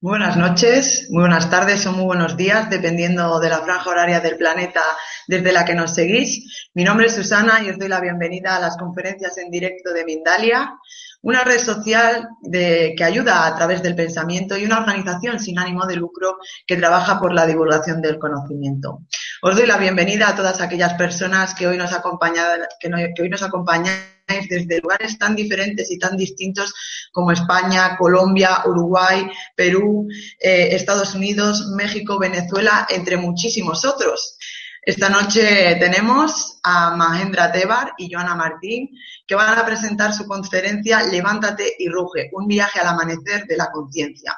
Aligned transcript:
Buenas 0.00 0.36
noches, 0.36 1.08
muy 1.10 1.22
buenas 1.22 1.50
tardes 1.50 1.84
o 1.86 1.92
muy 1.92 2.04
buenos 2.04 2.36
días, 2.36 2.70
dependiendo 2.70 3.40
de 3.40 3.48
la 3.48 3.62
franja 3.62 3.90
horaria 3.90 4.20
del 4.20 4.36
planeta 4.36 4.80
desde 5.26 5.50
la 5.50 5.64
que 5.64 5.74
nos 5.74 5.92
seguís. 5.92 6.68
Mi 6.72 6.84
nombre 6.84 7.08
es 7.08 7.16
Susana 7.16 7.60
y 7.64 7.70
os 7.70 7.78
doy 7.80 7.88
la 7.88 8.00
bienvenida 8.00 8.54
a 8.54 8.60
las 8.60 8.76
conferencias 8.76 9.36
en 9.38 9.50
directo 9.50 9.92
de 9.92 10.04
Mindalia, 10.04 10.72
una 11.22 11.42
red 11.42 11.58
social 11.58 12.28
que 12.50 13.04
ayuda 13.04 13.46
a 13.46 13.56
través 13.56 13.82
del 13.82 13.94
pensamiento 13.94 14.56
y 14.56 14.64
una 14.64 14.78
organización 14.78 15.40
sin 15.40 15.58
ánimo 15.58 15.86
de 15.86 15.96
lucro 15.96 16.38
que 16.66 16.76
trabaja 16.76 17.18
por 17.18 17.32
la 17.32 17.46
divulgación 17.46 18.00
del 18.00 18.18
conocimiento. 18.18 19.00
Os 19.42 19.56
doy 19.56 19.66
la 19.66 19.78
bienvenida 19.78 20.28
a 20.28 20.36
todas 20.36 20.60
aquellas 20.60 20.94
personas 20.94 21.54
que 21.54 21.66
hoy 21.66 21.76
nos 21.76 21.92
acompañan, 21.92 22.60
que, 22.80 22.90
hoy 23.20 23.28
nos 23.28 23.42
acompañan 23.42 23.96
desde 24.48 24.80
lugares 24.80 25.18
tan 25.18 25.34
diferentes 25.34 25.90
y 25.90 25.98
tan 25.98 26.16
distintos 26.16 26.72
como 27.12 27.32
España, 27.32 27.96
Colombia, 27.96 28.62
Uruguay, 28.66 29.28
Perú, 29.56 30.06
eh, 30.38 30.68
Estados 30.72 31.14
Unidos, 31.14 31.68
México, 31.74 32.18
Venezuela, 32.18 32.86
entre 32.90 33.16
muchísimos 33.16 33.84
otros. 33.84 34.38
Esta 34.88 35.10
noche 35.10 35.76
tenemos 35.78 36.60
a 36.62 36.96
Mahendra 36.96 37.52
Tebar 37.52 37.92
y 37.98 38.10
Joana 38.10 38.34
Martín, 38.34 38.88
que 39.26 39.34
van 39.34 39.58
a 39.58 39.66
presentar 39.66 40.14
su 40.14 40.26
conferencia 40.26 41.02
Levántate 41.02 41.74
y 41.78 41.90
ruge, 41.90 42.30
un 42.32 42.46
viaje 42.46 42.80
al 42.80 42.86
amanecer 42.86 43.44
de 43.46 43.58
la 43.58 43.70
conciencia. 43.70 44.34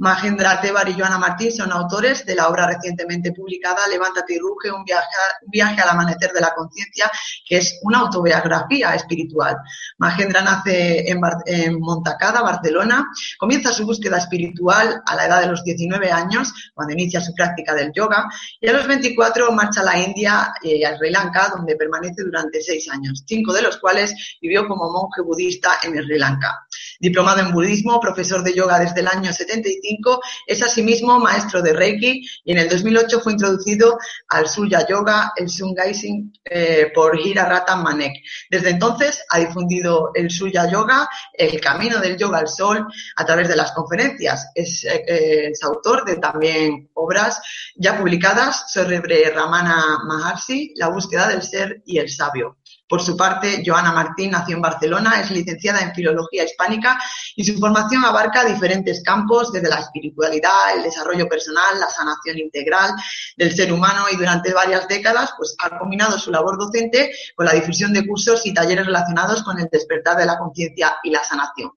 Mahendra 0.00 0.58
Tebar 0.62 0.88
y 0.88 0.94
Joana 0.94 1.18
Martín 1.18 1.52
son 1.52 1.70
autores 1.72 2.24
de 2.24 2.34
la 2.34 2.48
obra 2.48 2.66
recientemente 2.66 3.32
publicada 3.32 3.86
Levántate 3.86 4.34
y 4.34 4.38
ruge, 4.38 4.70
un 4.72 4.82
viaje, 4.82 5.82
al 5.82 5.88
amanecer 5.90 6.32
de 6.32 6.40
la 6.40 6.54
conciencia, 6.54 7.10
que 7.46 7.58
es 7.58 7.78
una 7.82 7.98
autobiografía 7.98 8.94
espiritual. 8.94 9.56
Mahendra 9.98 10.40
nace 10.40 11.10
en, 11.10 11.20
Bar 11.20 11.36
Montacada, 11.78 12.40
Barcelona, 12.40 13.06
comienza 13.38 13.72
su 13.72 13.84
búsqueda 13.84 14.16
espiritual 14.16 15.02
a 15.04 15.14
la 15.16 15.26
edad 15.26 15.42
de 15.42 15.48
los 15.48 15.62
19 15.64 16.10
años, 16.10 16.50
cuando 16.74 16.94
inicia 16.94 17.20
su 17.20 17.34
práctica 17.34 17.74
del 17.74 17.92
yoga, 17.92 18.26
y 18.58 18.68
a 18.68 18.72
los 18.72 18.86
24 18.86 19.52
marcha 19.52 19.82
a 19.82 19.84
la 19.84 19.98
India 19.98 20.54
y 20.62 20.82
a 20.82 20.96
Sri 20.96 21.10
Lanka, 21.10 21.52
donde 21.54 21.76
permanece 21.76 22.22
durante 22.24 22.62
seis 22.62 22.88
años, 22.90 23.22
cinco 23.26 23.52
de 23.52 23.60
los 23.60 23.76
cuales 23.76 24.14
vivió 24.40 24.66
como 24.66 24.90
monje 24.90 25.20
budista 25.20 25.78
en 25.82 26.02
Sri 26.02 26.18
Lanka. 26.18 26.66
Diplomado 27.00 27.40
en 27.40 27.50
budismo, 27.50 27.98
profesor 27.98 28.44
de 28.44 28.52
yoga 28.52 28.78
desde 28.78 29.00
el 29.00 29.08
año 29.08 29.32
75, 29.32 30.20
es 30.46 30.62
asimismo 30.62 31.18
maestro 31.18 31.62
de 31.62 31.72
Reiki 31.72 32.22
y 32.44 32.52
en 32.52 32.58
el 32.58 32.68
2008 32.68 33.20
fue 33.20 33.32
introducido 33.32 33.98
al 34.28 34.46
Suya 34.46 34.86
Yoga, 34.86 35.32
el 35.34 35.48
Sungaising, 35.48 36.30
eh, 36.44 36.92
por 36.94 37.18
Hirarata 37.18 37.76
Manek. 37.76 38.12
Desde 38.50 38.70
entonces 38.70 39.24
ha 39.30 39.38
difundido 39.38 40.10
el 40.14 40.30
Suya 40.30 40.70
Yoga, 40.70 41.08
el 41.32 41.58
camino 41.58 42.00
del 42.00 42.18
yoga 42.18 42.40
al 42.40 42.48
sol, 42.48 42.86
a 43.16 43.24
través 43.24 43.48
de 43.48 43.56
las 43.56 43.72
conferencias. 43.72 44.50
Es, 44.54 44.84
eh, 44.84 45.48
es 45.52 45.62
autor 45.64 46.04
de 46.04 46.16
también 46.16 46.90
obras 46.92 47.40
ya 47.76 47.98
publicadas 47.98 48.70
sobre 48.70 49.00
Ramana 49.30 50.00
Maharshi, 50.06 50.74
La 50.76 50.88
búsqueda 50.88 51.28
del 51.28 51.42
ser 51.42 51.82
y 51.86 51.98
el 51.98 52.10
sabio. 52.10 52.58
Por 52.90 53.00
su 53.00 53.16
parte, 53.16 53.62
Joana 53.64 53.92
Martín 53.92 54.32
nació 54.32 54.56
en 54.56 54.62
Barcelona, 54.62 55.20
es 55.20 55.30
licenciada 55.30 55.80
en 55.80 55.94
Filología 55.94 56.44
Hispánica 56.44 57.00
y 57.36 57.44
su 57.44 57.56
formación 57.56 58.04
abarca 58.04 58.44
diferentes 58.44 59.02
campos, 59.04 59.52
desde 59.52 59.68
la 59.68 59.78
espiritualidad, 59.78 60.76
el 60.76 60.82
desarrollo 60.82 61.28
personal, 61.28 61.78
la 61.78 61.88
sanación 61.88 62.38
integral 62.38 62.90
del 63.36 63.54
ser 63.54 63.72
humano 63.72 64.06
y 64.10 64.16
durante 64.16 64.52
varias 64.52 64.88
décadas 64.88 65.32
pues, 65.36 65.54
ha 65.60 65.78
combinado 65.78 66.18
su 66.18 66.32
labor 66.32 66.58
docente 66.58 67.12
con 67.36 67.46
la 67.46 67.52
difusión 67.52 67.92
de 67.92 68.04
cursos 68.04 68.44
y 68.44 68.52
talleres 68.52 68.86
relacionados 68.86 69.44
con 69.44 69.60
el 69.60 69.68
despertar 69.70 70.16
de 70.16 70.26
la 70.26 70.36
conciencia 70.36 70.96
y 71.04 71.10
la 71.10 71.22
sanación. 71.22 71.70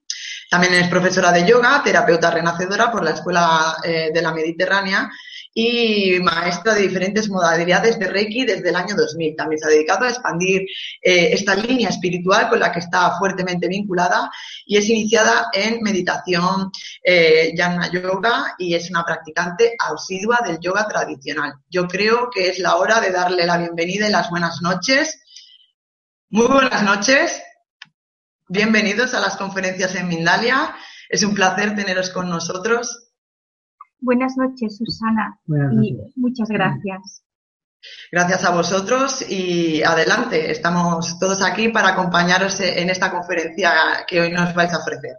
También 0.50 0.74
es 0.74 0.88
profesora 0.88 1.32
de 1.32 1.48
yoga, 1.48 1.82
terapeuta 1.84 2.32
renacedora 2.32 2.92
por 2.92 3.04
la 3.04 3.12
Escuela 3.12 3.78
eh, 3.84 4.10
de 4.14 4.22
la 4.22 4.34
Mediterránea 4.34 5.12
y 5.54 6.20
maestra 6.20 6.74
de 6.74 6.82
diferentes 6.82 7.30
modalidades 7.30 8.00
de 8.00 8.08
Reiki 8.08 8.46
desde 8.46 8.70
el 8.70 8.76
año 8.76 8.96
2000. 8.96 9.36
También 9.36 9.60
se 9.60 9.68
ha 9.68 9.70
dedicado 9.70 10.06
a 10.06 10.10
expandir 10.10 10.62
eh, 11.02 11.30
esta 11.32 11.56
línea 11.56 11.90
espiritual 11.90 12.50
con 12.50 12.60
la 12.60 12.72
que 12.72 12.80
está 12.80 13.18
fuertemente 13.20 13.68
vinculada 13.68 14.32
y 14.66 14.78
es 14.78 14.90
iniciada 14.90 15.50
en 15.54 15.82
meditación 15.82 16.72
eh, 17.04 17.54
Yana 17.56 17.92
Yoga 17.92 18.56
y 18.58 18.74
es 18.74 18.90
una 18.90 19.04
practicante 19.04 19.76
asidua 19.78 20.40
del 20.44 20.60
yoga 20.60 20.88
tradicional. 20.88 21.54
Yo 21.70 21.88
creo 21.88 22.30
que 22.34 22.50
es 22.50 22.60
la 22.60 22.78
hora 22.78 23.00
de 23.00 23.12
darle 23.12 23.46
la 23.46 23.58
bienvenida 23.58 24.08
y 24.08 24.12
las 24.12 24.30
buenas 24.30 24.62
noches. 24.62 25.20
Muy 26.30 26.48
buenas 26.48 26.82
noches. 26.82 27.44
Bienvenidos 28.48 29.14
a 29.14 29.20
las 29.20 29.38
conferencias 29.38 29.94
en 29.96 30.08
Mindalia. 30.08 30.76
Es 31.10 31.24
un 31.24 31.36
placer 31.36 31.76
teneros 31.76 32.10
con 32.10 32.28
nosotros. 32.28 33.03
Buenas 34.04 34.36
noches, 34.36 34.76
Susana. 34.76 35.40
Buenas 35.46 35.74
noches. 35.76 36.14
Y 36.14 36.20
muchas 36.20 36.50
gracias. 36.50 37.24
Gracias 38.12 38.44
a 38.44 38.54
vosotros 38.54 39.26
y 39.32 39.82
adelante. 39.82 40.52
Estamos 40.52 41.18
todos 41.20 41.42
aquí 41.42 41.70
para 41.70 41.94
acompañaros 41.94 42.60
en 42.60 42.90
esta 42.90 43.10
conferencia 43.10 43.72
que 44.06 44.20
hoy 44.20 44.32
nos 44.34 44.54
vais 44.54 44.74
a 44.74 44.80
ofrecer. 44.80 45.16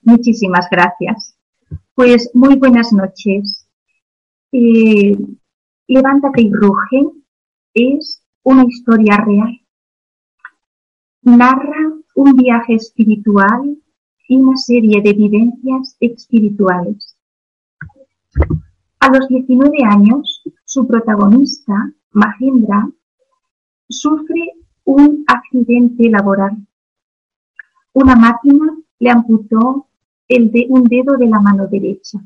Muchísimas 0.00 0.68
gracias. 0.70 1.36
Pues 1.94 2.30
muy 2.32 2.56
buenas 2.56 2.94
noches. 2.94 3.68
Eh, 4.52 5.14
Levántate 5.86 6.40
y 6.40 6.50
ruge 6.50 7.10
es 7.74 8.22
una 8.42 8.64
historia 8.64 9.18
real. 9.18 9.60
Narra 11.20 11.92
un 12.14 12.32
viaje 12.36 12.76
espiritual 12.76 13.76
y 14.28 14.36
una 14.36 14.56
serie 14.56 15.02
de 15.02 15.12
vivencias 15.12 15.94
espirituales 16.00 17.11
a 19.00 19.08
los 19.08 19.28
19 19.28 19.78
años, 19.84 20.42
su 20.64 20.86
protagonista, 20.86 21.92
Mahendra, 22.12 22.88
sufre 23.88 24.52
un 24.84 25.24
accidente 25.26 26.08
laboral. 26.08 26.56
Una 27.92 28.16
máquina 28.16 28.78
le 28.98 29.10
amputó 29.10 29.88
el 30.28 30.50
de 30.50 30.66
un 30.68 30.84
dedo 30.84 31.16
de 31.16 31.26
la 31.26 31.40
mano 31.40 31.66
derecha. 31.66 32.20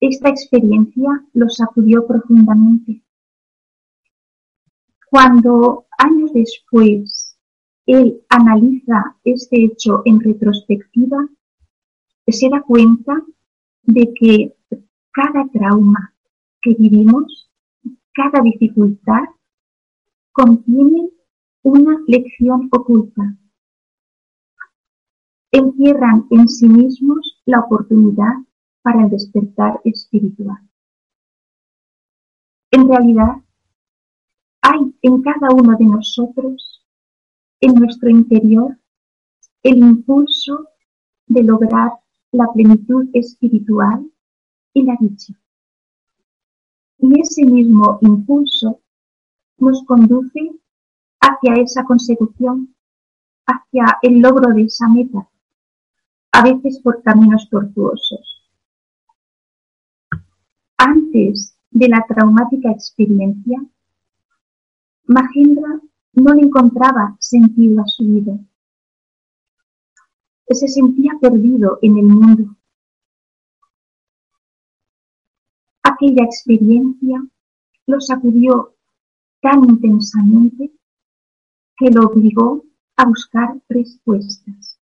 Esta 0.00 0.28
experiencia 0.28 1.24
lo 1.34 1.48
sacudió 1.48 2.06
profundamente. 2.06 3.02
Cuando 5.10 5.86
años 5.98 6.32
después 6.32 7.36
él 7.86 8.22
analiza 8.28 9.16
este 9.24 9.64
hecho 9.64 10.02
en 10.04 10.20
retrospectiva, 10.20 11.28
se 12.26 12.48
da 12.48 12.62
cuenta 12.62 13.22
de 13.82 14.12
que 14.14 14.56
cada 15.10 15.48
trauma 15.48 16.14
que 16.60 16.74
vivimos, 16.74 17.50
cada 18.14 18.40
dificultad, 18.42 19.24
contiene 20.32 21.10
una 21.62 21.98
lección 22.06 22.68
oculta. 22.72 23.36
Encierran 25.50 26.26
en 26.30 26.48
sí 26.48 26.68
mismos 26.68 27.42
la 27.44 27.60
oportunidad 27.60 28.34
para 28.82 29.04
el 29.04 29.10
despertar 29.10 29.80
espiritual. 29.84 30.58
En 32.70 32.88
realidad, 32.88 33.36
hay 34.62 34.96
en 35.02 35.22
cada 35.22 35.50
uno 35.52 35.76
de 35.76 35.84
nosotros, 35.84 36.86
en 37.60 37.74
nuestro 37.74 38.08
interior, 38.08 38.78
el 39.62 39.78
impulso 39.78 40.68
de 41.26 41.42
lograr 41.42 41.92
la 42.32 42.50
plenitud 42.52 43.08
espiritual 43.12 44.10
y 44.72 44.82
la 44.82 44.96
dicha. 44.98 45.34
Y 46.98 47.20
ese 47.20 47.44
mismo 47.44 47.98
impulso 48.00 48.80
nos 49.58 49.84
conduce 49.84 50.52
hacia 51.20 51.54
esa 51.54 51.84
consecución, 51.84 52.74
hacia 53.46 53.98
el 54.02 54.20
logro 54.20 54.52
de 54.54 54.62
esa 54.62 54.88
meta, 54.88 55.28
a 56.32 56.42
veces 56.42 56.80
por 56.80 57.02
caminos 57.02 57.48
tortuosos. 57.50 58.50
Antes 60.78 61.56
de 61.70 61.88
la 61.88 62.04
traumática 62.08 62.70
experiencia, 62.70 63.62
Mahendra 65.04 65.80
no 66.14 66.34
le 66.34 66.42
encontraba 66.42 67.16
sentido 67.20 67.82
a 67.82 67.86
su 67.86 68.04
vida. 68.04 68.38
Se 70.54 70.68
sentía 70.68 71.12
perdido 71.18 71.78
en 71.80 71.96
el 71.96 72.04
mundo. 72.04 72.56
Aquella 75.82 76.24
experiencia 76.24 77.24
lo 77.86 78.00
sacudió 78.00 78.74
tan 79.40 79.64
intensamente 79.64 80.70
que 81.76 81.90
lo 81.90 82.02
obligó 82.06 82.64
a 82.96 83.06
buscar 83.06 83.62
respuestas. 83.70 84.78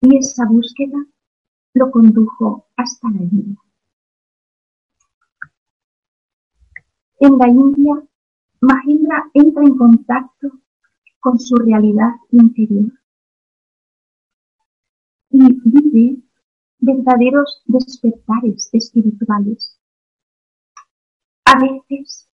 Y 0.00 0.16
esa 0.16 0.44
búsqueda 0.46 1.06
lo 1.74 1.92
condujo 1.92 2.66
hasta 2.76 3.08
la 3.10 3.22
India. 3.22 3.56
En 7.20 7.38
la 7.38 7.48
India, 7.48 8.02
Mahendra 8.60 9.30
entra 9.34 9.62
en 9.62 9.78
contacto 9.78 10.50
con 11.20 11.38
su 11.38 11.54
realidad 11.54 12.10
interior 12.32 12.90
y 15.34 15.60
vive 15.64 16.22
verdaderos 16.78 17.62
despertares 17.66 18.68
espirituales. 18.72 19.76
A 21.44 21.58
veces 21.58 22.28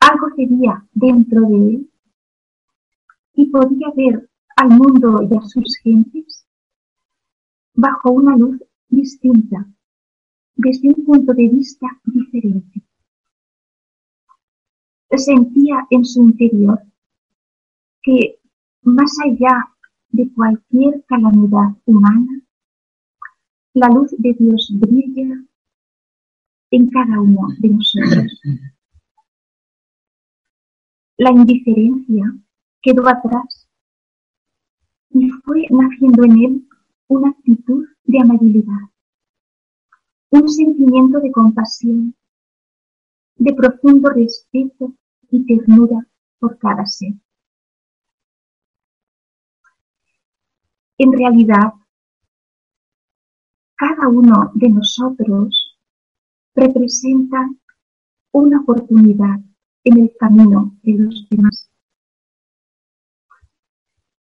algo 0.00 0.26
sería 0.34 0.84
dentro 0.92 1.42
de 1.42 1.56
él 1.56 1.90
y 3.34 3.46
podía 3.46 3.92
ver 3.96 4.28
al 4.56 4.70
mundo 4.70 5.22
y 5.22 5.36
a 5.36 5.42
sus 5.42 5.78
gentes 5.84 6.44
bajo 7.72 8.10
una 8.10 8.36
luz 8.36 8.60
distinta, 8.88 9.64
desde 10.56 10.88
un 10.88 11.04
punto 11.04 11.32
de 11.32 11.48
vista 11.48 11.86
diferente. 12.04 12.82
Sentía 15.16 15.86
en 15.90 16.04
su 16.04 16.24
interior 16.24 16.82
que 18.02 18.40
más 18.82 19.12
allá 19.24 19.70
de 20.12 20.32
cualquier 20.32 21.04
calamidad 21.06 21.76
humana, 21.86 22.42
la 23.74 23.88
luz 23.88 24.14
de 24.18 24.34
Dios 24.38 24.72
brilla 24.74 25.44
en 26.70 26.90
cada 26.90 27.20
uno 27.20 27.48
de 27.58 27.68
nosotros. 27.68 28.40
La 31.16 31.30
indiferencia 31.30 32.34
quedó 32.82 33.06
atrás 33.08 33.68
y 35.10 35.28
fue 35.44 35.66
naciendo 35.70 36.24
en 36.24 36.44
él 36.44 36.68
una 37.08 37.30
actitud 37.30 37.86
de 38.04 38.20
amabilidad, 38.20 38.88
un 40.30 40.48
sentimiento 40.48 41.20
de 41.20 41.32
compasión, 41.32 42.14
de 43.36 43.52
profundo 43.54 44.10
respeto 44.10 44.94
y 45.30 45.44
ternura 45.46 46.06
por 46.38 46.58
cada 46.58 46.86
ser. 46.86 47.14
En 51.02 51.12
realidad, 51.14 51.72
cada 53.74 54.06
uno 54.08 54.52
de 54.54 54.68
nosotros 54.68 55.78
representa 56.54 57.48
una 58.32 58.60
oportunidad 58.60 59.40
en 59.84 59.98
el 59.98 60.12
camino 60.20 60.76
de 60.82 60.92
los 60.98 61.26
demás. 61.30 61.70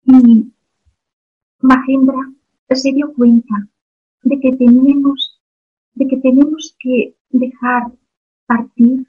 Y 0.03 0.53
Mahendra 1.61 2.31
se 2.69 2.91
dio 2.91 3.11
cuenta 3.11 3.67
de 4.21 4.39
que 4.39 4.51
de 4.51 6.07
que 6.07 6.17
tenemos 6.17 6.75
que 6.77 7.17
dejar 7.31 7.91
partir 8.45 9.07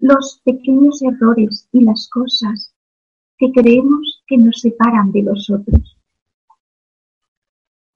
los 0.00 0.42
pequeños 0.44 1.00
errores 1.00 1.68
y 1.70 1.84
las 1.84 2.08
cosas 2.08 2.74
que 3.36 3.52
creemos 3.52 4.24
que 4.26 4.36
nos 4.36 4.60
separan 4.60 5.12
de 5.12 5.22
los 5.22 5.48
otros. 5.48 5.97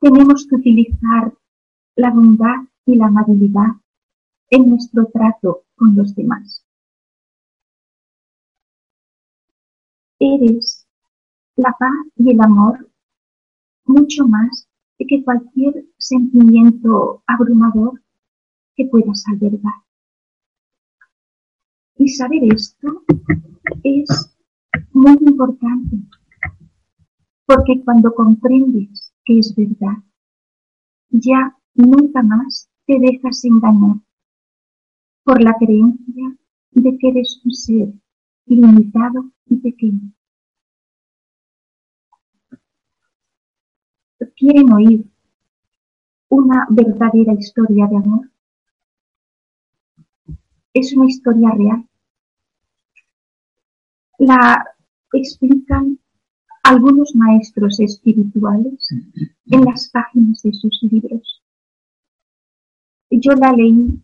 Tenemos 0.02 0.48
que 0.48 0.56
utilizar 0.56 1.32
la 1.94 2.10
bondad 2.10 2.56
y 2.86 2.96
la 2.96 3.06
amabilidad 3.06 3.68
en 4.50 4.70
nuestro 4.70 5.06
trato 5.06 5.62
con 5.76 5.94
los 5.94 6.12
demás. 6.16 6.66
Eres 10.18 10.88
la 11.54 11.70
paz 11.78 11.92
y 12.16 12.32
el 12.32 12.40
amor 12.40 12.90
mucho 13.84 14.26
más 14.26 14.68
que 14.98 15.22
cualquier 15.22 15.86
sentimiento 15.98 17.22
abrumador 17.28 18.02
que 18.74 18.86
puedas 18.86 19.22
albergar. 19.28 19.84
Y 21.96 22.08
saber 22.08 22.42
esto 22.52 23.04
es 23.84 24.36
muy 24.92 25.16
importante, 25.20 25.96
porque 27.46 27.80
cuando 27.84 28.12
comprendes 28.12 29.01
es 29.26 29.54
verdad, 29.56 30.02
ya 31.10 31.56
nunca 31.74 32.22
más 32.22 32.68
te 32.86 32.98
dejas 32.98 33.44
engañar 33.44 33.96
por 35.24 35.40
la 35.40 35.54
creencia 35.58 36.36
de 36.72 36.98
que 36.98 37.08
eres 37.08 37.40
un 37.44 37.52
ser 37.52 37.92
limitado 38.46 39.30
y 39.46 39.56
pequeño. 39.56 40.12
quieren 44.42 44.72
oír 44.72 45.04
una 46.28 46.66
verdadera 46.70 47.32
historia 47.34 47.86
de 47.86 47.96
amor. 47.96 48.30
Es 50.74 50.92
una 50.94 51.06
historia 51.06 51.50
real. 51.50 51.88
La 54.18 54.64
explican 55.12 55.98
algunos 56.62 57.14
maestros 57.14 57.80
espirituales 57.80 58.88
en 59.46 59.64
las 59.64 59.88
páginas 59.90 60.42
de 60.42 60.52
sus 60.52 60.82
libros. 60.82 61.42
Yo 63.10 63.32
la 63.32 63.52
leí 63.52 64.00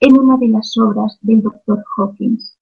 en 0.00 0.18
una 0.18 0.36
de 0.36 0.48
las 0.48 0.76
obras 0.76 1.18
del 1.22 1.42
doctor 1.42 1.84
Hawkins. 1.96 2.58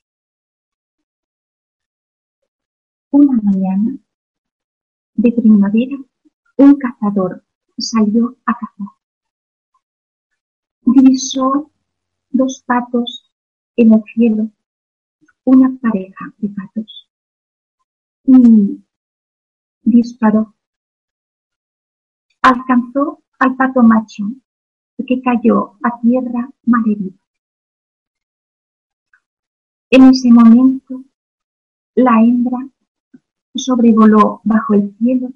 Una 3.10 3.41
mañana 3.43 3.98
de 5.14 5.32
primavera 5.32 5.96
un 6.58 6.76
cazador 6.76 7.44
salió 7.79 8.36
a 8.46 8.55
cazar. 8.55 8.88
Divisó 10.82 11.70
dos 12.31 12.62
patos 12.67 13.31
en 13.76 13.93
el 13.93 14.02
cielo, 14.14 14.50
una 15.44 15.76
pareja 15.81 16.32
de 16.38 16.48
patos, 16.48 17.10
disparó. 19.86 20.55
Alcanzó 22.43 23.22
al 23.38 23.56
pato 23.56 23.82
macho, 23.82 24.24
que 25.06 25.22
cayó 25.22 25.78
a 25.82 25.98
tierra 26.00 26.50
malherido. 26.64 27.19
En 29.88 30.02
ese 30.10 30.31
momento, 30.31 31.02
la 31.94 32.20
hembra 32.20 32.69
sobrevoló 33.55 34.43
bajo 34.44 34.74
el 34.74 34.94
cielo 34.98 35.32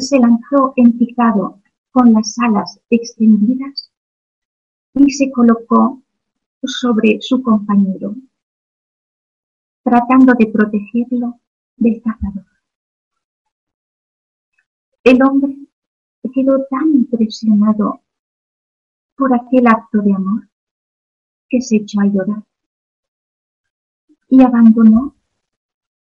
se 0.00 0.18
lanzó 0.18 0.72
en 0.76 0.96
picado 0.96 1.60
con 1.90 2.12
las 2.12 2.38
alas 2.38 2.80
extendidas 2.90 3.90
y 4.94 5.10
se 5.10 5.30
colocó 5.30 6.02
sobre 6.62 7.18
su 7.20 7.42
compañero, 7.42 8.14
tratando 9.82 10.34
de 10.34 10.46
protegerlo 10.46 11.40
del 11.76 12.02
cazador. 12.02 12.57
El 15.08 15.22
hombre 15.22 15.56
quedó 16.34 16.66
tan 16.68 16.94
impresionado 16.94 18.02
por 19.16 19.34
aquel 19.34 19.66
acto 19.66 20.02
de 20.02 20.12
amor 20.12 20.46
que 21.48 21.62
se 21.62 21.76
echó 21.76 22.00
a 22.00 22.04
llorar 22.04 22.44
y 24.28 24.42
abandonó 24.42 25.16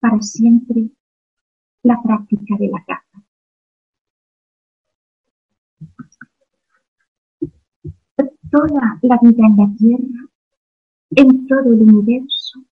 para 0.00 0.20
siempre 0.20 0.90
la 1.82 1.98
práctica 2.02 2.56
de 2.58 2.68
la 2.68 2.84
caza. 2.84 3.24
Toda 8.50 8.98
la 9.00 9.18
vida 9.22 9.46
en 9.46 9.56
la 9.56 9.74
Tierra, 9.78 10.28
en 11.12 11.46
todo 11.46 11.72
el 11.72 11.88
universo, 11.88 12.62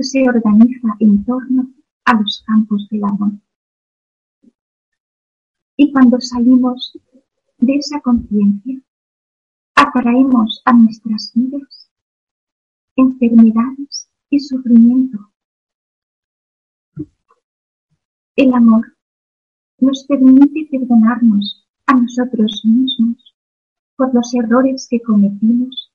se 0.00 0.28
organiza 0.28 0.88
en 0.98 1.24
torno 1.24 1.68
a 2.04 2.14
los 2.14 2.42
campos 2.44 2.88
del 2.90 3.04
amor. 3.04 3.30
Y 5.82 5.90
cuando 5.90 6.20
salimos 6.20 6.96
de 7.58 7.74
esa 7.74 8.00
conciencia, 8.02 8.80
atraemos 9.74 10.62
a 10.64 10.72
nuestras 10.74 11.32
vidas 11.34 11.90
enfermedades 12.94 14.08
y 14.30 14.38
sufrimiento 14.38 15.18
El 18.36 18.54
amor 18.54 18.96
nos 19.80 20.04
permite 20.04 20.68
perdonarnos 20.70 21.66
a 21.86 21.94
nosotros 21.94 22.62
mismos 22.64 23.34
por 23.96 24.14
los 24.14 24.32
errores 24.34 24.86
que 24.88 25.02
cometimos 25.02 25.92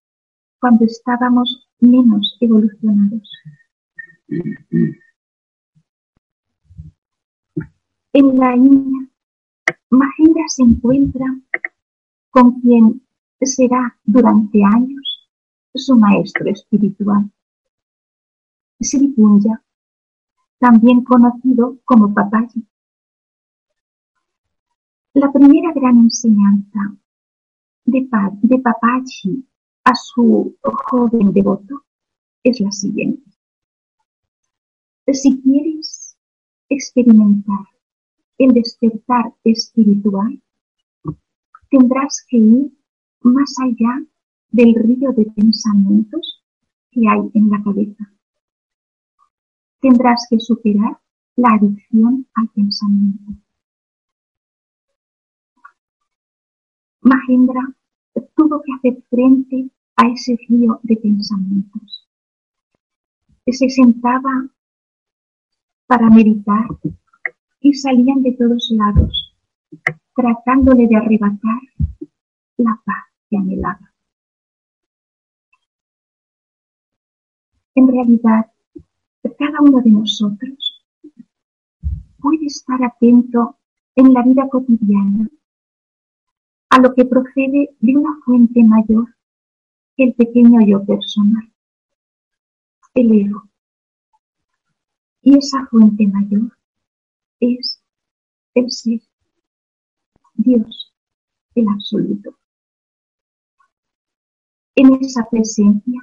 cuando 0.59 0.83
estábamos 0.83 1.69
menos 1.79 2.35
evolucionados. 2.41 3.31
En 8.11 8.37
la 8.37 8.53
India, 8.53 9.09
Mahendra 9.89 10.43
se 10.47 10.63
encuentra 10.63 11.25
con 12.29 12.59
quien 12.59 13.07
será 13.41 13.97
durante 14.03 14.61
años 14.63 15.29
su 15.73 15.95
maestro 15.95 16.49
espiritual, 16.49 17.31
Sri 18.81 19.07
Punja, 19.09 19.63
también 20.59 21.03
conocido 21.03 21.77
como 21.85 22.13
Papaji. 22.13 22.67
La 25.13 25.31
primera 25.31 25.71
gran 25.73 25.99
enseñanza 25.99 26.79
de, 27.85 28.09
de 28.41 28.59
Papaji 28.59 29.47
a 29.85 29.95
su 29.95 30.57
joven 30.61 31.31
devoto 31.31 31.85
es 32.43 32.59
la 32.59 32.71
siguiente. 32.71 33.23
Si 35.13 35.41
quieres 35.41 36.17
experimentar 36.67 37.65
el 38.37 38.53
despertar 38.53 39.33
espiritual, 39.43 40.41
tendrás 41.69 42.25
que 42.27 42.37
ir 42.37 42.71
más 43.21 43.53
allá 43.61 44.03
del 44.51 44.75
río 44.75 45.11
de 45.11 45.25
pensamientos 45.25 46.43
que 46.91 47.01
hay 47.07 47.29
en 47.33 47.49
la 47.49 47.61
cabeza. 47.63 48.11
Tendrás 49.81 50.25
que 50.29 50.39
superar 50.39 50.99
la 51.35 51.49
adicción 51.49 52.27
al 52.35 52.47
pensamiento. 52.49 53.33
Mahendra 57.01 57.75
tuvo 58.35 58.61
que 58.61 58.73
hacer 58.73 59.03
frente 59.09 59.69
a 59.95 60.07
ese 60.07 60.37
río 60.47 60.79
de 60.83 60.97
pensamientos. 60.97 62.07
Se 63.45 63.69
sentaba 63.69 64.49
para 65.85 66.09
meditar 66.09 66.67
y 67.61 67.73
salían 67.73 68.21
de 68.23 68.33
todos 68.33 68.69
lados, 68.71 69.35
tratándole 70.15 70.87
de 70.87 70.95
arrebatar 70.95 71.61
la 72.57 72.81
paz 72.85 73.05
que 73.29 73.37
anhelaba. 73.37 73.93
En 77.75 77.87
realidad, 77.87 78.51
cada 79.37 79.61
uno 79.61 79.81
de 79.81 79.91
nosotros 79.91 80.83
puede 82.19 82.45
estar 82.47 82.83
atento 82.83 83.57
en 83.95 84.13
la 84.13 84.23
vida 84.23 84.47
cotidiana 84.49 85.29
a 86.69 86.79
lo 86.79 86.93
que 86.93 87.05
procede 87.05 87.75
de 87.79 87.97
una 87.97 88.17
fuente 88.25 88.63
mayor 88.63 89.15
que 89.95 90.05
el 90.05 90.13
pequeño 90.13 90.59
yo 90.65 90.83
personal, 90.85 91.51
el 92.93 93.11
ego. 93.11 93.43
Y 95.21 95.37
esa 95.37 95.65
fuente 95.67 96.07
mayor 96.07 96.56
es 97.39 97.81
el 98.53 98.71
ser, 98.71 99.01
Dios, 100.33 100.93
el 101.55 101.67
absoluto. 101.67 102.37
En 104.75 104.93
esa 105.01 105.27
presencia 105.29 106.01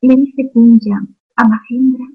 le 0.00 0.16
dice 0.16 0.50
Punja 0.52 1.06
a 1.36 1.48
Mahendra, 1.48 2.06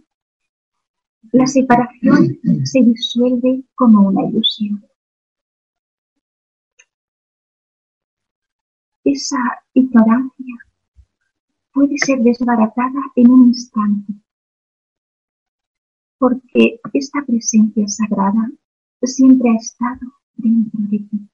la 1.32 1.46
separación 1.46 2.40
se 2.64 2.82
disuelve 2.82 3.64
como 3.76 4.08
una 4.08 4.28
ilusión. 4.28 4.84
Esa 9.04 9.38
ignorancia 9.74 10.56
puede 11.74 11.98
ser 11.98 12.20
desbaratada 12.20 13.02
en 13.16 13.32
un 13.32 13.48
instante 13.48 14.14
porque 16.18 16.80
esta 16.94 17.24
presencia 17.26 17.88
sagrada 17.88 18.52
siempre 19.04 19.50
ha 19.50 19.56
estado 19.56 20.14
dentro 20.36 20.80
de 20.90 21.00
ti. 21.00 21.30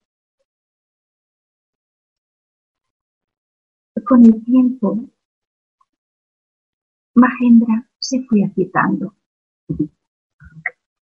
Con 4.05 4.25
el 4.25 4.43
tiempo, 4.43 5.09
Mahendra 7.15 7.89
se 7.99 8.21
fue 8.23 8.43
aquietando. 8.43 9.15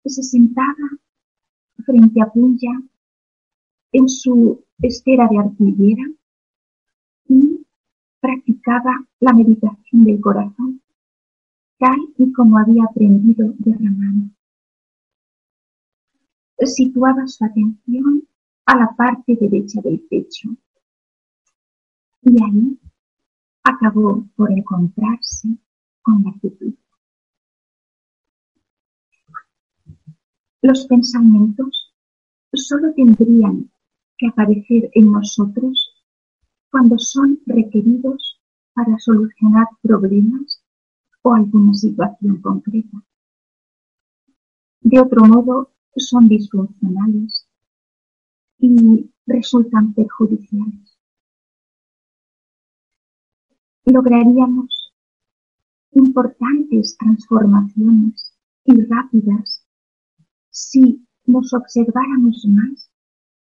Se 0.04 0.22
sentaba 0.22 0.88
frente 1.84 2.20
a 2.20 2.26
Puya 2.26 2.72
en 3.92 4.08
su 4.08 4.64
estera 4.80 5.28
de 5.28 5.38
artillera 5.38 6.02
y 7.28 7.66
practicaba 8.20 9.06
la 9.20 9.32
meditación 9.32 10.04
del 10.04 10.20
corazón 10.20 10.82
tal 11.78 11.96
y 12.16 12.32
como 12.32 12.58
había 12.58 12.84
aprendido 12.84 13.54
de 13.58 13.72
Ramana. 13.72 14.30
Situaba 16.64 17.26
su 17.26 17.44
atención 17.44 18.28
a 18.66 18.76
la 18.76 18.94
parte 18.96 19.36
derecha 19.40 19.80
del 19.80 20.00
pecho 20.00 20.50
y 22.22 22.42
ahí 22.42 22.78
acabó 23.62 24.26
por 24.36 24.50
encontrarse 24.50 25.48
con 26.02 26.22
la 26.24 26.32
quietud. 26.40 26.74
Los 30.60 30.86
pensamientos 30.86 31.94
solo 32.52 32.92
tendrían 32.94 33.70
que 34.16 34.26
aparecer 34.26 34.90
en 34.94 35.12
nosotros 35.12 35.94
cuando 36.70 36.98
son 36.98 37.38
requeridos 37.46 38.40
para 38.74 38.98
solucionar 38.98 39.68
problemas 39.80 40.57
o 41.22 41.34
alguna 41.34 41.74
situación 41.74 42.40
concreta. 42.40 43.02
De 44.80 45.00
otro 45.00 45.24
modo, 45.24 45.72
son 45.96 46.28
disfuncionales 46.28 47.48
y 48.58 49.10
resultan 49.26 49.92
perjudiciales. 49.94 50.98
Lograríamos 53.84 54.92
importantes 55.92 56.96
transformaciones 56.98 58.34
y 58.64 58.82
rápidas 58.82 59.66
si 60.50 61.06
nos 61.24 61.52
observáramos 61.52 62.44
más 62.46 62.90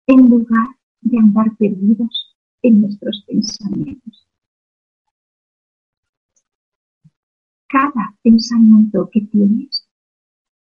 en 0.08 0.30
lugar 0.30 0.68
de 1.02 1.18
andar 1.18 1.56
perdidos 1.58 2.36
en 2.62 2.82
nuestros 2.82 3.24
pensamientos. 3.28 4.27
Cada 7.70 8.16
pensamiento 8.24 9.10
que 9.12 9.20
tienes 9.22 9.90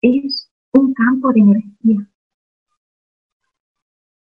es 0.03 0.49
un 0.73 0.95
campo 0.95 1.33
de 1.33 1.41
energía. 1.41 2.09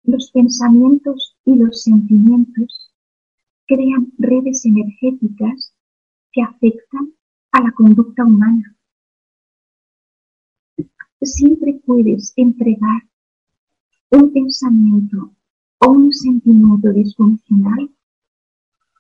Los 0.03 0.31
pensamientos 0.31 1.35
y 1.43 1.55
los 1.55 1.83
sentimientos 1.83 2.93
crean 3.67 4.13
redes 4.17 4.65
energéticas 4.65 5.73
que 6.31 6.43
afectan 6.43 7.13
a 7.51 7.61
la 7.61 7.71
conducta 7.73 8.23
humana. 8.23 8.77
Siempre 11.21 11.73
puedes 11.85 12.31
entregar 12.37 13.03
un 14.11 14.31
pensamiento 14.31 15.35
o 15.79 15.91
un 15.91 16.13
sentimiento 16.13 16.93
disfuncional 16.93 17.93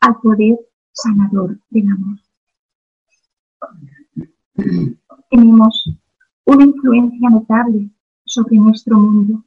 al 0.01 0.19
poder 0.19 0.59
sanador 0.91 1.57
del 1.69 1.87
amor 1.89 2.19
tenemos 5.29 5.89
una 6.45 6.65
influencia 6.65 7.29
notable 7.29 7.89
sobre 8.25 8.57
nuestro 8.57 8.97
mundo. 8.97 9.43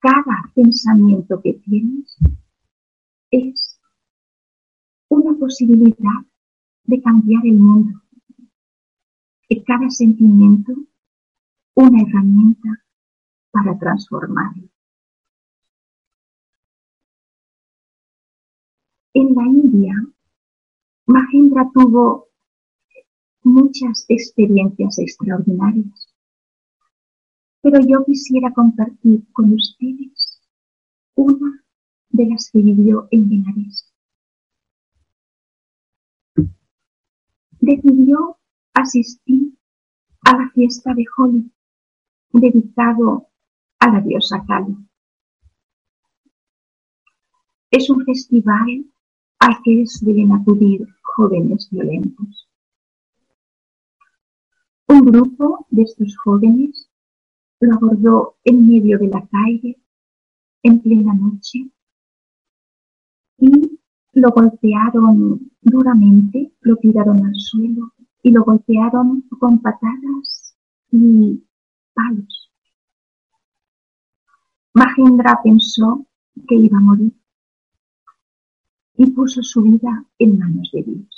Cada 0.00 0.52
pensamiento 0.54 1.40
que 1.42 1.54
tienes 1.54 2.18
es 3.30 3.80
una 5.08 5.36
posibilidad 5.38 6.20
de 6.84 7.02
cambiar 7.02 7.46
el 7.46 7.58
mundo. 7.58 8.00
Y 9.48 9.62
cada 9.64 9.88
sentimiento 9.90 10.74
una 11.74 12.02
herramienta 12.02 12.84
para 13.50 13.78
transformarlo. 13.78 14.68
En 19.14 19.34
la 19.34 19.44
India, 19.46 19.94
Mahendra 21.06 21.70
tuvo 21.72 22.27
muchas 23.48 24.04
experiencias 24.08 24.98
extraordinarias. 24.98 26.14
Pero 27.62 27.80
yo 27.86 28.04
quisiera 28.04 28.52
compartir 28.52 29.24
con 29.32 29.52
ustedes 29.52 30.40
una 31.14 31.64
de 32.10 32.26
las 32.26 32.50
que 32.50 32.60
vivió 32.60 33.08
en 33.10 33.28
Benares. 33.28 33.92
Decidió 37.60 38.38
asistir 38.74 39.58
a 40.24 40.36
la 40.36 40.50
fiesta 40.50 40.94
de 40.94 41.04
Holi 41.16 41.50
dedicado 42.32 43.28
a 43.80 43.92
la 43.92 44.00
diosa 44.00 44.44
Kali. 44.46 44.76
Es 47.70 47.90
un 47.90 48.04
festival 48.04 48.84
al 49.40 49.56
que 49.62 49.84
suelen 49.86 50.32
acudir 50.32 50.86
jóvenes 51.02 51.68
violentos. 51.70 52.48
Un 54.88 55.00
grupo 55.02 55.66
de 55.70 55.82
estos 55.82 56.16
jóvenes 56.16 56.90
lo 57.60 57.74
abordó 57.74 58.36
en 58.44 58.66
medio 58.66 58.98
de 58.98 59.08
la 59.08 59.26
calle 59.26 59.78
en 60.62 60.80
plena 60.80 61.12
noche 61.14 61.70
y 63.38 63.78
lo 64.14 64.30
golpearon 64.30 65.50
duramente, 65.60 66.52
lo 66.60 66.76
tiraron 66.76 67.24
al 67.24 67.34
suelo 67.36 67.92
y 68.22 68.30
lo 68.30 68.44
golpearon 68.44 69.22
con 69.38 69.60
patadas 69.60 70.56
y 70.90 71.44
palos. 71.92 72.50
Mahendra 74.72 75.40
pensó 75.42 76.06
que 76.48 76.54
iba 76.54 76.78
a 76.78 76.80
morir 76.80 77.12
y 78.96 79.06
puso 79.10 79.42
su 79.42 79.62
vida 79.62 80.04
en 80.18 80.38
manos 80.38 80.70
de 80.72 80.82
Dios. 80.82 81.17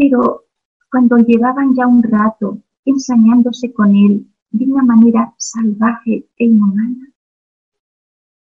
Pero 0.00 0.46
cuando 0.90 1.18
llevaban 1.18 1.74
ya 1.74 1.86
un 1.86 2.02
rato 2.02 2.62
ensañándose 2.86 3.70
con 3.70 3.94
él 3.94 4.26
de 4.50 4.64
una 4.64 4.82
manera 4.82 5.34
salvaje 5.36 6.26
e 6.38 6.44
inhumana, 6.46 7.12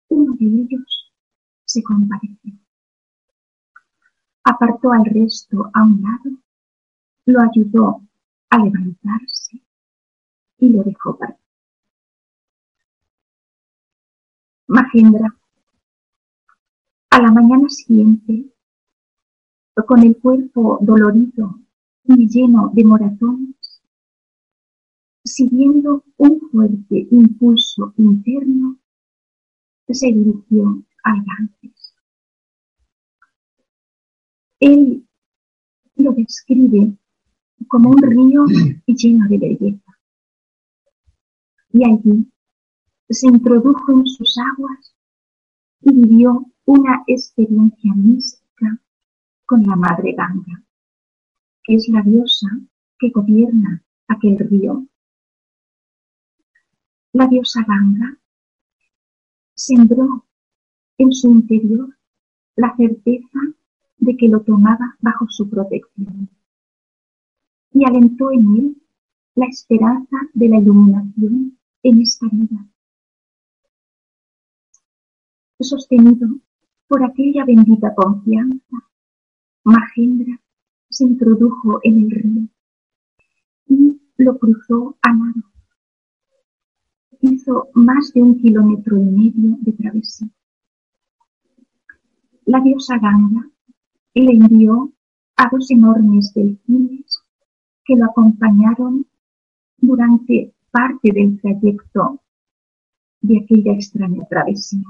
uno 0.09 0.35
de 0.35 0.45
ellos 0.45 1.11
se 1.65 1.81
compareció. 1.81 2.53
Apartó 4.43 4.91
al 4.91 5.05
resto 5.05 5.71
a 5.73 5.83
un 5.83 6.03
lado, 6.03 6.37
lo 7.25 7.41
ayudó 7.41 8.01
a 8.51 8.57
levantarse 8.59 9.59
y 10.59 10.69
lo 10.69 10.83
dejó 10.83 11.17
partir. 11.17 11.43
Mahendra, 14.67 15.35
a 17.09 17.19
la 17.19 17.31
mañana 17.31 17.67
siguiente, 17.69 18.53
con 19.75 20.03
el 20.03 20.17
cuerpo 20.17 20.79
dolorido 20.81 21.59
y 22.03 22.27
lleno 22.27 22.71
de 22.73 22.83
moratones, 22.83 23.81
siguiendo 25.23 26.03
un 26.17 26.39
fuerte 26.51 27.07
impulso 27.11 27.93
interno, 27.97 28.77
se 29.87 30.07
dirigió 30.07 30.83
al 31.03 31.23
Ganges. 31.23 31.95
Él 34.59 35.07
lo 35.95 36.11
describe 36.13 36.97
como 37.67 37.89
un 37.89 38.01
río 38.01 38.45
lleno 38.85 39.27
de 39.27 39.37
belleza. 39.37 39.99
Y 41.71 41.85
allí 41.85 42.31
se 43.09 43.27
introdujo 43.27 43.91
en 43.91 44.05
sus 44.07 44.35
aguas 44.37 44.95
y 45.81 45.91
vivió 45.91 46.45
una 46.65 47.03
experiencia 47.07 47.93
mística 47.95 48.38
con 49.49 49.63
la 49.63 49.75
Madre 49.75 50.13
Ganga, 50.13 50.63
que 51.63 51.73
es 51.73 51.89
la 51.89 52.03
diosa 52.03 52.47
que 52.99 53.09
gobierna 53.09 53.83
aquel 54.07 54.37
río. 54.37 54.85
La 57.13 57.25
diosa 57.25 57.65
Ganga 57.67 58.15
sembró 59.55 60.27
en 60.99 61.11
su 61.11 61.31
interior 61.31 61.97
la 62.57 62.75
certeza 62.75 63.39
de 63.97 64.15
que 64.17 64.27
lo 64.27 64.41
tomaba 64.41 64.95
bajo 64.99 65.25
su 65.29 65.49
protección 65.49 66.29
y 67.71 67.85
alentó 67.85 68.31
en 68.31 68.55
él 68.55 68.81
la 69.33 69.47
esperanza 69.47 70.17
de 70.35 70.47
la 70.47 70.59
iluminación 70.59 71.57
en 71.81 72.01
esta 72.01 72.27
vida. 72.31 72.67
Sostenido 75.59 76.27
por 76.87 77.03
aquella 77.03 77.45
bendita 77.45 77.95
confianza, 77.95 78.88
Mahendra 79.69 80.39
se 80.89 81.05
introdujo 81.05 81.79
en 81.83 81.97
el 82.03 82.11
río 82.11 82.47
y 83.67 84.01
lo 84.17 84.37
cruzó 84.37 84.97
a 85.01 85.13
nado 85.13 85.49
hizo 87.21 87.69
más 87.73 88.13
de 88.13 88.21
un 88.21 88.39
kilómetro 88.39 88.97
y 88.97 89.05
medio 89.05 89.57
de 89.61 89.73
travesía. 89.73 90.29
La 92.45 92.61
diosa 92.61 92.97
Ganga 92.97 93.49
le 94.13 94.31
envió 94.31 94.91
a 95.35 95.49
dos 95.51 95.69
enormes 95.71 96.33
delfines 96.33 97.21
que 97.83 97.95
lo 97.95 98.05
acompañaron 98.05 99.05
durante 99.77 100.53
parte 100.71 101.11
del 101.11 101.39
trayecto 101.39 102.21
de 103.21 103.39
aquella 103.39 103.73
extraña 103.73 104.25
travesía. 104.27 104.85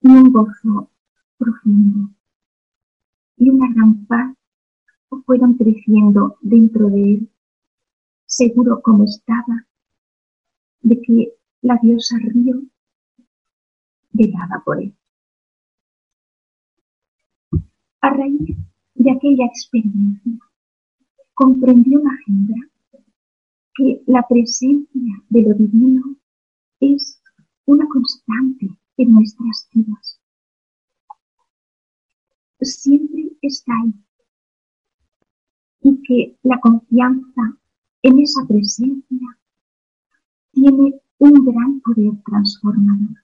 Y 0.00 0.08
un 0.08 0.32
gozo 0.32 0.90
profundo 1.38 2.10
y 3.36 3.50
una 3.50 3.72
gran 3.72 4.06
paz 4.06 4.36
fueron 5.24 5.54
creciendo 5.54 6.36
dentro 6.40 6.88
de 6.88 7.02
él, 7.02 7.30
seguro 8.26 8.80
como 8.82 9.04
estaba 9.04 9.66
de 10.80 11.00
que 11.00 11.34
la 11.62 11.78
diosa 11.82 12.16
Río 12.18 12.62
velaba 14.12 14.62
por 14.64 14.82
él. 14.82 14.94
A 18.00 18.10
raíz 18.10 18.56
de 18.94 19.10
aquella 19.10 19.46
experiencia, 19.46 20.38
comprendió 21.32 22.02
Mahendra 22.02 22.68
que 23.74 24.02
la 24.06 24.26
presencia 24.28 25.22
de 25.30 25.42
lo 25.42 25.54
divino 25.54 26.16
es 26.80 27.20
una 27.64 27.88
constante 27.88 28.68
en 28.98 29.12
nuestras 29.12 29.68
vidas. 29.72 30.20
Siempre 32.60 33.23
está 33.46 33.72
ahí. 33.82 33.94
Y 35.80 36.02
que 36.02 36.38
la 36.42 36.58
confianza 36.60 37.58
en 38.02 38.18
esa 38.18 38.46
presencia 38.46 39.38
tiene 40.52 41.00
un 41.18 41.44
gran 41.44 41.80
poder 41.80 42.12
transformador. 42.24 43.22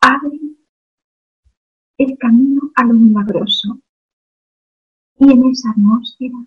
Abre 0.00 0.40
el 1.98 2.18
camino 2.18 2.72
a 2.74 2.84
lo 2.84 2.94
milagroso 2.94 3.78
y 5.18 5.30
en 5.30 5.44
esa 5.50 5.70
atmósfera 5.70 6.46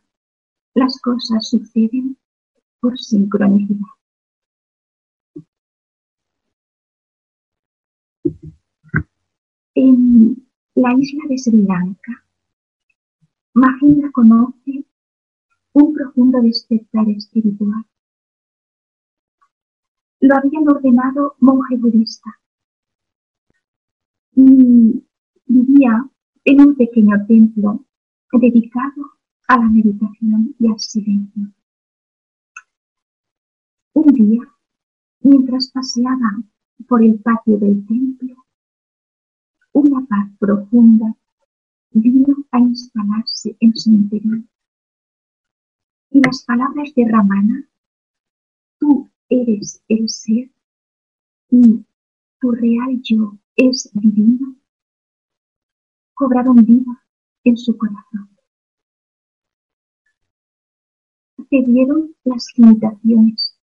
las 0.74 1.00
cosas 1.00 1.48
suceden 1.48 2.18
por 2.80 3.00
sincronicidad. 3.00 3.88
En 9.76 10.43
la 10.76 10.94
isla 10.94 11.24
de 11.30 11.38
Sri 11.38 11.62
Lanka, 11.64 12.26
Mahinda 13.54 14.12
conoce 14.12 14.86
un 15.74 15.94
profundo 15.94 16.42
despertar 16.42 17.08
espiritual. 17.10 17.86
Lo 20.20 20.36
habían 20.36 20.68
ordenado 20.68 21.36
monje 21.40 21.78
budista 21.78 22.40
y 24.36 25.04
vivía 25.46 26.10
en 26.46 26.62
un 26.62 26.76
pequeño 26.76 27.24
templo 27.28 27.86
dedicado 28.32 29.12
a 29.48 29.58
la 29.58 29.70
meditación 29.70 30.56
y 30.58 30.68
al 30.68 30.80
silencio. 30.80 31.54
Un 33.94 34.08
día, 34.08 34.42
mientras 35.20 35.70
paseaba 35.72 36.42
por 36.88 37.04
el 37.04 37.20
patio 37.20 37.60
del 37.60 37.86
templo, 37.86 38.43
una 39.74 40.06
paz 40.08 40.30
profunda 40.40 41.16
vino 41.92 42.36
a 42.52 42.60
instalarse 42.60 43.58
en 43.60 43.76
su 43.76 43.92
interior 43.92 44.44
y 46.14 46.20
las 46.20 46.44
palabras 46.44 46.94
de 46.96 47.08
Ramana, 47.10 47.68
tú 48.80 49.10
eres 49.30 49.84
el 49.88 50.08
ser 50.08 50.52
y 51.50 51.86
tu 52.40 52.52
real 52.52 53.02
yo 53.02 53.40
es 53.56 53.90
divino, 53.94 54.56
cobraron 56.14 56.58
vida 56.58 57.04
en 57.44 57.58
su 57.58 57.76
corazón. 57.78 58.30
dieron 61.50 62.16
las 62.24 62.48
limitaciones, 62.58 63.60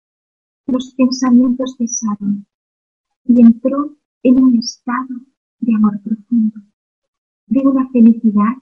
los 0.65 0.93
pensamientos 0.95 1.75
cesaron 1.77 2.45
y 3.23 3.41
entró 3.41 3.95
en 4.23 4.43
un 4.43 4.59
estado 4.59 5.15
de 5.59 5.75
amor 5.75 5.99
profundo, 6.01 6.61
de 7.47 7.59
una 7.59 7.89
felicidad 7.89 8.53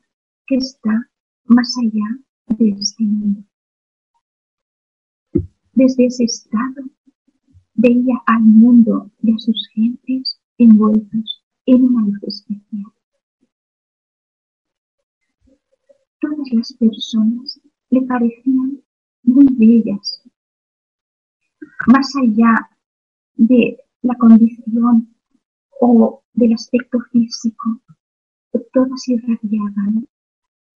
que 0.48 0.56
está 0.56 1.10
más 1.46 1.76
allá 1.78 2.58
de 2.58 2.70
este 2.70 3.04
mundo. 3.04 3.44
Desde 5.74 6.06
ese 6.06 6.24
estado 6.24 6.84
veía 7.74 8.16
al 8.28 8.42
mundo 8.42 9.12
y 9.22 9.34
a 9.34 9.38
sus 9.38 9.68
gentes 9.74 10.40
envueltos 10.58 11.44
en 11.66 11.84
una 11.86 12.06
luz 12.06 12.24
especial. 12.24 12.94
Toda 16.22 16.36
todas 16.36 16.54
las 16.54 16.74
personas 16.74 17.60
le 17.90 18.02
parecían 18.04 18.82
muy 19.24 19.48
bellas, 19.58 20.24
más 21.88 22.16
allá 22.16 22.70
de 23.36 23.78
la 24.02 24.16
condición 24.16 25.14
o 25.82 26.24
del 26.36 26.54
aspecto 26.54 27.00
físico, 27.12 27.82
todas 28.74 29.08
irradiaban 29.08 30.08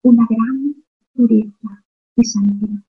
una 0.04 0.26
gran 0.30 0.76
pureza 1.14 1.84
y 2.16 2.24
santidad. 2.24 2.84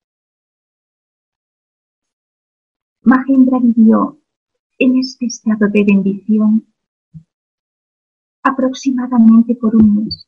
Mahendra 3.03 3.59
vivió 3.59 4.19
en 4.79 4.97
este 4.97 5.25
estado 5.25 5.67
de 5.67 5.83
bendición 5.83 6.65
aproximadamente 8.43 9.55
por 9.55 9.75
un 9.75 10.03
mes. 10.03 10.27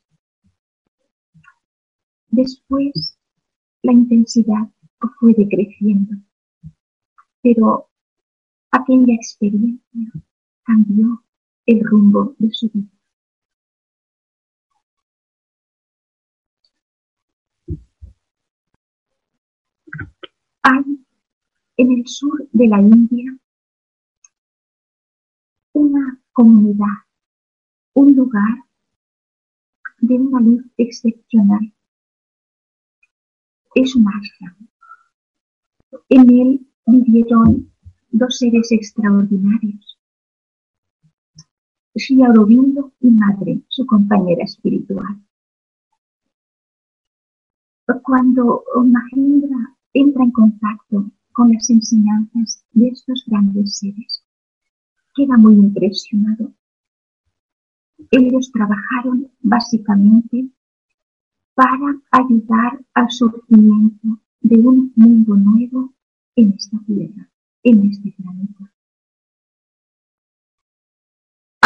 Después, 2.28 3.18
la 3.82 3.92
intensidad 3.92 4.68
fue 5.18 5.34
decreciendo, 5.34 6.16
pero 7.42 7.88
aquella 8.70 9.14
experiencia 9.14 10.12
cambió 10.64 11.22
el 11.66 11.80
rumbo 11.84 12.34
de 12.38 12.50
su 12.52 12.68
vida. 12.70 12.88
Hay 20.62 21.04
en 21.76 21.92
el 21.92 22.06
sur 22.06 22.48
de 22.52 22.68
la 22.68 22.80
India 22.80 23.36
una 25.72 26.20
comunidad, 26.32 27.04
un 27.94 28.14
lugar 28.14 28.64
de 29.98 30.14
una 30.14 30.40
luz 30.40 30.64
excepcional. 30.76 31.72
Es 33.74 33.96
un 33.96 34.06
ashram. 34.08 34.68
En 36.08 36.30
él 36.30 36.66
vivieron 36.86 37.72
dos 38.10 38.38
seres 38.38 38.70
extraordinarios. 38.70 39.93
Sri 41.96 42.22
Aurobindo 42.24 42.92
y 43.00 43.10
Madre, 43.10 43.62
su 43.68 43.86
compañera 43.86 44.42
espiritual. 44.42 45.16
Cuando 48.02 48.64
Mahendra 48.84 49.76
entra 49.92 50.24
en 50.24 50.32
contacto 50.32 51.10
con 51.32 51.52
las 51.52 51.70
enseñanzas 51.70 52.64
de 52.72 52.88
estos 52.88 53.24
grandes 53.26 53.78
seres, 53.78 54.24
queda 55.14 55.36
muy 55.36 55.54
impresionado. 55.54 56.52
Ellos 58.10 58.50
trabajaron 58.52 59.30
básicamente 59.40 60.50
para 61.54 62.00
ayudar 62.10 62.84
al 62.94 63.10
surgimiento 63.10 64.18
de 64.40 64.56
un 64.56 64.92
mundo 64.96 65.36
nuevo 65.36 65.94
en 66.34 66.54
esta 66.54 66.78
tierra, 66.86 67.30
en 67.62 67.88
este 67.88 68.12
planeta. 68.12 68.73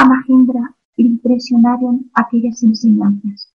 A 0.00 0.04
Mahendra 0.04 0.76
le 0.96 1.06
impresionaron 1.06 2.08
aquellas 2.14 2.62
enseñanzas 2.62 3.52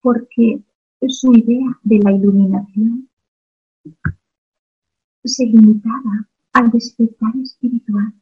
porque 0.00 0.60
su 1.06 1.32
idea 1.34 1.78
de 1.84 1.98
la 2.00 2.10
iluminación. 2.10 3.08
Se 5.22 5.44
limitaba 5.46 6.28
al 6.52 6.70
despertar 6.72 7.36
espiritual 7.36 8.12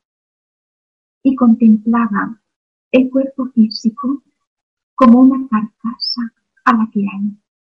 y 1.23 1.35
contemplaba 1.35 2.43
el 2.93 3.09
cuerpo 3.09 3.47
físico 3.47 4.23
como 4.95 5.21
una 5.21 5.49
carcasa 5.49 6.35
a 6.67 6.77
la 6.77 6.91
que 6.93 7.01
hay 7.01 7.39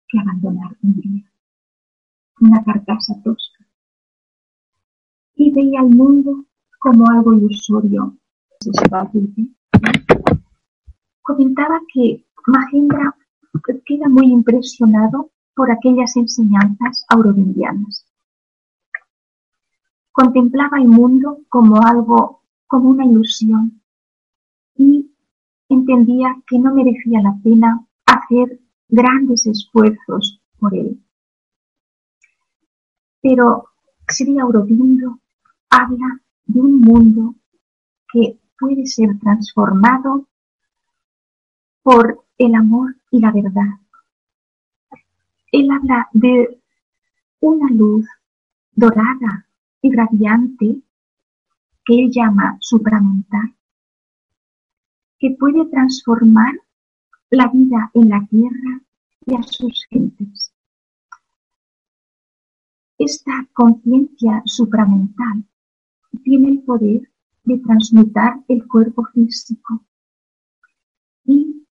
que 0.09 0.19
abandonar 0.19 0.75
un 0.83 1.01
día, 1.03 1.31
una 2.41 2.65
carcasa 2.65 3.21
tosca. 3.23 3.67
Y 5.35 5.53
veía 5.53 5.81
al 5.81 5.91
mundo 5.91 6.47
como 6.79 7.11
algo 7.11 7.35
ilusorio, 7.35 8.17
Comentaba 11.23 11.81
que 11.93 12.25
Mahendra 12.47 13.17
queda 13.85 14.09
muy 14.09 14.27
impresionado 14.27 15.31
por 15.55 15.71
aquellas 15.71 16.17
enseñanzas 16.17 17.05
aurovindianas. 17.09 18.07
Contemplaba 20.13 20.79
el 20.79 20.89
mundo 20.89 21.39
como 21.49 21.83
algo 21.83 22.43
como 22.67 22.91
una 22.91 23.05
ilusión 23.05 23.81
y 24.77 25.11
entendía 25.69 26.37
que 26.47 26.59
no 26.59 26.75
merecía 26.75 27.21
la 27.23 27.37
pena 27.43 27.87
hacer 28.07 28.61
grandes 28.89 29.47
esfuerzos 29.47 30.41
por 30.59 30.75
él. 30.75 31.03
Pero 33.21 33.69
Sri 34.09 34.39
Aurobindo 34.39 35.21
habla 35.71 36.21
de 36.47 36.61
un 36.61 36.81
mundo 36.81 37.35
que 38.13 38.39
puede 38.59 38.87
ser 38.87 39.19
transformado 39.19 40.27
por 41.83 42.25
el 42.39 42.55
amor 42.55 42.97
y 43.11 43.21
la 43.21 43.33
verdad. 43.33 43.81
Él 45.53 45.71
habla 45.71 46.09
de 46.13 46.61
una 47.41 47.71
luz 47.71 48.07
dorada 48.73 49.47
y 49.81 49.95
radiante 49.95 50.83
que 51.85 51.95
él 52.01 52.11
llama 52.11 52.57
supramental, 52.61 53.55
que 55.19 55.31
puede 55.39 55.65
transformar 55.67 56.55
la 57.31 57.49
vida 57.49 57.91
en 57.95 58.09
la 58.09 58.27
tierra 58.29 58.81
y 59.27 59.35
a 59.35 59.43
sus 59.43 59.87
gentes. 59.89 60.53
Esta 62.99 63.47
conciencia 63.53 64.43
supramental 64.47 65.45
tiene 66.25 66.49
el 66.49 66.63
poder 66.63 67.11
de 67.47 67.59
transmutar 67.59 68.35
el 68.49 68.67
cuerpo 68.67 69.05
físico 69.15 69.85
y 71.25 71.65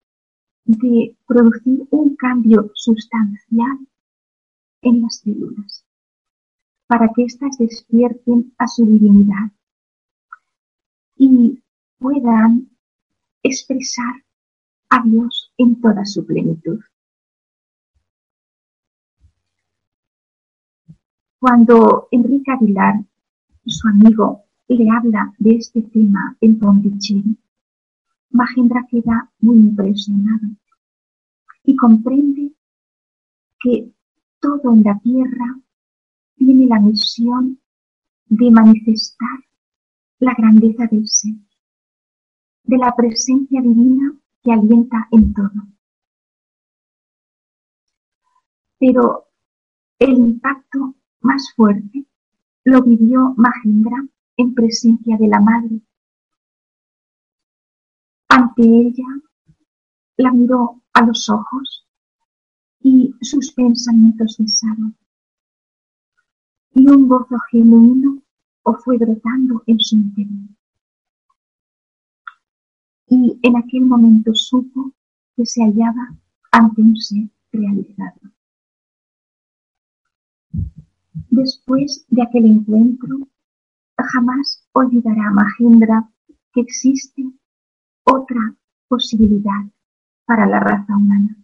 de 0.63 1.15
producir 1.27 1.85
un 1.91 2.15
cambio 2.15 2.71
sustancial 2.73 3.88
en 4.81 5.01
las 5.01 5.17
células 5.19 5.85
para 6.88 7.09
que 7.13 7.23
éstas 7.23 7.57
despierten 7.57 8.53
a 8.57 8.67
su 8.67 8.85
divinidad 8.85 9.51
y 11.17 11.61
puedan 11.99 12.69
expresar 13.43 14.23
a 14.89 15.03
Dios 15.03 15.51
en 15.57 15.81
toda 15.81 16.05
su 16.05 16.25
plenitud. 16.25 16.79
Cuando 21.39 22.07
Enrique 22.11 22.51
Aguilar, 22.51 22.95
su 23.65 23.88
amigo, 23.88 24.44
le 24.67 24.89
habla 24.89 25.34
de 25.38 25.56
este 25.56 25.82
tema 25.82 26.36
en 26.41 26.60
Pondicherry, 26.60 27.38
Mahendra 28.32 28.86
queda 28.89 29.32
muy 29.39 29.58
impresionado 29.58 30.47
y 31.63 31.75
comprende 31.75 32.54
que 33.60 33.93
todo 34.39 34.73
en 34.73 34.84
la 34.84 34.99
tierra 34.99 35.60
tiene 36.36 36.65
la 36.65 36.80
misión 36.80 37.60
de 38.28 38.51
manifestar 38.51 39.39
la 40.19 40.34
grandeza 40.38 40.88
del 40.88 41.08
ser, 41.08 41.36
de 42.63 42.78
la 42.78 42.93
presencia 42.95 43.62
divina 43.62 44.13
que 44.43 44.51
alienta 44.51 45.08
en 45.12 45.34
todo. 45.34 45.67
Pero 48.80 49.28
el 49.99 50.17
impacto 50.17 50.95
más 51.21 51.54
fuerte 51.56 52.06
lo 52.63 52.82
vivió 52.82 53.34
Mahendra 53.38 54.06
en 54.37 54.53
presencia 54.53 55.17
de 55.17 55.27
la 55.27 55.39
madre. 55.39 55.81
Ante 58.27 58.63
ella 58.63 59.07
la 60.17 60.31
miró 60.31 60.81
a 60.93 61.05
los 61.05 61.29
ojos 61.29 61.85
y 62.81 63.13
sus 63.21 63.51
pensamientos 63.51 64.35
cesaron. 64.37 64.95
Y 66.73 66.87
un 66.87 67.07
gozo 67.07 67.37
genuino 67.51 68.21
o 68.63 68.73
fue 68.73 68.97
brotando 68.97 69.63
en 69.65 69.79
su 69.79 69.95
interior. 69.95 70.49
Y 73.07 73.39
en 73.41 73.55
aquel 73.55 73.81
momento 73.81 74.33
supo 74.33 74.91
que 75.35 75.45
se 75.45 75.61
hallaba 75.63 76.15
ante 76.51 76.81
un 76.81 76.97
ser 76.97 77.29
realizado. 77.51 78.19
Después 81.29 82.05
de 82.09 82.21
aquel 82.23 82.45
encuentro, 82.45 83.27
jamás 84.03 84.67
olvidará 84.73 85.31
Mahendra 85.31 86.10
que 86.51 86.62
existe 86.62 87.23
otra 88.03 88.55
posibilidad 88.88 89.65
para 90.25 90.45
la 90.45 90.60
raza 90.60 90.95
humana. 90.95 91.36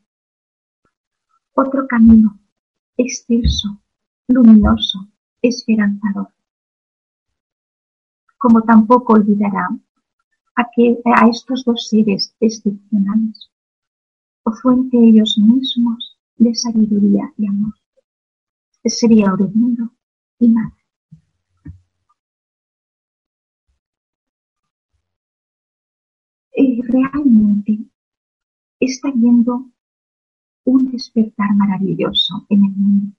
Otro 1.54 1.88
camino 1.88 2.40
excelso, 2.98 3.82
luminoso, 4.28 5.08
esperanzador 5.42 6.32
como 8.42 8.64
tampoco 8.64 9.14
olvidará 9.14 9.70
a, 10.56 10.62
a 10.64 11.28
estos 11.30 11.64
dos 11.64 11.88
seres 11.88 12.36
excepcionales, 12.40 13.52
o 14.44 14.52
fuente 14.52 14.98
ellos 14.98 15.38
mismos 15.38 16.18
de 16.38 16.56
sabiduría 16.56 17.32
y 17.38 17.48
amor. 17.48 17.76
Sería 18.84 19.30
Aurobindo 19.30 19.92
y 20.40 20.50
madre. 20.50 20.81
Realmente 26.64 27.80
está 28.80 29.10
viendo 29.12 29.72
un 30.66 30.92
despertar 30.92 31.56
maravilloso 31.56 32.46
en 32.50 32.66
el 32.66 32.72
mundo. 32.72 33.16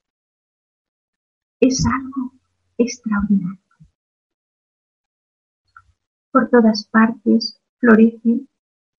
Es 1.59 1.85
algo 1.85 2.33
extraordinario. 2.77 3.59
Por 6.31 6.49
todas 6.49 6.85
partes 6.85 7.59
florece 7.79 8.47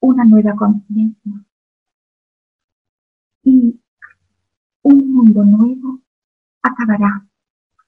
una 0.01 0.25
nueva 0.25 0.55
conciencia 0.55 1.33
y 3.45 3.81
un 4.83 5.15
mundo 5.15 5.43
nuevo 5.45 6.01
acabará 6.63 7.27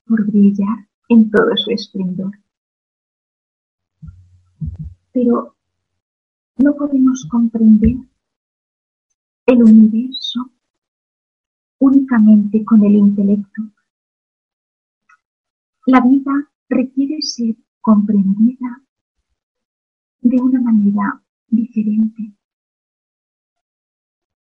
por 0.06 0.24
brillar 0.26 0.88
en 1.10 1.30
todo 1.30 1.54
su 1.56 1.70
esplendor. 1.70 2.32
Pero 5.12 5.55
no 6.56 6.74
podemos 6.74 7.26
comprender 7.30 7.96
el 9.46 9.62
universo 9.62 10.50
únicamente 11.78 12.64
con 12.64 12.82
el 12.84 12.96
intelecto. 12.96 13.62
La 15.86 16.00
vida 16.00 16.50
requiere 16.68 17.20
ser 17.20 17.56
comprendida 17.80 18.82
de 20.20 20.40
una 20.40 20.60
manera 20.60 21.22
diferente. 21.48 22.32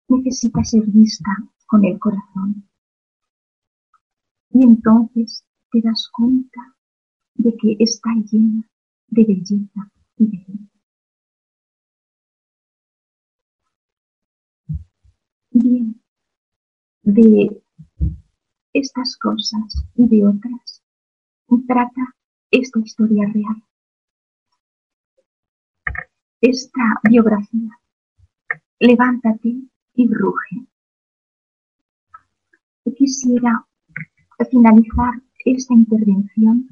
Necesita 0.09 0.63
ser 0.63 0.85
vista 0.87 1.31
con 1.65 1.85
el 1.85 1.97
corazón. 1.97 2.67
Y 4.51 4.63
entonces 4.63 5.43
te 5.71 5.81
das 5.81 6.09
cuenta 6.11 6.75
de 7.35 7.55
que 7.57 7.77
está 7.79 8.09
llena 8.29 8.69
de 9.07 9.23
belleza 9.23 9.91
y 10.17 10.25
de 10.25 10.45
vida. 10.47 10.72
De 17.03 17.61
estas 18.73 19.17
cosas 19.17 19.85
y 19.95 20.07
de 20.07 20.25
otras 20.25 20.81
trata 21.67 22.15
esta 22.51 22.79
historia 22.79 23.29
real 23.33 23.63
esta 26.43 26.99
biografía. 27.09 27.69
Levántate 28.79 29.61
y 29.95 30.13
ruge. 30.13 30.67
Quisiera 32.97 33.65
finalizar 34.51 35.13
esta 35.45 35.73
intervención 35.73 36.67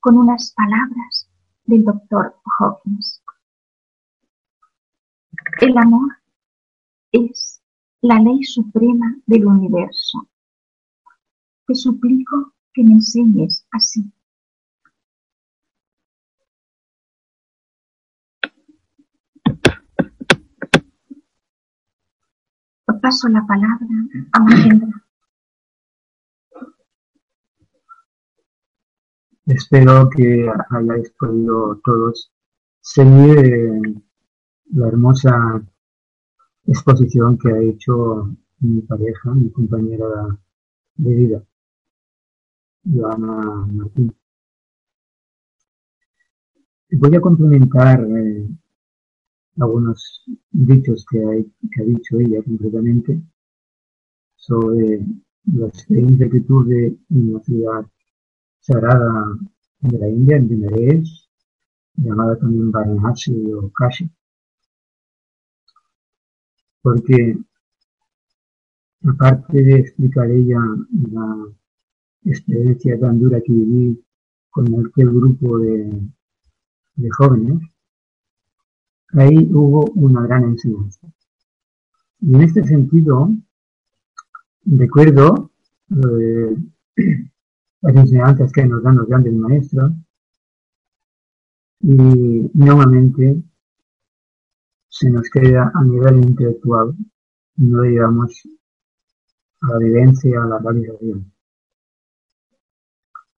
con 0.00 0.16
unas 0.16 0.52
palabras 0.52 1.28
del 1.66 1.84
doctor 1.84 2.36
Hawkins. 2.58 3.22
El 5.60 5.76
amor 5.76 6.16
es 7.12 7.61
la 8.02 8.20
ley 8.20 8.42
suprema 8.42 9.16
del 9.26 9.46
universo. 9.46 10.28
Te 11.66 11.74
suplico 11.74 12.52
que 12.72 12.84
me 12.84 12.92
enseñes 12.92 13.66
así 13.72 14.12
paso 23.02 23.28
la 23.28 23.44
palabra 23.44 23.86
a 24.32 24.40
Mahendra. 24.40 25.04
Espero 29.46 30.08
que 30.08 30.48
hayáis 30.70 31.10
podido 31.18 31.80
todos 31.84 32.30
seguir 32.80 34.00
la 34.70 34.86
hermosa 34.86 35.62
exposición 36.66 37.38
que 37.38 37.50
ha 37.50 37.58
hecho 37.60 38.34
mi 38.60 38.80
pareja, 38.82 39.32
mi 39.34 39.50
compañera 39.50 40.38
de 40.96 41.14
vida, 41.14 41.44
Joana 42.84 43.66
Martín. 43.66 44.14
Voy 46.92 47.16
a 47.16 47.20
complementar 47.20 48.04
eh, 48.04 48.46
algunos 49.58 50.24
dichos 50.50 51.04
que, 51.10 51.18
ha 51.20 51.84
dicho 51.84 52.18
ella 52.20 52.42
concretamente 52.42 53.20
sobre 54.36 55.00
la 55.46 55.66
experiencia 55.68 56.28
que 56.30 56.40
tuve 56.40 56.96
en 57.10 57.32
la 57.32 57.40
ciudad 57.40 57.86
sagrada 58.60 59.38
de 59.80 59.98
la 59.98 60.08
India, 60.08 60.36
en 60.36 60.48
Benares, 60.48 61.28
llamada 61.96 62.36
también 62.36 62.70
Varanasi 62.70 63.52
o 63.52 63.70
Kashi. 63.72 64.08
Porque 66.82 67.38
aparte 69.04 69.62
de 69.62 69.74
explicar 69.76 70.30
ella 70.30 70.58
la 71.12 71.46
experiencia 72.24 72.98
tan 72.98 73.20
dura 73.20 73.40
que 73.40 73.52
viví 73.52 74.04
con 74.50 74.66
aquel 74.86 75.10
grupo 75.10 75.58
de 75.58 77.10
jóvenes, 77.16 77.62
ahí 79.14 79.48
hubo 79.52 79.84
una 79.94 80.22
gran 80.22 80.44
enseñanza. 80.44 81.06
Y 82.20 82.34
en 82.34 82.42
este 82.42 82.64
sentido, 82.64 83.30
recuerdo 84.64 85.50
eh, 85.90 86.56
las 87.82 87.96
enseñanzas 87.96 88.52
que 88.52 88.64
nos 88.64 88.82
dan 88.82 88.96
los 88.96 89.08
grandes 89.08 89.34
maestros 89.34 89.92
y 91.80 91.96
nuevamente 92.54 93.42
se 94.92 95.08
nos 95.08 95.30
queda 95.30 95.72
a 95.74 95.82
nivel 95.82 96.18
intelectual, 96.18 96.94
no 97.56 97.80
digamos 97.80 98.42
a 99.62 99.68
la 99.68 99.78
vivencia, 99.78 100.42
a 100.42 100.46
la 100.46 100.58
realización. 100.58 101.32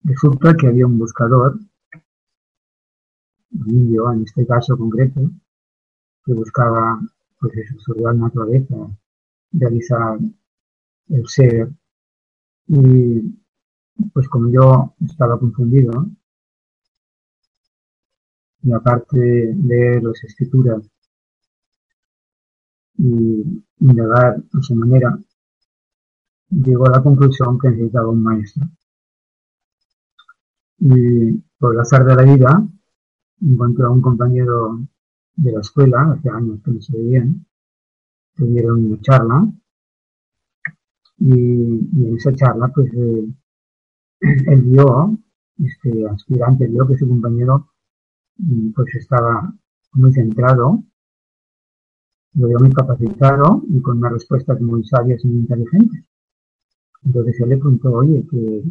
Resulta 0.02 0.56
que 0.56 0.66
había 0.66 0.84
un 0.84 0.98
buscador, 0.98 1.56
un 3.52 3.70
indio 3.70 4.12
en 4.12 4.24
este 4.24 4.44
caso 4.44 4.76
concreto, 4.76 5.30
que 6.24 6.32
buscaba 6.32 7.00
pues 7.38 7.56
eso, 7.56 7.78
su 7.78 7.92
real 7.94 8.18
naturaleza, 8.18 8.74
realizar 9.52 10.18
el 11.08 11.28
ser. 11.28 11.70
Y 12.66 13.32
pues 14.12 14.28
como 14.28 14.50
yo 14.50 14.96
estaba 15.08 15.38
confundido, 15.38 16.04
y 18.60 18.72
aparte 18.72 19.18
de 19.54 20.00
las 20.02 20.24
escrituras 20.24 20.90
y 22.96 23.64
indagar 23.80 24.42
a 24.52 24.62
su 24.62 24.74
manera, 24.74 25.18
llegó 26.50 26.86
a 26.86 26.90
la 26.90 27.02
conclusión 27.02 27.58
que 27.58 27.70
necesitaba 27.70 28.08
un 28.08 28.22
maestro. 28.22 28.64
Y 30.78 31.32
por 31.58 31.74
el 31.74 31.80
azar 31.80 32.04
de 32.04 32.14
la 32.14 32.22
vida, 32.22 32.68
encontré 33.40 33.84
a 33.84 33.90
un 33.90 34.00
compañero 34.00 34.80
de 35.36 35.52
la 35.52 35.60
escuela, 35.60 36.12
hace 36.12 36.28
años 36.30 36.60
que 36.64 36.70
no 36.70 36.80
se 36.80 36.96
veían, 36.96 37.46
tuvieron 38.34 38.86
una 38.86 39.00
charla 39.00 39.52
y, 41.18 41.32
en 41.32 42.16
esa 42.16 42.32
charla 42.34 42.68
pues 42.68 42.92
eh, 42.94 43.26
él 44.20 44.62
vio, 44.62 45.18
este 45.58 46.06
aspirante 46.08 46.66
vio 46.66 46.86
que 46.86 46.96
su 46.96 47.08
compañero 47.08 47.70
mm, 48.38 48.72
pues 48.72 48.94
estaba 48.96 49.52
muy 49.92 50.12
centrado, 50.12 50.82
lo 52.34 52.48
vio 52.48 52.58
muy 52.58 52.72
capacitado 52.72 53.62
y 53.68 53.80
con 53.80 53.98
unas 53.98 54.12
respuestas 54.12 54.60
muy 54.60 54.84
sabias 54.84 55.24
y 55.24 55.28
muy 55.28 55.38
inteligentes. 55.40 56.04
Entonces 57.04 57.40
él 57.40 57.50
le 57.50 57.56
preguntó, 57.58 57.92
oye, 57.92 58.24
¿qué, 58.30 58.62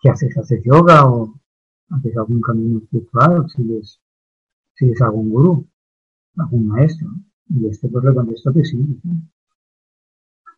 qué 0.00 0.10
haces? 0.10 0.36
¿Haces 0.36 0.62
yoga 0.64 1.06
o 1.06 1.34
haces 1.90 2.16
algún 2.16 2.40
camino 2.40 2.78
espiritual? 2.78 3.48
Si 3.48 3.62
les 3.64 4.00
si 4.74 4.90
es 4.90 5.00
algún 5.02 5.30
gurú, 5.30 5.66
algún 6.36 6.68
maestro. 6.68 7.08
Y 7.48 7.66
este 7.66 7.88
pues 7.88 8.04
le 8.04 8.14
contestó 8.14 8.52
que 8.52 8.64
sí. 8.64 8.78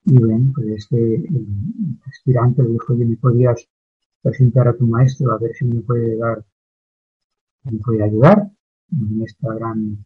Y 0.05 0.17
bien, 0.17 0.53
pues 0.53 0.67
este 0.69 1.15
el 1.17 1.99
aspirante 2.07 2.63
le 2.63 2.71
dijo, 2.71 2.93
oye, 2.93 3.05
¿me 3.05 3.17
podrías 3.17 3.69
presentar 4.23 4.69
a 4.69 4.77
tu 4.77 4.87
maestro 4.87 5.33
a 5.33 5.39
ver 5.39 5.53
si 5.55 5.65
me 5.65 5.81
puede 5.83 6.17
dar, 6.17 6.45
me 7.65 7.79
puede 7.79 8.03
ayudar 8.03 8.51
en 8.93 9.23
esta 9.23 9.55
gran 9.55 10.05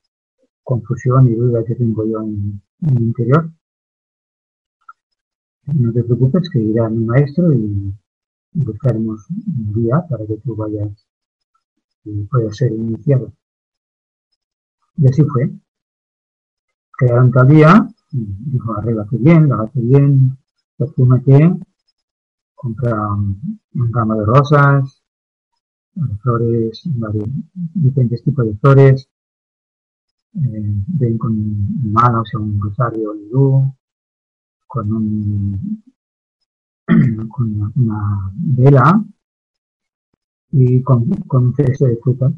confusión 0.66 1.28
y 1.28 1.34
duda 1.36 1.64
que 1.64 1.76
tengo 1.76 2.04
yo 2.04 2.20
en, 2.22 2.60
mi 2.80 3.02
interior? 3.04 3.48
No 5.66 5.92
te 5.92 6.02
preocupes 6.02 6.50
que 6.50 6.58
irá 6.58 6.88
mi 6.88 7.04
maestro 7.04 7.52
y 7.52 7.94
buscaremos 8.52 9.26
un 9.30 9.72
día 9.74 10.04
para 10.08 10.26
que 10.26 10.36
tú 10.38 10.56
vayas 10.56 11.06
y 12.04 12.24
puedas 12.24 12.56
ser 12.56 12.72
iniciado. 12.72 13.32
Y 14.96 15.06
así 15.08 15.22
fue. 15.24 15.50
Quedaron 16.98 17.30
tal 17.30 17.48
día, 17.48 17.88
dijo, 18.10 18.76
arréglate 18.76 19.18
bien, 19.18 19.48
lávate 19.48 19.80
bien, 19.80 20.36
perfúmate, 20.76 21.60
compra 22.54 23.12
un, 23.12 23.92
ramo 23.92 24.16
de 24.16 24.24
rosas, 24.24 25.02
flores, 26.22 26.82
diferentes 27.74 28.24
tipos 28.24 28.46
de 28.46 28.56
flores, 28.56 29.08
ven 30.36 31.18
con 31.18 31.92
manos 31.92 32.34
o 32.34 32.40
un 32.40 32.60
rosario 32.60 33.14
hindú, 33.14 33.74
con, 34.66 34.92
un, 34.92 35.82
con 37.28 37.72
una, 37.76 38.32
vela 38.34 39.04
y 40.50 40.82
con, 40.82 41.08
con 41.26 41.46
un 41.46 41.54
cesto 41.54 41.86
de 41.86 41.96
fruta 41.96 42.32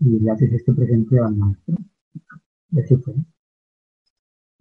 y 0.00 0.20
le 0.20 0.30
haces 0.30 0.52
este 0.52 0.72
presente 0.72 1.18
al 1.18 1.36
maestro. 1.36 1.76
Y 2.70 2.80
así 2.80 2.96
fue. 2.96 3.14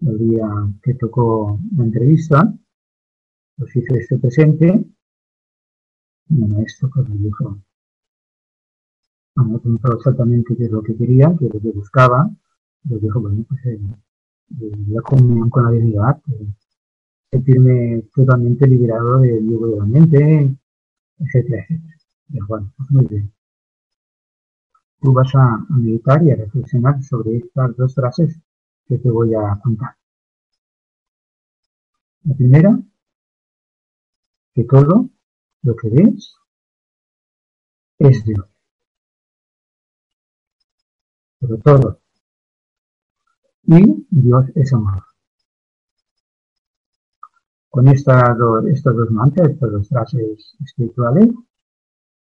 El 0.01 0.17
día 0.17 0.47
que 0.81 0.95
tocó 0.95 1.59
la 1.77 1.83
entrevista, 1.85 2.53
pues 3.57 3.75
hice 3.75 3.97
este 3.97 4.17
presente 4.17 4.85
y 6.29 6.43
el 6.43 6.49
maestro 6.49 6.89
pues 6.89 7.07
me 7.09 7.15
dijo, 7.17 7.57
me 9.35 9.59
preguntó 9.59 9.93
exactamente 9.97 10.55
qué 10.55 10.65
es 10.65 10.71
lo 10.71 10.83
que 10.83 10.95
quería, 10.95 11.35
qué 11.37 11.47
es 11.47 11.53
lo 11.53 11.59
que 11.59 11.71
buscaba, 11.71 12.29
y 12.85 12.99
dijo, 12.99 13.19
bueno, 13.21 13.43
pues 13.47 13.65
eh, 13.65 13.79
la 14.87 15.01
comunión 15.01 15.49
con 15.49 15.65
la 15.65 15.71
divinidad, 15.71 16.21
eh, 16.27 16.47
sentirme 17.31 18.03
totalmente 18.13 18.67
liberado 18.67 19.19
del 19.19 19.47
yugo 19.47 19.67
de 19.67 19.77
la 19.77 19.85
mente, 19.85 20.57
etcétera, 21.19 21.63
etcétera. 21.63 21.97
Y 22.29 22.39
bueno, 22.47 22.73
pues 22.77 22.91
muy 22.91 23.05
bien. 23.05 23.33
Tú 25.01 25.13
vas 25.13 25.33
a, 25.35 25.65
meditar 25.69 26.23
y 26.23 26.31
a 26.31 26.35
reflexionar 26.35 27.03
sobre 27.03 27.37
estas 27.37 27.75
dos 27.75 27.93
frases 27.95 28.39
que 28.87 28.97
te 28.97 29.09
voy 29.09 29.33
a 29.33 29.59
contar. 29.61 29.95
La 32.23 32.35
primera, 32.35 32.79
que 34.53 34.63
todo 34.63 35.09
lo 35.63 35.75
que 35.75 35.89
ves 35.89 36.35
es 37.99 38.23
Dios. 38.23 38.52
Pero 41.43 41.57
todo 41.57 41.99
y 43.65 44.05
Dios 44.09 44.45
es 44.55 44.73
amor. 44.73 45.03
Con 47.69 47.87
estas 47.87 48.37
dos, 48.37 48.65
estos 48.67 48.95
dos 48.95 49.11
mantras, 49.11 49.49
estas 49.49 49.71
dos 49.71 49.89
frases 49.89 50.55
espirituales, 50.63 51.29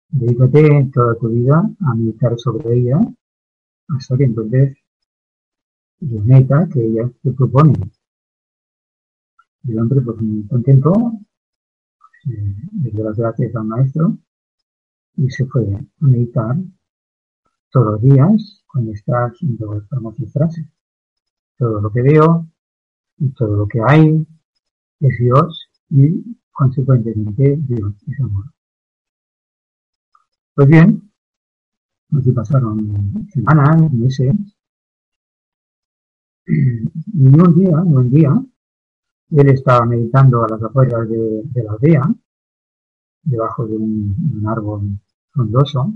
dedícate 0.09 0.91
toda 0.93 1.15
tu 1.15 1.29
vida 1.29 1.69
a 1.79 1.95
meditar 1.95 2.37
sobre 2.37 2.77
ella 2.77 2.99
hasta 3.87 4.17
que 4.17 4.25
entonces 4.25 4.77
la 6.01 6.21
meta 6.21 6.67
que 6.71 6.85
ella 6.85 7.09
te 7.23 7.31
propone. 7.31 7.73
Y 9.63 9.71
el 9.71 9.79
hombre, 9.79 10.01
pues 10.01 10.21
muy 10.21 10.47
contento, 10.47 10.93
le 12.25 12.91
dio 12.91 13.03
las 13.03 13.17
gracias 13.17 13.55
al 13.55 13.65
maestro 13.65 14.17
y 15.15 15.29
se 15.31 15.45
fue 15.45 15.73
a 15.73 15.81
meditar 15.99 16.57
todos 17.71 17.93
los 17.93 18.01
días 18.01 18.58
con 18.69 18.87
estas 18.89 19.33
dos 19.41 19.87
famosas 19.89 20.31
frases 20.31 20.65
todo 21.59 21.81
lo 21.81 21.91
que 21.91 22.01
veo 22.01 22.47
y 23.17 23.29
todo 23.31 23.57
lo 23.57 23.67
que 23.67 23.81
hay 23.85 24.25
es 25.01 25.19
Dios 25.19 25.69
y 25.89 26.37
consecuentemente 26.51 27.57
Dios 27.57 27.93
es 28.07 28.19
amor. 28.21 28.45
Pues 30.55 30.67
bien, 30.67 31.11
aquí 32.17 32.31
pasaron 32.31 33.27
semanas, 33.29 33.91
meses, 33.91 34.33
y 36.47 37.27
un 37.27 37.55
día, 37.55 37.77
un 37.81 38.09
día, 38.09 38.33
él 39.31 39.49
estaba 39.49 39.85
meditando 39.85 40.43
a 40.43 40.49
las 40.49 40.63
afueras 40.63 41.07
de, 41.09 41.63
la 41.63 41.71
aldea, 41.73 42.03
debajo 43.23 43.67
de 43.67 43.77
un, 43.77 44.43
árbol 44.47 44.99
frondoso, 45.31 45.93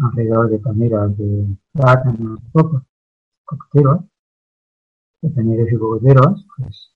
alrededor 0.00 0.50
de 0.50 0.58
palmeras 0.58 1.16
de 1.16 1.56
plátanos, 1.72 2.40
cocos, 2.52 2.82
cocoteros, 3.44 4.04
de 5.22 5.30
palmeras 5.30 5.72
y 5.72 5.76
cocoteros, 5.76 6.46
pues 6.56 6.92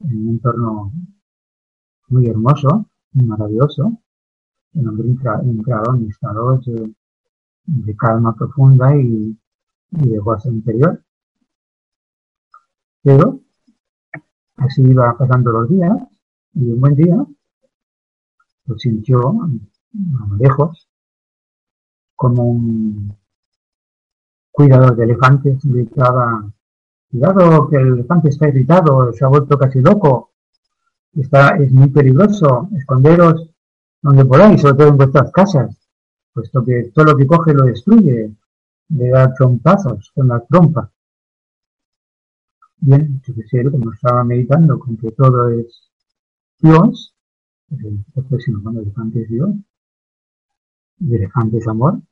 en 0.00 0.16
un 0.22 0.28
entorno 0.30 0.92
muy 2.08 2.26
hermoso, 2.26 2.86
muy 3.12 3.26
maravilloso. 3.26 3.98
El 4.74 4.88
hombre 4.88 5.08
entrado 5.08 5.96
en 5.96 6.08
estados 6.08 6.64
de, 6.64 6.94
de, 7.66 7.96
calma 7.96 8.34
profunda 8.34 8.96
y, 8.96 9.36
y 9.90 10.08
de 10.08 10.18
gozo 10.18 10.48
interior. 10.48 11.02
Pero 13.02 13.40
así 14.56 14.82
iba 14.82 15.16
pasando 15.16 15.50
los 15.50 15.68
días 15.68 15.96
y 16.54 16.70
un 16.70 16.80
buen 16.80 16.94
día 16.94 17.26
lo 18.66 18.78
sintió 18.78 19.18
a 19.30 20.26
lo 20.28 20.36
lejos 20.36 20.89
como 22.20 22.44
un 22.44 23.16
cuidador 24.50 24.94
de 24.94 25.04
elefantes 25.04 25.64
gritaba, 25.64 26.52
cuidado 27.10 27.66
que 27.66 27.76
el 27.76 27.94
elefante 27.94 28.28
está 28.28 28.46
irritado, 28.46 29.10
se 29.14 29.24
ha 29.24 29.28
vuelto 29.28 29.56
casi 29.56 29.80
loco, 29.80 30.32
está, 31.14 31.56
es 31.56 31.72
muy 31.72 31.88
peligroso, 31.88 32.68
esconderos 32.76 33.48
donde 34.02 34.26
podáis, 34.26 34.60
sobre 34.60 34.74
todo 34.74 34.88
en 34.88 34.98
vuestras 34.98 35.32
casas, 35.32 35.74
puesto 36.34 36.62
que 36.62 36.92
todo 36.94 37.06
lo 37.06 37.16
que 37.16 37.26
coge 37.26 37.54
lo 37.54 37.64
destruye, 37.64 38.36
le 38.90 39.08
da 39.08 39.32
trompazos 39.32 40.12
con 40.14 40.28
la 40.28 40.40
trompa. 40.40 40.92
Bien, 42.80 43.22
él, 43.52 43.70
como 43.70 43.94
estaba 43.94 44.24
meditando 44.24 44.78
con 44.78 44.98
que 44.98 45.10
todo 45.12 45.48
es 45.48 45.90
Dios, 46.58 47.14
pues 47.66 47.82
entonces 47.82 48.44
si 48.44 48.52
no, 48.52 48.70
el 48.72 48.78
elefante 48.80 49.22
es 49.22 49.28
Dios, 49.30 49.54
y 50.98 51.14
el 51.14 51.22
elefante 51.22 51.56
es 51.56 51.66
amor, 51.66 52.02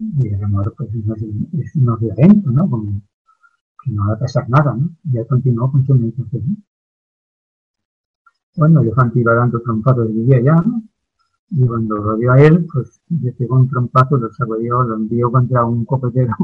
y 0.00 0.28
el 0.28 0.42
amor 0.42 0.74
pues 0.76 0.90
no 0.94 1.14
es, 1.14 1.76
no 1.76 1.96
violento, 1.98 2.50
¿no? 2.50 2.68
Que 3.82 3.90
no 3.90 4.08
va 4.08 4.14
a 4.14 4.18
pasar 4.18 4.48
nada, 4.48 4.74
¿no? 4.74 4.90
Y 5.04 5.18
él 5.18 5.26
continuó 5.26 5.70
con 5.70 5.84
su 5.86 5.94
meditación. 5.94 6.64
Bueno, 8.56 8.80
el 8.80 8.86
elefante 8.86 9.20
iba 9.20 9.34
dando 9.34 9.60
trompazos 9.60 10.08
de 10.08 10.14
día 10.14 10.40
ya, 10.40 10.54
¿no? 10.54 10.82
Y 11.50 11.66
cuando 11.66 11.96
lo 11.96 12.16
vio 12.16 12.32
a 12.32 12.40
él, 12.40 12.66
pues 12.72 13.00
le 13.08 13.32
pegó 13.32 13.56
un 13.56 13.68
trompazo, 13.68 14.16
lo 14.16 14.32
sacudió, 14.32 14.82
lo 14.82 14.96
envió 14.96 15.30
contra 15.30 15.64
un 15.64 15.84
copetero 15.84 16.34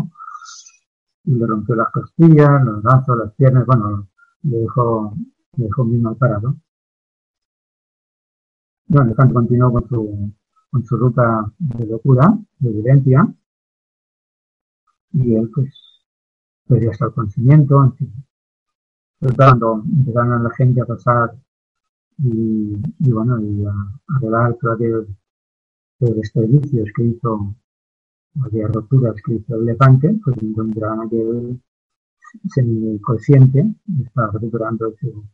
y 1.25 1.33
le 1.33 1.47
rompió 1.47 1.75
las 1.77 1.91
costillas, 1.91 2.65
los 2.65 2.83
brazos, 2.83 3.19
las 3.19 3.33
piernas, 3.35 3.67
bueno, 3.67 4.09
le 4.43 4.59
dejó, 4.59 5.15
dejó 5.53 5.85
muy 5.85 5.99
mal 5.99 6.17
parado. 6.17 6.57
Bueno, 8.89 9.03
el 9.03 9.09
elefante 9.09 9.35
continuó 9.35 9.73
con 9.73 9.89
su, 9.89 10.33
con 10.71 10.85
su 10.85 10.97
ruta 10.97 11.53
de 11.59 11.87
locura, 11.87 12.37
de 12.59 12.71
violencia, 12.71 13.27
y 15.17 15.35
él 15.35 15.51
pues 15.55 15.75
podría 16.67 16.91
estar 16.91 17.13
conocimiento, 17.13 17.83
en 17.83 17.95
fin. 17.97 18.13
Pues 19.19 19.35
cuando 19.35 19.83
empezaron 19.85 20.45
la 20.45 20.51
gente 20.51 20.81
a 20.83 20.85
pasar 20.85 21.35
y, 22.19 22.75
y 22.99 23.11
bueno, 23.11 23.41
y 23.41 23.65
a, 23.65 23.73
revelar 24.21 24.57
todos 24.61 24.75
aquellos 24.75 25.07
desperdicios 25.99 26.89
que 26.95 27.05
hizo, 27.05 27.55
aquellas 28.45 28.73
roturas 28.73 29.15
que 29.25 29.35
hizo 29.35 29.57
el 29.57 29.63
elefante, 29.63 30.19
pues 30.23 30.37
encontraron 30.43 31.07
aquel 31.07 31.61
semiconsciente, 32.49 33.75
estaba 34.05 34.33
recuperando 34.33 34.93
su 35.01 35.25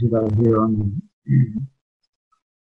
situación 0.00 1.02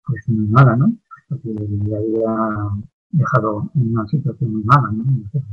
pues 0.04 0.28
muy 0.28 0.46
mala, 0.48 0.76
¿no? 0.76 0.96
Porque 1.28 1.48
le 1.48 1.96
había 1.96 2.86
dejado 3.10 3.70
en 3.74 3.92
una 3.92 4.06
situación 4.06 4.52
muy 4.52 4.64
mala, 4.64 4.90
¿no? 4.92 5.04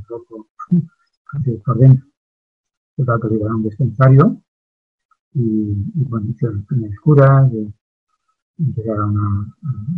Roto 0.08 0.48
por 1.66 1.78
dentro. 1.78 2.08
Se 2.96 3.04
trata 3.04 3.28
de 3.28 3.38
un 3.38 3.64
dispensario 3.64 4.42
y, 5.34 5.42
y 5.42 6.04
bueno, 6.04 6.30
hicieron 6.30 6.58
las 6.58 6.66
primeras 6.68 7.00
curas, 7.00 7.52
empezaron 8.58 9.18
a, 9.18 9.56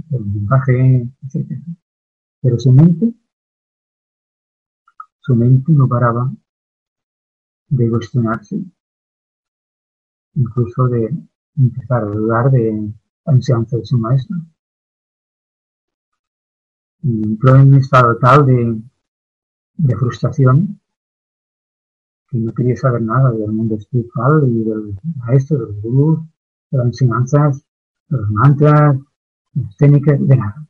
hacer 0.07 0.21
un 0.21 0.33
montaje, 0.33 1.09
etc. 1.23 1.61
Pero 2.41 2.59
su 2.59 2.71
mente, 2.71 3.13
su 5.19 5.35
mente 5.35 5.71
no 5.71 5.87
paraba 5.87 6.31
de 7.67 7.89
cuestionarse, 7.89 8.63
incluso 10.35 10.87
de 10.87 11.09
empezar 11.57 12.03
a 12.03 12.07
dudar 12.07 12.51
de 12.51 12.93
la 13.25 13.33
enseñanza 13.33 13.77
de 13.77 13.85
su 13.85 13.97
maestro 13.97 14.37
entró 17.05 17.55
en 17.55 17.73
un 17.73 17.75
estado 17.75 18.17
tal 18.17 18.45
de, 18.45 18.81
de 19.77 19.95
frustración 19.95 20.79
que 22.29 22.39
no 22.39 22.53
quería 22.53 22.75
saber 22.75 23.01
nada 23.01 23.31
del 23.31 23.51
mundo 23.51 23.75
espiritual 23.75 24.43
y 24.49 24.63
del 24.63 24.97
maestro, 25.17 25.59
de 25.59 25.65
los 25.67 25.81
gurús, 25.81 26.19
de 26.71 26.77
las 26.77 26.87
enseñanzas, 26.87 27.65
de 28.09 28.17
los 28.17 28.29
mantras, 28.31 28.97
de 29.53 29.63
las 29.63 29.77
técnicas, 29.77 30.27
de 30.27 30.35
nada. 30.35 30.67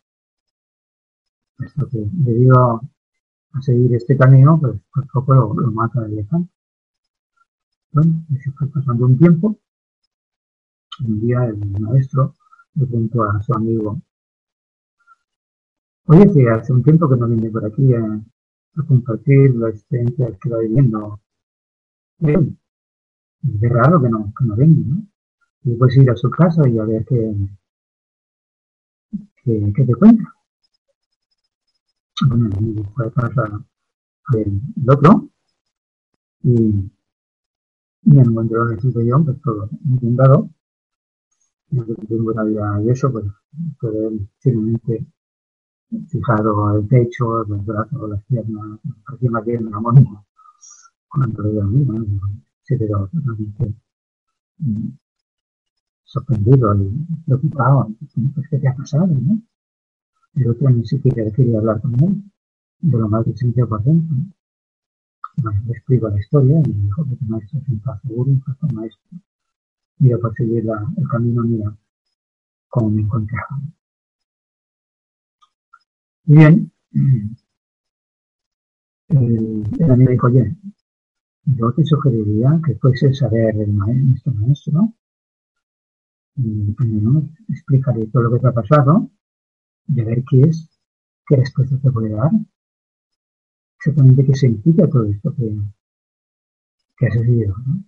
Esto 1.59 1.87
que 1.87 2.05
debido 2.11 2.81
a 3.53 3.61
seguir 3.61 3.95
este 3.95 4.17
camino, 4.17 4.59
pues 4.59 4.77
por 4.93 5.07
poco 5.07 5.33
lo, 5.33 5.53
lo 5.53 5.71
mata 5.71 6.05
el 6.05 6.13
elefante. 6.13 6.51
Bueno, 7.93 8.25
se 8.43 8.51
fue 8.51 8.67
pasando 8.67 9.05
un 9.05 9.17
tiempo. 9.17 9.57
Un 11.05 11.21
día 11.21 11.45
el 11.45 11.57
maestro 11.79 12.35
le 12.73 12.85
preguntó 12.85 13.23
a 13.23 13.41
su 13.41 13.53
amigo, 13.53 14.01
oye, 16.05 16.31
que 16.33 16.49
hace 16.49 16.73
un 16.73 16.83
tiempo 16.83 17.09
que 17.09 17.17
no 17.17 17.27
viene 17.27 17.49
por 17.49 17.65
aquí 17.65 17.93
a, 17.93 18.21
compartir 18.87 19.55
la 19.55 19.69
experiencia 19.69 20.27
que 20.41 20.49
va 20.49 20.59
viviendo. 20.59 21.21
Bien, 22.19 22.57
es 23.61 23.69
raro 23.69 24.01
que 24.01 24.09
no, 24.09 24.33
que 24.37 24.45
no 24.45 24.55
venga, 24.55 24.81
¿no? 24.85 25.07
Y 25.63 25.75
puedes 25.75 25.97
ir 25.97 26.09
a 26.11 26.15
su 26.15 26.29
casa 26.29 26.67
y 26.67 26.77
a 26.77 26.83
ver 26.83 27.05
qué, 27.05 27.33
qué, 29.43 29.85
te 29.85 29.95
cuenta. 29.95 30.23
Bueno, 32.27 32.47
el 32.47 32.57
amigo 32.57 32.83
fue 32.95 33.07
a 33.07 33.11
casa 33.11 33.65
del 34.31 34.61
otro 34.87 35.29
y 36.43 36.91
encontró 38.05 38.67
en 38.67 38.73
el 38.73 38.81
sillón, 38.81 39.25
pues 39.25 39.41
todo 39.41 39.69
inundado. 39.85 40.49
No 41.71 41.85
tengo 41.85 42.45
vida 42.45 42.81
y 42.83 42.89
eso, 42.89 43.11
pues 43.11 43.25
todo 43.79 44.09
él 44.09 44.29
firmemente 44.39 45.05
fijado 46.07 46.67
al 46.67 46.87
techo, 46.87 47.43
los 47.45 47.65
brazos, 47.65 48.09
las 48.09 48.23
piernas, 48.25 48.79
parecía 49.05 49.31
más 49.31 49.45
bien 49.45 49.67
un 49.67 49.75
amónimo. 49.75 50.25
Cuando 51.07 51.43
lo 51.43 52.05
se 52.63 52.77
quedó 52.77 53.07
totalmente 53.07 53.73
mm, 54.57 54.89
sorprendido 56.03 56.75
y 56.75 57.05
preocupado. 57.25 57.89
Pues, 58.33 58.47
¿Qué 58.49 58.59
te 58.59 58.67
ha 58.67 58.75
pasado? 58.75 59.07
¿no? 59.07 59.41
El 60.35 60.49
otro 60.49 60.69
ni 60.69 60.85
siquiera 60.85 61.31
quería 61.31 61.59
hablar 61.59 61.81
con 61.81 61.93
él, 62.03 62.23
de 62.79 62.97
lo 62.97 63.07
mal 63.07 63.23
que 63.23 63.35
se 63.35 63.47
por 63.65 63.83
dentro. 63.83 64.15
¿no? 64.15 64.25
Bueno, 65.37 65.61
le 65.65 65.73
explico 65.73 66.09
la 66.09 66.19
historia 66.19 66.59
y 66.59 66.69
me 66.69 66.83
dijo 66.85 67.05
que 67.05 67.15
tu 67.17 67.25
maestro 67.25 67.59
es 67.59 67.69
un 67.69 67.79
paz 67.79 68.01
seguro, 68.01 68.31
un 68.31 68.41
paz 68.41 68.57
maestro. 68.73 69.19
Mira, 69.99 70.17
por 70.17 70.33
seguir 70.35 70.65
el 70.97 71.07
camino, 71.09 71.43
mira 71.43 71.75
cómo 72.69 72.89
me 72.89 73.01
encontré. 73.01 73.37
Bien, 76.27 76.71
el, 79.09 79.63
el 79.79 79.91
amigo 79.91 80.11
dijo, 80.11 80.27
oye, 80.27 80.55
yo 81.45 81.71
te 81.73 81.83
sugeriría 81.85 82.59
que 82.65 82.75
fueses 82.75 83.21
a 83.23 83.29
ver 83.29 83.55
el 83.55 83.73
maestro, 83.73 84.33
maestro 84.33 84.93
y 86.35 86.75
al 86.79 86.87
menos 86.87 87.23
explicaré 87.47 88.07
todo 88.07 88.23
lo 88.23 88.31
que 88.31 88.39
te 88.39 88.47
ha 88.47 88.53
pasado 88.53 89.09
y 89.87 90.01
a 90.01 90.05
ver 90.05 90.23
qué 90.29 90.41
es, 90.41 90.69
qué 91.27 91.35
respuesta 91.37 91.77
te 91.77 91.91
puede 91.91 92.09
dar 92.09 92.31
exactamente 93.77 94.25
qué 94.25 94.33
significa 94.33 94.89
todo 94.89 95.05
esto 95.05 95.33
que, 95.35 95.55
que 96.97 97.07
has 97.07 97.21
vivido. 97.21 97.55
¿no? 97.65 97.83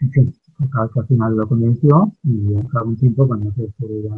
En 0.00 0.10
fin, 0.10 0.34
al 0.72 1.06
final 1.06 1.36
lo 1.36 1.48
convenció 1.48 2.12
y 2.24 2.56
al 2.56 2.68
cabo 2.68 2.88
un 2.88 2.96
tiempo 2.96 3.28
cuando 3.28 3.52
se 3.52 3.68
pudiera 3.78 4.16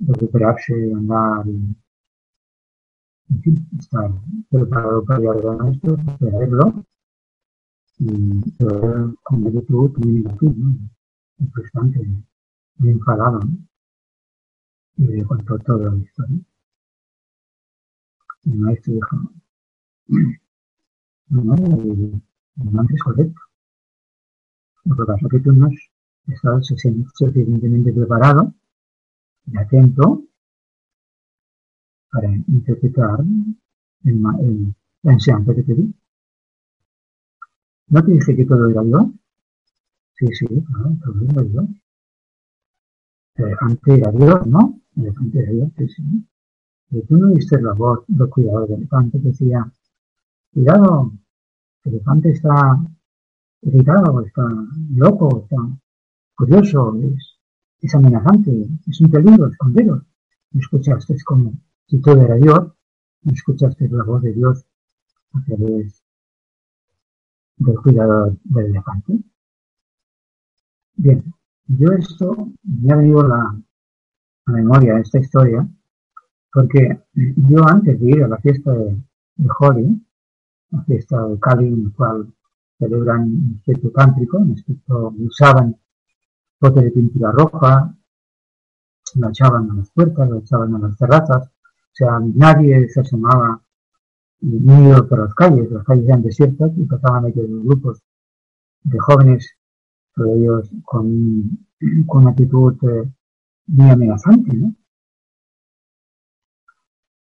recuperarse, 0.00 0.74
andar 0.94 1.46
y 1.46 1.76
en 3.30 3.42
fin, 3.42 3.68
estar 3.78 4.10
preparado 4.50 5.04
para 5.04 5.18
llegar 5.20 5.60
a 5.60 5.70
esto, 5.70 5.96
para 6.18 6.38
verlo 6.38 6.84
y 7.98 8.40
con 9.22 9.44
una 9.44 9.48
actitud 9.48 9.90
muy 9.98 10.22
negativa, 10.22 10.52
¿no? 10.56 10.78
frustrante, 11.52 12.00
muy 12.76 12.90
enfadado, 12.90 13.40
¿no? 13.40 15.14
y 15.14 15.22
contó 15.22 15.58
toda 15.58 15.90
la 15.90 15.98
historia. 15.98 16.38
El 18.44 18.58
maestro 18.58 18.94
dijo, 18.94 19.16
no, 21.28 21.42
no, 21.42 22.22
no 22.56 22.82
es 22.88 23.02
correcto. 23.02 23.40
Lo 24.84 24.96
que 24.96 25.04
pasa 25.04 25.26
es 25.26 25.30
que 25.30 25.40
tú 25.40 25.52
no 25.52 25.68
estado 26.26 26.62
suficientemente 26.62 27.92
preparado 27.92 28.52
y 29.50 29.56
atento 29.56 30.22
para 32.10 32.28
interpretar 32.34 33.20
el, 34.04 34.22
el, 34.40 34.74
la 35.02 35.54
que 35.54 35.62
te 35.62 35.74
di. 35.74 35.94
¿No 37.88 38.04
te 38.04 38.12
dije 38.12 38.36
que 38.36 38.44
todo 38.44 38.68
era 38.68 38.82
Dios? 38.82 39.06
Sí, 40.18 40.26
sí, 40.34 40.46
claro, 40.46 40.96
todo 41.04 41.22
era 41.22 41.42
Dios. 41.42 41.66
El 43.36 43.44
elefante 43.46 43.94
era 43.94 44.10
Dios, 44.10 44.46
¿no? 44.46 44.80
El 44.96 45.04
elefante 45.04 45.38
era 45.38 45.52
Dios, 45.52 45.70
sí, 45.76 45.88
sí. 45.88 46.02
Y 46.90 47.02
tú 47.02 47.16
no 47.16 47.34
viste 47.34 47.60
la 47.60 47.72
voz 47.72 48.04
del 48.08 48.28
cuidador 48.28 48.68
del 48.68 48.78
elefante 48.78 49.20
que 49.20 49.28
decía, 49.28 49.70
cuidado, 50.52 51.12
el 51.84 51.94
elefante 51.94 52.30
está 52.30 52.78
irritado, 53.62 54.20
está 54.22 54.42
loco, 54.94 55.42
está 55.42 55.56
curioso, 56.34 56.96
es, 57.02 57.37
es 57.80 57.94
amenazante, 57.94 58.68
es 58.86 59.00
un 59.00 59.10
peligro, 59.10 59.48
esconderos. 59.48 60.02
Y 60.52 60.58
escuchaste 60.58 61.14
es 61.14 61.24
como 61.24 61.52
si 61.86 62.00
todo 62.00 62.22
era 62.22 62.36
Dios, 62.36 62.72
escuchaste 63.24 63.88
la 63.88 64.04
voz 64.04 64.22
de 64.22 64.32
Dios 64.32 64.64
a 65.32 65.44
través 65.44 66.02
del 67.56 67.76
cuidador 67.76 68.36
del 68.44 68.66
elefante. 68.66 69.18
Bien, 70.96 71.22
yo 71.66 71.92
esto 71.92 72.50
me 72.62 72.92
ha 72.92 72.96
venido 72.96 73.26
la, 73.26 73.60
memoria 74.46 74.98
esta 74.98 75.18
historia 75.18 75.68
porque 76.50 77.02
yo 77.12 77.68
antes 77.68 78.00
de 78.00 78.06
ir 78.08 78.24
a 78.24 78.28
la 78.28 78.38
fiesta 78.38 78.72
de, 78.72 78.96
de 79.36 79.48
Holi, 79.58 80.02
la 80.70 80.82
fiesta 80.84 81.26
de 81.26 81.38
Cali, 81.38 81.66
en 81.66 81.84
la 81.84 81.90
cual 81.90 82.34
celebran 82.78 83.22
un 83.22 83.56
aspecto 83.58 83.92
cántrico, 83.92 84.38
un 84.38 84.52
aspecto, 84.52 85.14
usaban 85.18 85.76
botes 86.60 86.84
de 86.84 86.90
pintura 86.90 87.32
roja, 87.32 87.94
la 89.14 89.28
echaban 89.28 89.70
a 89.70 89.74
las 89.74 89.90
puertas, 89.90 90.28
la 90.28 90.38
echaban 90.38 90.74
a 90.74 90.78
las 90.78 90.96
terrazas, 90.96 91.48
o 91.48 91.94
sea, 91.94 92.18
nadie 92.20 92.88
se 92.88 93.00
asomaba 93.00 93.60
ni 94.40 94.88
iba 94.88 95.06
por 95.06 95.20
las 95.20 95.34
calles, 95.34 95.70
las 95.70 95.84
calles 95.84 96.06
eran 96.06 96.22
desiertas 96.22 96.70
y 96.76 96.84
pasaban 96.84 97.26
aquellos 97.26 97.64
grupos 97.64 98.02
de 98.82 98.98
jóvenes, 98.98 99.50
todos 100.14 100.36
ellos 100.36 100.70
con, 100.84 101.58
con 102.06 102.22
una 102.22 102.30
actitud 102.30 102.76
eh, 102.82 103.10
muy 103.66 103.90
amenazante, 103.90 104.54
¿no? 104.54 104.74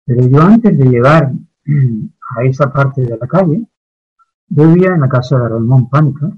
Pero 0.05 0.27
yo 0.27 0.41
antes 0.41 0.79
de 0.79 0.85
llegar 0.87 1.33
a 2.37 2.45
esa 2.45 2.73
parte 2.73 3.03
de 3.03 3.17
la 3.17 3.27
calle, 3.27 3.67
vivía 4.49 4.95
en 4.95 5.01
la 5.01 5.09
casa 5.09 5.39
de 5.39 5.49
Ramón 5.49 5.89
Pánica. 5.89 6.31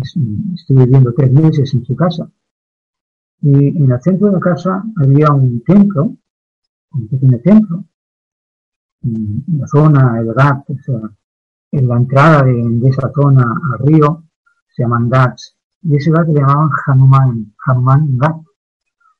Estuve 0.00 0.84
viviendo 0.84 1.12
tres 1.12 1.32
meses 1.32 1.74
en 1.74 1.84
su 1.84 1.94
casa. 1.94 2.30
Y 3.40 3.68
en 3.76 3.90
el 3.90 4.00
centro 4.00 4.28
de 4.28 4.34
la 4.34 4.40
casa 4.40 4.84
había 4.96 5.30
un 5.32 5.62
templo, 5.62 6.16
un 6.92 7.08
pequeño 7.08 7.38
templo. 7.40 7.84
En 9.02 9.44
la 9.58 9.66
zona, 9.66 10.20
el 10.20 10.32
Gat, 10.32 10.70
o 10.70 10.78
sea, 10.78 11.00
en 11.72 11.88
la 11.88 11.96
entrada 11.96 12.44
de, 12.44 12.88
esa 12.88 13.10
zona 13.12 13.44
al 13.72 13.86
río, 13.86 14.24
se 14.68 14.82
llaman 14.82 15.08
Gats. 15.08 15.56
Y 15.82 15.96
ese 15.96 16.10
Gat 16.10 16.28
le 16.28 16.34
llamaban 16.34 16.70
Hanuman, 16.86 17.54
Hanuman 17.66 18.18
Gat 18.18 18.42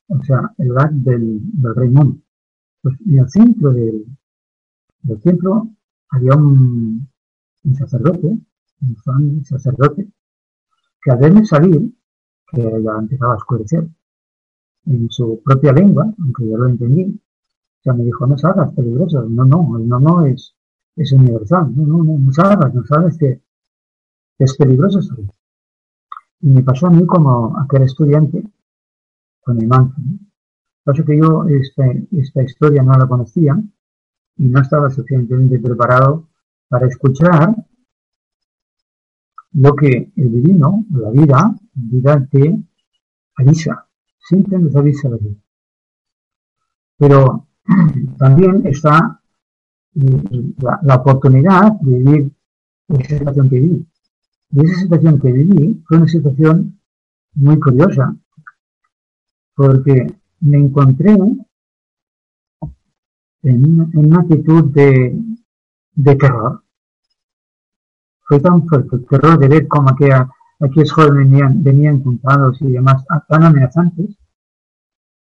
o 0.07 0.23
sea, 0.23 0.53
el 0.57 0.71
bar 0.71 0.91
del, 0.91 1.39
del 1.53 1.75
Rey 1.75 1.89
Mono. 1.89 2.19
Pues 2.81 2.95
en 3.05 3.19
el 3.19 3.29
centro 3.29 3.71
del, 3.71 4.05
del 5.01 5.21
templo 5.21 5.69
había 6.09 6.35
un, 6.35 7.09
un 7.63 7.75
sacerdote, 7.75 8.37
un 8.81 9.45
sacerdote, 9.45 10.09
que 11.03 11.11
al 11.11 11.17
verme 11.19 11.45
salir, 11.45 11.93
que 12.51 12.61
ya 12.61 12.91
empezaba 12.97 13.33
a 13.33 13.37
oscurecer, 13.37 13.87
en 14.85 15.09
su 15.09 15.41
propia 15.43 15.71
lengua, 15.73 16.13
aunque 16.19 16.47
yo 16.47 16.57
lo 16.57 16.67
entendí, 16.67 17.19
ya 17.83 17.93
me 17.93 18.03
dijo, 18.03 18.25
no 18.25 18.37
salgas, 18.37 18.73
peligroso. 18.73 19.23
No, 19.23 19.45
no, 19.45 19.77
no, 19.77 19.99
no 19.99 20.25
es, 20.25 20.55
es 20.95 21.11
universal. 21.11 21.73
No, 21.75 21.85
no, 21.85 22.03
no, 22.03 22.17
no 22.17 22.33
salgas, 22.33 22.73
no 22.73 22.85
salgas, 22.85 23.17
que 23.17 23.41
es 24.39 24.57
peligroso 24.57 25.01
salir. 25.01 25.29
Y 26.41 26.49
me 26.49 26.63
pasó 26.63 26.87
a 26.87 26.89
mí 26.89 27.05
como 27.05 27.57
aquel 27.59 27.83
estudiante 27.83 28.43
con 29.41 29.59
el 29.61 29.67
manto. 29.67 29.95
¿no? 29.97 30.19
Pasa 30.83 31.03
que 31.03 31.17
yo 31.17 31.45
esta, 31.47 31.85
esta 32.11 32.43
historia 32.43 32.83
no 32.83 32.97
la 32.97 33.07
conocía 33.07 33.61
y 34.37 34.43
no 34.49 34.61
estaba 34.61 34.89
suficientemente 34.89 35.59
preparado 35.59 36.27
para 36.67 36.87
escuchar 36.87 37.55
lo 39.53 39.75
que 39.75 40.11
el 40.15 40.31
divino, 40.31 40.85
la 40.91 41.09
vida, 41.11 41.55
vida 41.73 42.27
te 42.29 42.59
avisa, 43.35 43.87
siempre 44.19 44.57
nos 44.59 44.75
avisa 44.75 45.09
la 45.09 45.17
vida. 45.17 45.35
Pero 46.97 47.47
también 48.17 48.65
está 48.65 49.21
la, 49.93 50.79
la, 50.81 50.95
oportunidad 50.95 51.73
de 51.81 51.97
vivir 51.97 52.31
esa 52.87 53.17
situación 53.17 53.49
que 53.49 53.59
viví. 53.59 53.87
Y 54.51 54.65
esa 54.65 54.81
situación 54.81 55.19
que 55.19 55.31
viví 55.31 55.83
fue 55.87 55.97
una 55.97 56.07
situación 56.07 56.79
muy 57.35 57.59
curiosa, 57.59 58.15
porque 59.55 60.07
me 60.39 60.57
encontré 60.57 61.15
en 63.43 63.97
una 63.97 64.19
actitud 64.19 64.71
de, 64.71 65.19
de 65.95 66.15
terror. 66.15 66.62
Tan 68.39 68.67
fuerte 68.67 68.95
el 68.95 69.05
terror 69.05 69.37
de 69.39 69.47
ver 69.47 69.67
cómo 69.67 69.89
aquella, 69.89 70.29
aquellos 70.59 70.91
jóvenes 70.91 71.29
venían, 71.29 71.63
venían 71.63 72.03
juntados 72.03 72.61
y 72.61 72.71
demás 72.71 73.05
tan 73.27 73.43
amenazantes 73.43 74.17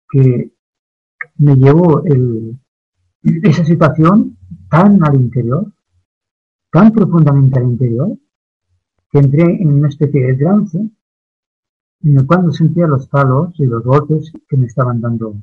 que 0.10 0.52
me 1.38 1.56
llevó 1.56 2.04
esa 3.24 3.66
situación 3.66 4.38
tan 4.70 5.04
al 5.04 5.16
interior, 5.16 5.72
tan 6.72 6.92
profundamente 6.92 7.60
al 7.60 7.66
interior, 7.66 8.18
que 9.12 9.20
entré 9.20 9.62
en 9.62 9.74
una 9.74 9.90
especie 9.90 10.28
de 10.28 10.36
trance 10.36 10.78
en 12.04 12.18
el 12.18 12.26
cual 12.26 12.52
sentía 12.54 12.88
los 12.88 13.08
palos 13.08 13.54
y 13.60 13.66
los 13.66 13.84
golpes 13.84 14.32
que 14.48 14.58
me 14.58 14.66
estaban 14.66 15.02
dando 15.02 15.36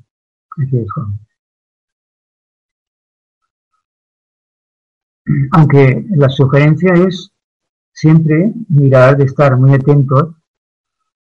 aquellos 0.64 0.90
jóvenes. 0.90 1.20
Aunque 5.52 6.06
la 6.10 6.28
sugerencia 6.30 6.94
es 6.94 7.30
siempre 7.98 8.52
mirar 8.68 9.16
de 9.16 9.24
estar 9.24 9.56
muy 9.56 9.74
atentos 9.74 10.36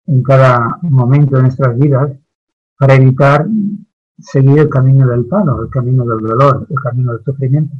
en 0.07 0.23
cada 0.23 0.79
momento 0.81 1.35
de 1.35 1.43
nuestras 1.43 1.77
vidas 1.77 2.17
para 2.79 2.95
evitar 2.95 3.45
seguir 4.17 4.57
el 4.57 4.69
camino 4.69 5.07
del 5.07 5.27
palo, 5.27 5.63
el 5.63 5.69
camino 5.69 6.03
del 6.03 6.25
dolor, 6.25 6.65
el 6.67 6.79
camino 6.81 7.13
del 7.13 7.23
sufrimiento. 7.23 7.75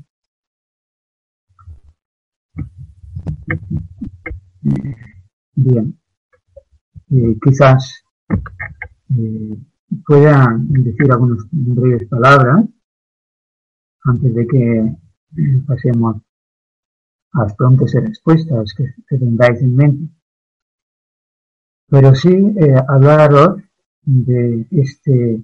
Bien, 5.56 5.98
eh, 7.10 7.38
quizás 7.44 8.04
eh, 8.30 9.58
pueda 10.06 10.56
decir 10.60 11.12
algunas 11.12 11.40
breves 11.52 12.08
palabras 12.08 12.64
antes 14.04 14.36
de 14.36 14.48
que 14.48 14.96
pasemos 15.66 16.18
las 17.34 17.56
preguntas 17.56 17.94
y 17.96 18.00
respuestas 18.00 18.74
que, 18.74 19.18
tengáis 19.18 19.62
en 19.62 19.76
mente. 19.76 20.14
Pero 21.90 22.14
sí 22.16 22.30
eh, 22.30 22.82
hablaros 22.88 23.62
de 24.02 24.68
este 24.72 25.44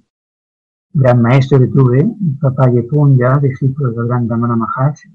gran 0.92 1.22
maestro 1.22 1.58
que 1.58 1.68
tuve, 1.68 2.06
Papá 2.40 2.70
Yepunja, 2.70 3.38
discípulo 3.38 3.92
del 3.92 4.06
gran 4.06 4.28
Ramana 4.28 4.56
Maharshi. 4.56 5.08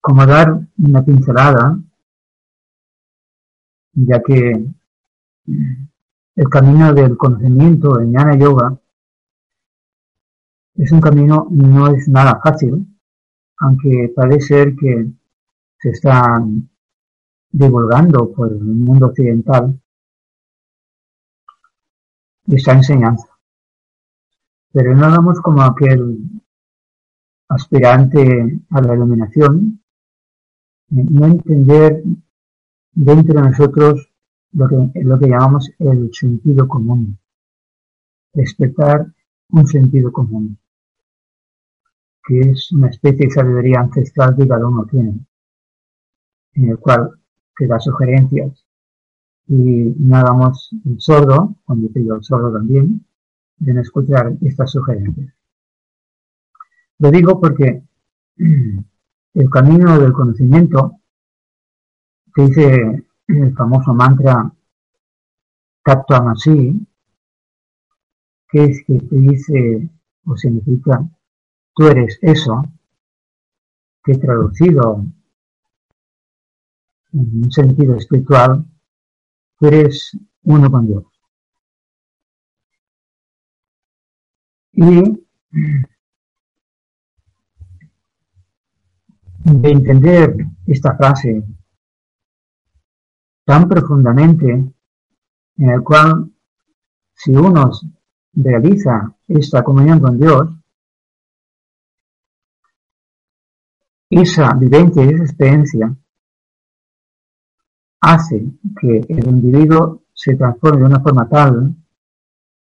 Como 0.00 0.26
dar 0.26 0.60
una 0.78 1.04
pincelada, 1.04 1.78
ya 3.92 4.22
que 4.22 4.66
el 6.36 6.48
camino 6.50 6.92
del 6.92 7.16
conocimiento, 7.16 8.00
el 8.00 8.08
Jnana 8.08 8.36
Yoga, 8.36 8.78
es 10.76 10.90
un 10.92 11.00
camino, 11.00 11.46
no 11.50 11.88
es 11.94 12.08
nada 12.08 12.40
fácil, 12.42 12.86
aunque 13.58 14.12
parece 14.14 14.46
ser 14.46 14.76
que 14.76 15.06
se 15.78 15.90
está 15.90 16.42
divulgando 17.50 18.32
por 18.32 18.50
el 18.50 18.58
mundo 18.60 19.06
occidental 19.06 19.80
esta 22.46 22.72
enseñanza. 22.72 23.28
Pero 24.72 24.94
no 24.94 25.06
hagamos 25.06 25.40
como 25.40 25.62
aquel 25.62 26.18
aspirante 27.48 28.60
a 28.70 28.80
la 28.80 28.94
iluminación, 28.94 29.80
no 30.88 31.26
entender 31.26 32.02
dentro 32.92 33.40
de 33.40 33.48
nosotros 33.48 34.10
lo 34.52 34.68
que, 34.68 35.02
lo 35.02 35.18
que 35.18 35.28
llamamos 35.28 35.70
el 35.78 36.10
sentido 36.12 36.66
común, 36.66 37.18
respetar 38.32 39.06
un 39.50 39.66
sentido 39.66 40.12
común, 40.12 40.58
que 42.24 42.40
es 42.40 42.72
una 42.72 42.88
especie 42.88 43.26
de 43.26 43.32
sabiduría 43.32 43.80
ancestral 43.80 44.36
que 44.36 44.48
cada 44.48 44.66
uno 44.66 44.86
tiene, 44.86 45.18
en 46.54 46.68
el 46.70 46.78
cual 46.78 47.10
te 47.56 47.66
da 47.66 47.78
sugerencias 47.78 48.64
y 49.46 49.94
no 49.98 50.16
hagamos 50.16 50.70
el 50.86 51.00
sordo, 51.00 51.56
cuando 51.64 51.88
digo 51.88 52.14
el 52.14 52.24
sordo 52.24 52.52
también, 52.52 53.04
de 53.58 53.74
no 53.74 53.80
escuchar 53.82 54.32
estas 54.40 54.70
sugerencias. 54.72 55.34
Lo 56.98 57.10
digo 57.10 57.40
porque 57.40 57.82
el 58.36 59.50
camino 59.50 59.98
del 59.98 60.12
conocimiento 60.12 61.00
que 62.34 62.42
dice 62.42 63.06
el 63.28 63.54
famoso 63.54 63.92
mantra 63.94 64.52
Amasi, 65.84 66.86
que 68.48 68.64
es 68.64 68.84
que 68.86 68.98
te 68.98 69.16
dice 69.16 69.90
o 70.26 70.36
significa 70.36 71.06
tú 71.74 71.86
eres 71.86 72.18
eso, 72.22 72.64
que 74.02 74.14
traducido 74.14 75.04
en 77.12 77.44
un 77.44 77.50
sentido 77.50 77.96
espiritual, 77.96 78.64
tú 79.58 79.66
eres 79.66 80.16
uno 80.42 80.70
con 80.70 80.86
Dios. 80.86 81.04
Y 84.72 85.24
de 89.44 89.70
entender 89.70 90.36
esta 90.66 90.96
frase 90.96 91.44
tan 93.44 93.68
profundamente 93.68 94.50
en 94.50 95.68
el 95.70 95.82
cual 95.82 96.32
si 97.14 97.30
uno 97.36 97.70
realiza 98.32 99.14
esta 99.28 99.62
comunión 99.62 100.00
con 100.00 100.18
Dios, 100.18 100.48
esa 104.20 104.54
vivencia 104.54 105.04
y 105.04 105.08
esa 105.08 105.24
experiencia 105.24 105.96
hace 108.00 108.44
que 108.80 108.98
el 109.08 109.26
individuo 109.26 110.04
se 110.12 110.36
transforme 110.36 110.80
de 110.80 110.86
una 110.86 111.00
forma 111.00 111.28
tal 111.28 111.74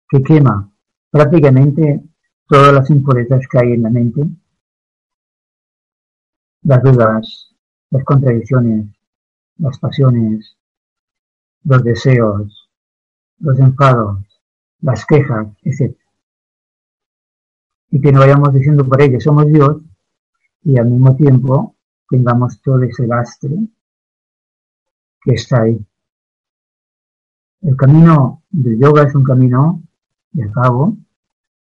que 0.09 0.23
quema 0.23 0.71
prácticamente 1.11 2.05
todas 2.47 2.73
las 2.73 2.91
impurezas 2.91 3.49
que 3.49 3.59
hay 3.59 3.73
en 3.73 3.83
la 3.83 3.91
mente, 3.91 4.23
las 6.63 6.83
dudas, 6.83 7.55
las 7.91 8.05
contradicciones, 8.05 8.87
las 9.59 9.79
pasiones, 9.79 10.57
los 11.65 11.83
deseos, 11.83 12.71
los 13.39 13.59
enfados, 13.59 14.19
las 14.83 15.05
quejas, 15.05 15.49
etc. 15.63 15.97
Y 17.91 18.01
que 18.01 18.13
no 18.13 18.21
vayamos 18.21 18.53
diciendo 18.55 18.85
por 18.85 19.01
ello 19.03 19.21
somos 19.21 19.47
Dios 19.51 19.79
y 20.65 20.79
al 20.79 20.87
mismo 20.87 21.15
tiempo 21.17 21.77
tengamos 22.09 22.61
todo 22.63 22.83
ese 22.83 23.07
lastre 23.07 23.57
que 25.21 25.35
está 25.35 25.63
ahí. 25.63 25.79
El 27.61 27.77
camino 27.77 28.43
del 28.51 28.79
yoga 28.79 29.05
es 29.05 29.15
un 29.15 29.25
camino, 29.25 29.83
de 30.33 30.51
cabo, 30.51 30.97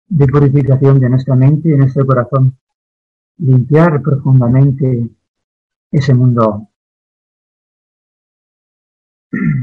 de 0.08 0.26
purificación 0.26 0.98
de 1.00 1.10
nuestra 1.10 1.34
mente 1.34 1.68
y 1.68 1.72
de 1.72 1.78
nuestro 1.78 2.06
corazón. 2.06 2.58
Limpiar 3.38 4.00
profundamente 4.02 5.10
ese 5.90 6.14
mundo 6.14 6.68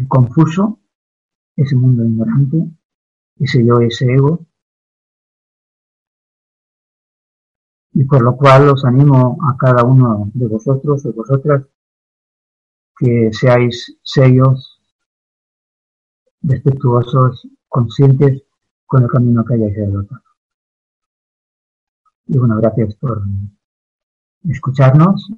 confuso, 0.08 0.80
ese 1.56 1.76
mundo 1.76 2.06
ignorante, 2.06 2.70
ese 3.40 3.66
yo, 3.66 3.80
ese 3.80 4.14
ego, 4.14 4.46
y 7.94 8.04
por 8.06 8.22
lo 8.22 8.36
cual 8.36 8.70
os 8.70 8.86
animo 8.86 9.38
a 9.48 9.56
cada 9.58 9.84
uno 9.84 10.32
de 10.34 10.48
vosotros 10.48 11.06
o 11.06 11.14
vosotras 11.14 11.66
que 12.98 13.32
seáis 13.34 13.98
serios, 14.04 14.80
respetuosos, 16.41 17.48
conscientes 17.68 18.44
con 18.86 19.04
el 19.04 19.10
camino 19.10 19.44
que 19.46 19.56
hayáis 19.56 19.78
adoptado. 19.78 20.22
Y 22.28 22.38
bueno, 22.38 22.58
gracias 22.58 22.96
por 22.96 23.22
escucharnos. 24.44 25.30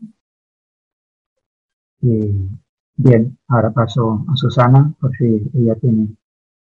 Y 2.02 2.50
Bien, 2.98 3.38
ahora 3.50 3.72
paso 3.74 4.26
a 4.30 4.36
Susana 4.38 4.94
por 5.00 5.12
si 5.18 5.26
ella 5.54 5.76
tiene 5.76 6.16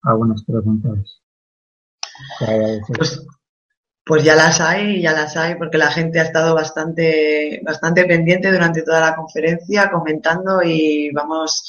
algunas 0.01 0.43
preguntas. 0.43 1.21
Pues, 4.07 4.23
ya 4.23 4.35
las 4.35 4.61
hay, 4.61 5.01
ya 5.01 5.11
las 5.11 5.35
hay, 5.35 5.55
porque 5.55 5.77
la 5.77 5.91
gente 5.91 6.19
ha 6.19 6.23
estado 6.23 6.55
bastante, 6.55 7.61
bastante 7.63 8.05
pendiente 8.05 8.51
durante 8.51 8.81
toda 8.83 9.01
la 9.01 9.15
conferencia 9.15 9.91
comentando 9.91 10.61
y 10.63 11.11
vamos, 11.11 11.65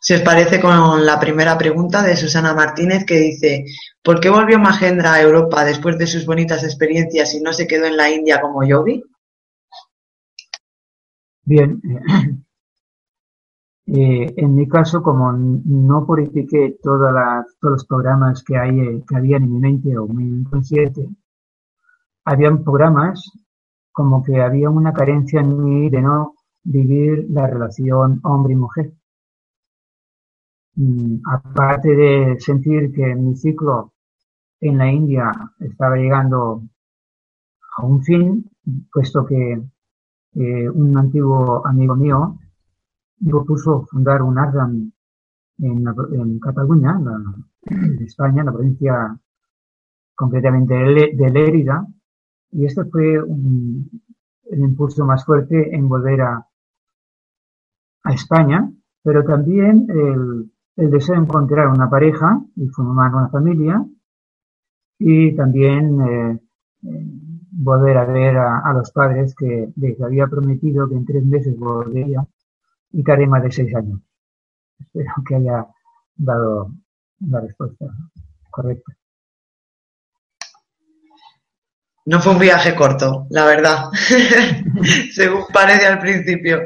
si 0.00 0.14
os 0.14 0.20
parece, 0.20 0.60
con 0.60 1.06
la 1.06 1.18
primera 1.18 1.56
pregunta 1.56 2.02
de 2.02 2.16
Susana 2.16 2.52
Martínez 2.52 3.06
que 3.06 3.18
dice, 3.18 3.64
¿por 4.02 4.20
qué 4.20 4.28
volvió 4.28 4.58
Mahendra 4.58 5.14
a 5.14 5.22
Europa 5.22 5.64
después 5.64 5.96
de 5.96 6.06
sus 6.06 6.26
bonitas 6.26 6.62
experiencias 6.62 7.32
y 7.34 7.40
no 7.40 7.54
se 7.54 7.66
quedó 7.66 7.86
en 7.86 7.96
la 7.96 8.10
India 8.10 8.40
como 8.40 8.62
yogi? 8.64 9.02
Bien, 11.44 11.80
eh, 13.86 14.34
en 14.36 14.54
mi 14.54 14.68
caso, 14.68 15.02
como 15.02 15.32
no 15.32 16.04
purifiqué 16.06 16.76
todos 16.82 17.14
los 17.62 17.86
programas 17.86 18.44
que, 18.44 18.58
hay, 18.58 19.02
que 19.08 19.16
había 19.16 19.38
en 19.38 19.50
mi 19.50 19.58
mente 19.58 19.96
o 19.96 20.06
mi 20.06 20.24
inconsciente, 20.24 21.08
habían 22.28 22.62
programas 22.62 23.32
como 23.90 24.22
que 24.22 24.40
había 24.40 24.68
una 24.68 24.92
carencia 24.92 25.40
en 25.40 25.64
mí 25.64 25.88
de 25.88 26.02
no 26.02 26.34
vivir 26.62 27.26
la 27.30 27.46
relación 27.46 28.20
hombre 28.22 28.52
y 28.52 28.56
mujer. 28.56 28.92
Mm, 30.74 31.20
aparte 31.26 31.88
de 31.96 32.38
sentir 32.38 32.92
que 32.92 33.14
mi 33.14 33.34
ciclo 33.34 33.94
en 34.60 34.76
la 34.76 34.92
India 34.92 35.32
estaba 35.58 35.96
llegando 35.96 36.62
a 37.78 37.86
un 37.86 38.02
fin, 38.02 38.50
puesto 38.92 39.24
que 39.24 39.62
eh, 40.34 40.68
un 40.68 40.98
antiguo 40.98 41.66
amigo 41.66 41.96
mío 41.96 42.38
propuso 43.26 43.86
fundar 43.90 44.20
un 44.22 44.38
ashram 44.38 44.92
en, 45.60 46.38
Cataluña, 46.40 47.00
en, 47.62 48.02
España, 48.04 48.40
en 48.40 48.46
la 48.46 48.52
provincia 48.52 49.18
concretamente 50.14 50.74
de 50.74 51.30
Lérida, 51.30 51.86
y 52.52 52.64
este 52.64 52.84
fue 52.84 53.22
un, 53.22 53.90
el 54.50 54.60
impulso 54.60 55.04
más 55.04 55.24
fuerte 55.24 55.74
en 55.74 55.88
volver 55.88 56.22
a, 56.22 56.46
a 58.04 58.12
España, 58.12 58.70
pero 59.02 59.24
también 59.24 59.86
el, 59.88 60.50
el 60.76 60.90
deseo 60.90 61.16
de 61.16 61.22
encontrar 61.22 61.68
una 61.68 61.90
pareja 61.90 62.40
y 62.56 62.68
formar 62.68 63.14
una 63.14 63.28
familia 63.28 63.84
y 64.98 65.34
también 65.34 66.00
eh, 66.00 66.40
eh, 66.84 67.06
volver 67.50 67.98
a 67.98 68.04
ver 68.04 68.36
a, 68.36 68.72
los 68.72 68.90
padres 68.92 69.34
que 69.34 69.72
les 69.76 70.00
había 70.00 70.26
prometido 70.26 70.88
que 70.88 70.94
en 70.94 71.04
tres 71.04 71.24
meses 71.24 71.58
volvería 71.58 72.26
y 72.92 73.02
que 73.02 73.26
más 73.26 73.42
de 73.42 73.52
seis 73.52 73.74
años. 73.74 74.00
Espero 74.78 75.12
que 75.26 75.34
haya 75.34 75.66
dado 76.16 76.70
la 77.20 77.40
respuesta 77.40 77.86
correcta. 78.50 78.97
No 82.08 82.22
fue 82.22 82.32
un 82.32 82.38
viaje 82.38 82.74
corto, 82.74 83.26
la 83.28 83.44
verdad, 83.44 83.90
según 85.12 85.44
parece 85.52 85.86
al 85.86 85.98
principio. 85.98 86.58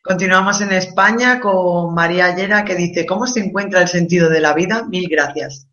Continuamos 0.00 0.60
en 0.60 0.70
España 0.70 1.40
con 1.40 1.92
María 1.92 2.36
Llera 2.36 2.64
que 2.64 2.76
dice, 2.76 3.04
¿cómo 3.04 3.26
se 3.26 3.40
encuentra 3.40 3.80
el 3.82 3.88
sentido 3.88 4.30
de 4.30 4.40
la 4.40 4.54
vida? 4.54 4.86
Mil 4.88 5.08
gracias. 5.10 5.68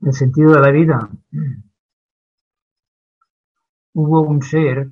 El 0.00 0.12
sentido 0.12 0.54
de 0.54 0.60
la 0.60 0.70
vida. 0.72 1.08
Hubo 3.92 4.22
un 4.22 4.42
ser 4.42 4.90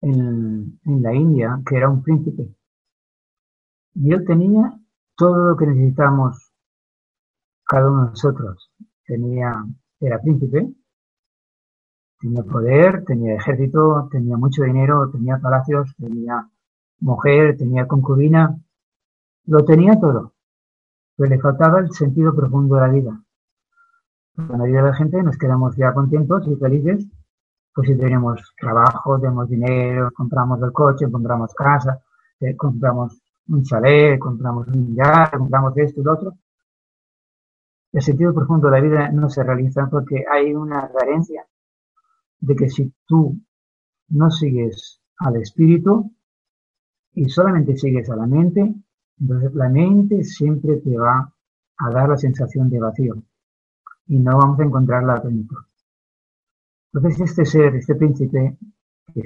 en, 0.00 0.80
en 0.86 1.02
la 1.02 1.14
India 1.14 1.60
que 1.68 1.76
era 1.76 1.90
un 1.90 2.02
príncipe 2.02 2.48
y 3.94 4.10
él 4.10 4.24
tenía 4.26 4.72
todo 5.16 5.48
lo 5.48 5.56
que 5.58 5.66
necesitamos 5.66 6.45
cada 7.66 7.90
uno 7.90 8.04
de 8.04 8.10
nosotros 8.10 8.70
tenía, 9.04 9.64
era 10.00 10.20
príncipe, 10.20 10.68
tenía 12.20 12.42
poder, 12.44 13.04
tenía 13.04 13.34
ejército, 13.34 14.08
tenía 14.10 14.36
mucho 14.36 14.62
dinero, 14.62 15.10
tenía 15.10 15.38
palacios, 15.38 15.94
tenía 15.98 16.48
mujer, 17.00 17.56
tenía 17.56 17.86
concubina, 17.86 18.56
lo 19.46 19.64
tenía 19.64 19.98
todo, 19.98 20.32
pero 21.16 21.30
le 21.30 21.40
faltaba 21.40 21.80
el 21.80 21.90
sentido 21.92 22.34
profundo 22.34 22.76
de 22.76 22.80
la 22.80 22.88
vida. 22.88 23.22
La 24.36 24.56
mayoría 24.56 24.82
de 24.82 24.90
la 24.90 24.96
gente 24.96 25.22
nos 25.22 25.36
quedamos 25.38 25.76
ya 25.76 25.92
contentos 25.92 26.46
y 26.46 26.56
felices, 26.56 27.06
pues 27.74 27.88
si 27.88 27.96
tenemos 27.96 28.54
trabajo, 28.58 29.18
tenemos 29.18 29.48
dinero, 29.48 30.10
compramos 30.14 30.62
el 30.62 30.72
coche, 30.72 31.10
compramos 31.10 31.52
casa, 31.54 32.00
eh, 32.40 32.56
compramos 32.56 33.20
un 33.48 33.62
chalet, 33.62 34.18
compramos 34.18 34.68
un 34.68 34.94
yate, 34.94 35.38
compramos 35.38 35.76
esto 35.76 36.00
y 36.00 36.04
lo 36.04 36.12
otro, 36.12 36.34
el 37.92 38.02
sentido 38.02 38.34
profundo 38.34 38.68
de 38.68 38.80
la 38.80 38.86
vida 38.86 39.08
no 39.10 39.30
se 39.30 39.42
realiza 39.42 39.88
porque 39.90 40.24
hay 40.30 40.54
una 40.54 40.90
carencia 40.90 41.46
de 42.40 42.56
que 42.56 42.68
si 42.68 42.92
tú 43.06 43.38
no 44.08 44.30
sigues 44.30 45.00
al 45.18 45.36
espíritu 45.36 46.12
y 47.12 47.28
solamente 47.28 47.76
sigues 47.76 48.10
a 48.10 48.16
la 48.16 48.26
mente, 48.26 48.74
entonces 49.18 49.54
la 49.54 49.68
mente 49.68 50.22
siempre 50.24 50.76
te 50.76 50.96
va 50.96 51.32
a 51.78 51.90
dar 51.90 52.08
la 52.08 52.16
sensación 52.16 52.68
de 52.68 52.80
vacío 52.80 53.22
y 54.06 54.18
no 54.18 54.36
vamos 54.36 54.60
a 54.60 54.64
encontrar 54.64 55.04
la 55.04 55.20
plenitud. 55.20 55.56
Entonces 56.92 57.20
este 57.30 57.44
ser, 57.44 57.76
este 57.76 57.94
príncipe, 57.94 58.58
que, 59.12 59.22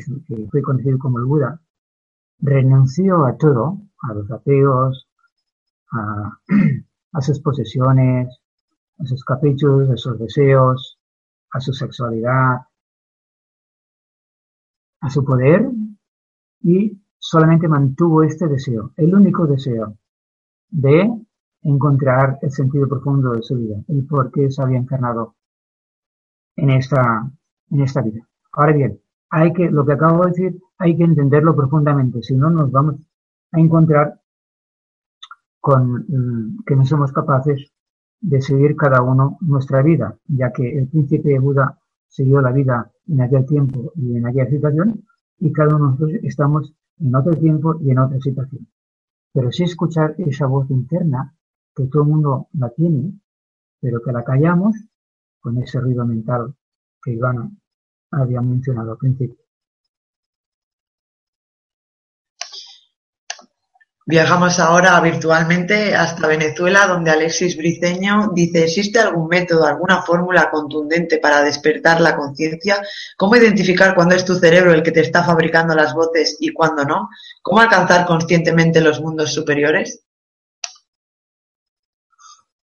fue 0.50 0.62
conocido 0.62 0.98
como 0.98 1.18
el 1.18 1.24
Buda, 1.24 1.60
renunció 2.38 3.26
a 3.26 3.36
todo, 3.36 3.80
a 4.02 4.14
los 4.14 4.30
ateos, 4.30 5.08
a, 5.92 6.38
a 7.12 7.20
sus 7.20 7.40
posesiones, 7.40 8.39
a 9.00 9.06
sus 9.06 9.24
caprichos, 9.24 9.88
a 9.88 9.96
sus 9.96 10.18
deseos, 10.18 10.98
a 11.52 11.60
su 11.60 11.72
sexualidad, 11.72 12.58
a 15.00 15.10
su 15.10 15.24
poder 15.24 15.70
y 16.62 17.00
solamente 17.18 17.68
mantuvo 17.68 18.22
este 18.22 18.46
deseo, 18.46 18.92
el 18.96 19.14
único 19.14 19.46
deseo 19.46 19.96
de 20.68 21.10
encontrar 21.62 22.38
el 22.42 22.50
sentido 22.50 22.88
profundo 22.88 23.32
de 23.32 23.42
su 23.42 23.56
vida, 23.56 23.76
el 23.88 24.06
por 24.06 24.30
qué 24.30 24.50
se 24.50 24.62
había 24.62 24.78
encarnado 24.78 25.36
en 26.56 26.70
esta, 26.70 27.30
en 27.70 27.80
esta 27.80 28.02
vida. 28.02 28.26
Ahora 28.52 28.72
bien, 28.72 29.00
hay 29.30 29.52
que, 29.52 29.70
lo 29.70 29.84
que 29.84 29.92
acabo 29.92 30.24
de 30.24 30.30
decir, 30.30 30.62
hay 30.78 30.96
que 30.96 31.04
entenderlo 31.04 31.54
profundamente, 31.54 32.22
si 32.22 32.34
no 32.34 32.50
nos 32.50 32.70
vamos 32.70 32.96
a 33.52 33.60
encontrar 33.60 34.20
con 35.60 36.06
mm, 36.08 36.64
que 36.66 36.76
no 36.76 36.84
somos 36.86 37.12
capaces 37.12 37.70
de 38.20 38.40
seguir 38.42 38.76
cada 38.76 39.02
uno 39.02 39.38
nuestra 39.40 39.82
vida, 39.82 40.18
ya 40.26 40.52
que 40.52 40.78
el 40.78 40.88
príncipe 40.88 41.38
Buda 41.38 41.78
siguió 42.08 42.40
la 42.40 42.52
vida 42.52 42.90
en 43.08 43.22
aquel 43.22 43.46
tiempo 43.46 43.92
y 43.96 44.16
en 44.16 44.26
aquella 44.26 44.50
situación, 44.50 45.04
y 45.38 45.52
cada 45.52 45.76
uno 45.76 45.86
de 45.86 45.92
nosotros 45.92 46.24
estamos 46.24 46.74
en 46.98 47.14
otro 47.14 47.34
tiempo 47.36 47.78
y 47.80 47.90
en 47.90 47.98
otra 47.98 48.20
situación. 48.20 48.66
Pero 49.32 49.50
sí 49.50 49.64
escuchar 49.64 50.14
esa 50.18 50.46
voz 50.46 50.70
interna, 50.70 51.34
que 51.74 51.86
todo 51.86 52.02
el 52.02 52.08
mundo 52.08 52.48
la 52.52 52.68
tiene, 52.70 53.12
pero 53.80 54.02
que 54.02 54.12
la 54.12 54.22
callamos 54.22 54.76
con 55.40 55.56
ese 55.62 55.80
ruido 55.80 56.04
mental 56.04 56.54
que 57.02 57.12
Iván 57.12 57.58
había 58.10 58.42
mencionado 58.42 58.92
al 58.92 58.98
principio. 58.98 59.39
Viajamos 64.10 64.58
ahora 64.58 65.00
virtualmente 65.00 65.94
hasta 65.94 66.26
Venezuela, 66.26 66.88
donde 66.88 67.12
Alexis 67.12 67.56
Briceño 67.56 68.32
dice, 68.34 68.64
¿existe 68.64 68.98
algún 68.98 69.28
método, 69.28 69.64
alguna 69.64 70.02
fórmula 70.02 70.50
contundente 70.50 71.18
para 71.18 71.44
despertar 71.44 72.00
la 72.00 72.16
conciencia? 72.16 72.82
¿Cómo 73.16 73.36
identificar 73.36 73.94
cuándo 73.94 74.16
es 74.16 74.24
tu 74.24 74.34
cerebro 74.34 74.72
el 74.72 74.82
que 74.82 74.90
te 74.90 75.02
está 75.02 75.22
fabricando 75.22 75.76
las 75.76 75.94
voces 75.94 76.36
y 76.40 76.52
cuándo 76.52 76.84
no? 76.84 77.08
¿Cómo 77.40 77.60
alcanzar 77.60 78.04
conscientemente 78.04 78.80
los 78.80 79.00
mundos 79.00 79.32
superiores? 79.32 80.04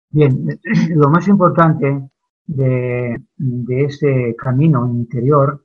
Bien, 0.09 0.59
lo 0.95 1.09
más 1.09 1.27
importante 1.27 2.09
de, 2.47 3.15
de 3.35 3.83
este 3.83 4.35
camino 4.35 4.87
interior 4.87 5.63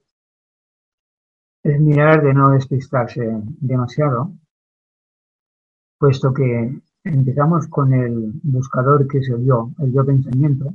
es 1.62 1.81
mirar 1.81 2.23
de 2.23 2.35
no 2.35 2.51
despistarse 2.51 3.23
demasiado 3.59 4.35
puesto 6.03 6.34
que 6.34 6.82
empezamos 7.05 7.68
con 7.68 7.92
el 7.94 8.32
buscador 8.42 9.07
que 9.07 9.18
es 9.18 9.28
el 9.28 9.44
yo, 9.46 9.70
el 9.78 9.92
yo 9.92 10.05
pensamiento. 10.05 10.74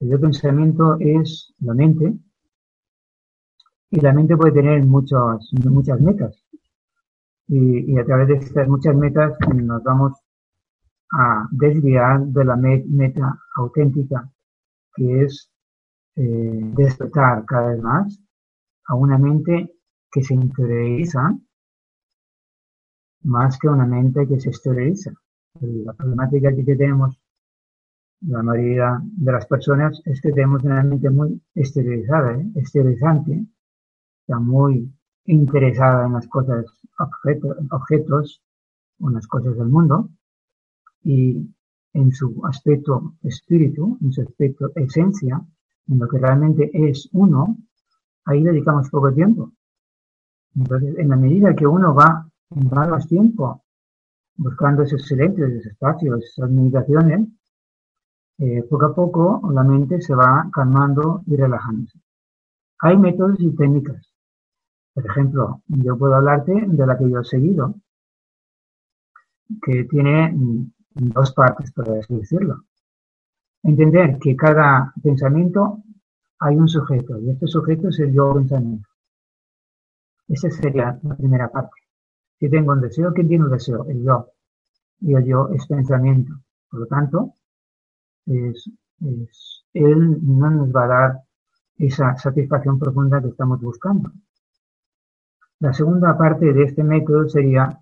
El 0.00 0.10
yo 0.10 0.20
pensamiento 0.20 0.96
es 0.98 1.54
la 1.60 1.74
mente 1.74 2.18
y 3.88 4.00
la 4.00 4.12
mente 4.12 4.36
puede 4.36 4.50
tener 4.50 4.84
muchas, 4.84 5.48
muchas 5.64 6.00
metas. 6.00 6.44
Y, 7.46 7.96
a 7.96 8.04
través 8.04 8.26
de 8.26 8.34
estas 8.34 8.66
muchas 8.66 8.96
metas 8.96 9.38
nos 9.54 9.80
vamos 9.84 10.14
a 11.12 11.46
desviar 11.52 12.26
de 12.26 12.44
la 12.44 12.56
meta 12.56 13.38
auténtica, 13.54 14.28
que 14.96 15.22
es 15.22 15.52
eh, 16.16 16.72
despertar 16.74 17.44
cada 17.44 17.68
vez 17.68 17.80
más 17.80 18.20
a 18.86 18.96
una 18.96 19.18
mente 19.18 19.72
que 20.10 20.24
se 20.24 20.34
interioriza 20.34 21.32
más 23.22 23.58
que 23.58 23.68
una 23.68 23.86
mente 23.86 24.26
que 24.26 24.40
se 24.40 24.50
esteriliza. 24.50 25.12
La 25.60 25.92
problemática 25.92 26.54
que 26.54 26.62
tenemos 26.62 27.20
la 28.22 28.42
mayoría 28.42 29.00
de 29.02 29.32
las 29.32 29.46
personas 29.46 30.02
es 30.04 30.20
que 30.20 30.32
tenemos 30.32 30.62
una 30.62 30.82
mente 30.82 31.08
muy 31.08 31.40
esterilizada, 31.54 32.34
¿eh? 32.36 32.46
esterilizante, 32.56 33.46
está 34.20 34.38
muy 34.38 34.92
interesada 35.24 36.06
en 36.06 36.12
las 36.12 36.28
cosas, 36.28 36.66
objetos, 36.98 37.56
objetos 37.70 38.42
las 38.98 39.26
cosas 39.26 39.56
del 39.56 39.68
mundo 39.68 40.10
y 41.02 41.48
en 41.94 42.12
su 42.12 42.44
aspecto 42.46 43.14
espíritu, 43.22 43.98
en 44.02 44.12
su 44.12 44.22
aspecto 44.22 44.70
esencia, 44.74 45.40
en 45.88 45.98
lo 45.98 46.06
que 46.06 46.18
realmente 46.18 46.70
es 46.72 47.08
uno, 47.12 47.56
ahí 48.26 48.42
dedicamos 48.42 48.90
poco 48.90 49.12
tiempo. 49.12 49.52
Entonces, 50.54 50.98
en 50.98 51.08
la 51.08 51.16
medida 51.16 51.54
que 51.54 51.66
uno 51.66 51.94
va 51.94 52.29
más 52.50 53.06
tiempo 53.06 53.62
buscando 54.36 54.82
esos 54.82 55.06
silencios, 55.06 55.50
esos 55.50 55.66
espacios, 55.66 56.24
esas 56.24 56.50
meditaciones, 56.50 57.28
eh, 58.38 58.62
poco 58.68 58.86
a 58.86 58.94
poco 58.94 59.52
la 59.52 59.62
mente 59.62 60.00
se 60.00 60.14
va 60.14 60.48
calmando 60.52 61.22
y 61.26 61.36
relajándose. 61.36 62.00
Hay 62.80 62.96
métodos 62.96 63.38
y 63.40 63.54
técnicas. 63.54 64.14
Por 64.94 65.06
ejemplo, 65.06 65.62
yo 65.68 65.96
puedo 65.98 66.14
hablarte 66.14 66.52
de 66.66 66.86
la 66.86 66.96
que 66.96 67.10
yo 67.10 67.20
he 67.20 67.24
seguido, 67.24 67.74
que 69.62 69.84
tiene 69.84 70.34
dos 70.94 71.32
partes, 71.32 71.70
por 71.72 71.90
así 71.90 72.16
decirlo. 72.16 72.64
Entender 73.62 74.18
que 74.18 74.34
cada 74.34 74.92
pensamiento 75.02 75.82
hay 76.38 76.56
un 76.56 76.68
sujeto 76.68 77.20
y 77.20 77.30
este 77.30 77.46
sujeto 77.46 77.88
es 77.88 77.98
el 78.00 78.12
yo 78.14 78.32
pensamiento. 78.34 78.88
Esa 80.28 80.48
sería 80.48 80.98
la 81.02 81.16
primera 81.16 81.50
parte. 81.50 81.79
Si 82.40 82.48
tengo 82.48 82.72
un 82.72 82.80
deseo, 82.80 83.12
¿quién 83.12 83.28
tiene 83.28 83.44
un 83.44 83.50
deseo? 83.50 83.84
El 83.86 84.02
yo. 84.02 84.30
Y 85.00 85.14
el 85.14 85.26
yo 85.26 85.50
es 85.50 85.66
pensamiento. 85.66 86.40
Por 86.70 86.80
lo 86.80 86.86
tanto, 86.86 87.34
es, 88.24 88.70
él 89.74 90.18
no 90.22 90.50
nos 90.50 90.74
va 90.74 90.84
a 90.84 90.88
dar 90.88 91.20
esa 91.76 92.16
satisfacción 92.16 92.78
profunda 92.78 93.20
que 93.20 93.28
estamos 93.28 93.60
buscando. 93.60 94.10
La 95.58 95.74
segunda 95.74 96.16
parte 96.16 96.54
de 96.54 96.62
este 96.62 96.82
método 96.82 97.28
sería 97.28 97.78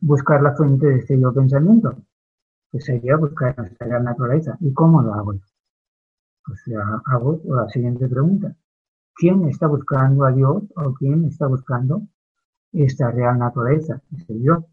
buscar 0.00 0.42
la 0.42 0.56
fuente 0.56 0.86
de 0.86 0.96
este 0.96 1.20
yo 1.20 1.32
pensamiento, 1.32 1.96
que 2.72 2.80
sería 2.80 3.16
buscar 3.16 3.56
nuestra 3.56 4.00
naturaleza. 4.00 4.56
¿Y 4.60 4.72
cómo 4.72 5.00
lo 5.00 5.14
hago? 5.14 5.34
Pues 6.44 6.60
hago 7.04 7.40
la 7.44 7.68
siguiente 7.68 8.08
pregunta. 8.08 8.52
¿Quién 9.14 9.46
está 9.48 9.68
buscando 9.68 10.24
a 10.24 10.32
Dios 10.32 10.64
o 10.74 10.92
quién 10.94 11.24
está 11.26 11.46
buscando 11.46 12.02
esta 12.72 13.10
real 13.10 13.38
naturaleza? 13.38 14.00
Ese 14.12 14.40
yo. 14.40 14.66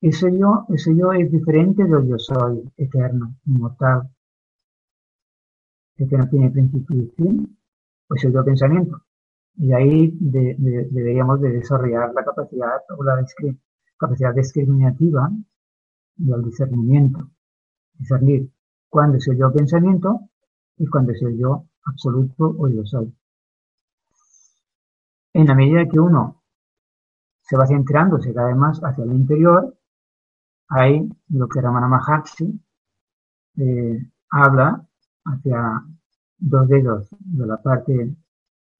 Ese 0.00 0.36
yo, 0.36 0.66
ese 0.70 0.96
yo 0.96 1.12
es 1.12 1.30
diferente 1.30 1.84
del 1.84 2.08
yo 2.08 2.18
soy, 2.18 2.68
eterno, 2.76 3.36
inmortal, 3.46 4.10
que 5.96 6.16
no 6.16 6.28
tiene 6.28 6.50
principio 6.50 7.02
y 7.02 7.06
fin, 7.16 7.58
pues 8.08 8.24
el 8.24 8.32
yo 8.32 8.44
pensamiento. 8.44 9.02
Y 9.56 9.72
ahí 9.72 10.16
deberíamos 10.20 11.40
de 11.40 11.50
desarrollar 11.50 12.12
la 12.14 12.24
capacidad 12.24 12.80
o 12.96 13.04
la 13.04 13.24
capacidad 13.96 14.34
discriminativa 14.34 15.30
y 16.16 16.32
el 16.32 16.42
discernimiento. 16.42 17.30
Discernir 17.94 18.50
cuándo 18.88 19.18
es 19.18 19.28
el 19.28 19.38
yo 19.38 19.52
pensamiento 19.52 20.28
y 20.78 20.86
cuándo 20.86 21.12
es 21.12 21.22
el 21.22 21.38
yo 21.38 21.66
absoluto 21.84 22.54
o 22.58 22.68
yo 22.68 22.84
soy. 22.84 23.14
En 25.34 25.46
la 25.46 25.54
medida 25.54 25.88
que 25.88 26.00
uno 26.00 26.41
se 27.42 27.56
va 27.56 27.66
centrándose 27.66 28.32
cada 28.32 28.48
vez 28.48 28.56
más 28.56 28.80
hacia 28.82 29.04
el 29.04 29.12
interior, 29.12 29.76
hay 30.68 31.08
lo 31.28 31.48
que 31.48 31.60
Ramana 31.60 31.88
Maharshi 31.88 32.60
eh, 33.58 34.10
habla 34.30 34.86
hacia 35.24 35.84
dos 36.38 36.68
dedos 36.68 37.08
de 37.18 37.46
la 37.46 37.60
parte 37.60 38.16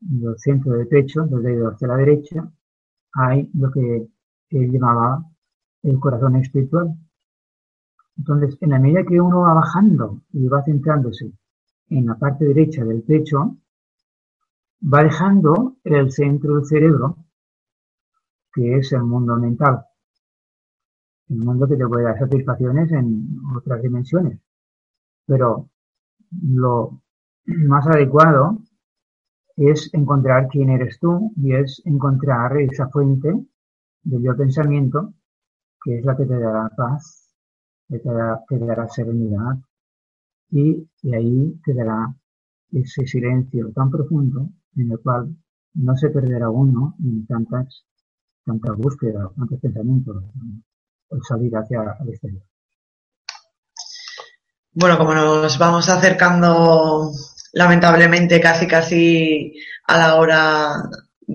del 0.00 0.38
centro 0.38 0.72
del 0.72 0.88
pecho, 0.88 1.26
dos 1.26 1.42
dedos 1.42 1.74
hacia 1.74 1.88
la 1.88 1.96
derecha, 1.96 2.50
hay 3.14 3.50
lo 3.54 3.70
que 3.70 4.08
él 4.50 4.70
llamaba 4.72 5.24
el 5.82 5.98
corazón 5.98 6.36
espiritual. 6.36 6.94
Entonces, 8.16 8.56
en 8.60 8.70
la 8.70 8.78
medida 8.78 9.04
que 9.04 9.20
uno 9.20 9.40
va 9.40 9.54
bajando 9.54 10.22
y 10.32 10.46
va 10.46 10.62
centrándose 10.62 11.32
en 11.88 12.06
la 12.06 12.14
parte 12.16 12.44
derecha 12.44 12.84
del 12.84 13.02
pecho, 13.02 13.56
va 14.82 15.02
dejando 15.02 15.76
el 15.84 16.10
centro 16.10 16.56
del 16.56 16.66
cerebro, 16.66 17.16
que 18.52 18.76
es 18.78 18.92
el 18.92 19.02
mundo 19.04 19.36
mental. 19.36 19.84
El 21.28 21.38
mundo 21.38 21.66
que 21.66 21.76
te 21.76 21.86
puede 21.86 22.04
dar 22.04 22.18
satisfacciones 22.18 22.92
en 22.92 23.40
otras 23.56 23.82
dimensiones. 23.82 24.38
Pero 25.26 25.70
lo 26.42 27.00
más 27.46 27.86
adecuado 27.86 28.58
es 29.56 29.92
encontrar 29.92 30.48
quién 30.48 30.70
eres 30.70 30.98
tú 30.98 31.32
y 31.36 31.54
es 31.54 31.82
encontrar 31.84 32.56
esa 32.58 32.88
fuente 32.88 33.32
del 34.02 34.22
yo 34.22 34.36
pensamiento 34.36 35.14
que 35.84 35.98
es 35.98 36.04
la 36.04 36.16
que 36.16 36.26
te 36.26 36.38
dará 36.38 36.68
paz, 36.76 37.34
que 37.88 37.98
te 37.98 38.08
dará, 38.58 38.88
serenidad 38.88 39.58
y, 40.50 40.88
ahí 41.12 41.58
te 41.64 41.74
dará 41.74 42.14
ese 42.70 43.06
silencio 43.06 43.72
tan 43.72 43.90
profundo 43.90 44.48
en 44.76 44.92
el 44.92 45.00
cual 45.00 45.34
no 45.74 45.96
se 45.96 46.10
perderá 46.10 46.50
uno 46.50 46.94
en 47.02 47.26
tantas, 47.26 47.84
tantas 48.44 48.76
búsquedas, 48.76 49.28
tantos 49.36 49.60
pensamientos, 49.60 50.24
o 51.08 51.22
salir 51.22 51.54
hacia 51.56 51.96
el 52.00 52.08
exterior. 52.08 52.42
Bueno, 54.74 54.96
como 54.96 55.14
nos 55.14 55.58
vamos 55.58 55.88
acercando 55.88 57.12
lamentablemente 57.52 58.40
casi 58.40 58.66
casi 58.66 59.52
a 59.86 59.98
la 59.98 60.14
hora 60.16 60.82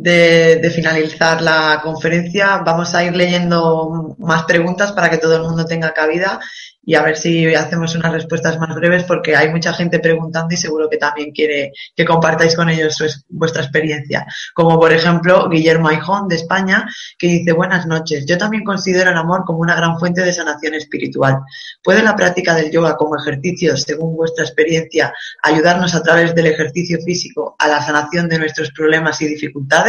de, 0.01 0.71
finalizar 0.73 1.41
la 1.41 1.79
conferencia, 1.83 2.57
vamos 2.57 2.93
a 2.93 3.03
ir 3.03 3.15
leyendo 3.15 4.15
más 4.19 4.43
preguntas 4.43 4.91
para 4.91 5.09
que 5.09 5.17
todo 5.17 5.35
el 5.35 5.43
mundo 5.43 5.65
tenga 5.65 5.93
cabida 5.93 6.39
y 6.87 6.95
a 6.95 7.01
ver 7.01 7.17
si 7.17 7.53
hacemos 7.53 7.95
unas 7.95 8.13
respuestas 8.13 8.57
más 8.59 8.73
breves 8.73 9.03
porque 9.03 9.35
hay 9.35 9.49
mucha 9.49 9.73
gente 9.73 9.99
preguntando 9.99 10.53
y 10.53 10.57
seguro 10.57 10.89
que 10.89 10.95
también 10.95 11.31
quiere 11.31 11.73
que 11.93 12.05
compartáis 12.05 12.55
con 12.55 12.69
ellos 12.69 13.25
vuestra 13.27 13.61
experiencia. 13.61 14.25
Como 14.53 14.79
por 14.79 14.93
ejemplo 14.93 15.49
Guillermo 15.49 15.89
Aijón 15.89 16.29
de 16.29 16.37
España 16.37 16.87
que 17.19 17.27
dice 17.27 17.51
buenas 17.51 17.85
noches. 17.87 18.25
Yo 18.25 18.37
también 18.37 18.63
considero 18.63 19.11
el 19.11 19.17
amor 19.17 19.43
como 19.45 19.59
una 19.59 19.75
gran 19.75 19.99
fuente 19.99 20.21
de 20.21 20.31
sanación 20.31 20.75
espiritual. 20.75 21.39
¿Puede 21.83 22.01
la 22.03 22.15
práctica 22.15 22.55
del 22.55 22.71
yoga 22.71 22.95
como 22.95 23.17
ejercicio, 23.17 23.75
según 23.75 24.15
vuestra 24.15 24.45
experiencia, 24.45 25.13
ayudarnos 25.43 25.93
a 25.93 26.01
través 26.01 26.33
del 26.35 26.45
ejercicio 26.45 26.99
físico 27.03 27.57
a 27.59 27.67
la 27.67 27.85
sanación 27.85 28.29
de 28.29 28.39
nuestros 28.39 28.71
problemas 28.71 29.21
y 29.21 29.27
dificultades? 29.27 29.86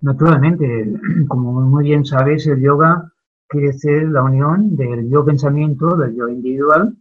Naturalmente, 0.00 0.66
como 1.28 1.52
muy 1.62 1.84
bien 1.84 2.04
sabéis, 2.04 2.46
el 2.46 2.60
yoga 2.60 3.10
quiere 3.48 3.72
ser 3.72 4.08
la 4.08 4.22
unión 4.22 4.76
del 4.76 5.08
yo 5.08 5.24
pensamiento, 5.24 5.96
del 5.96 6.14
yo 6.14 6.28
individual, 6.28 6.96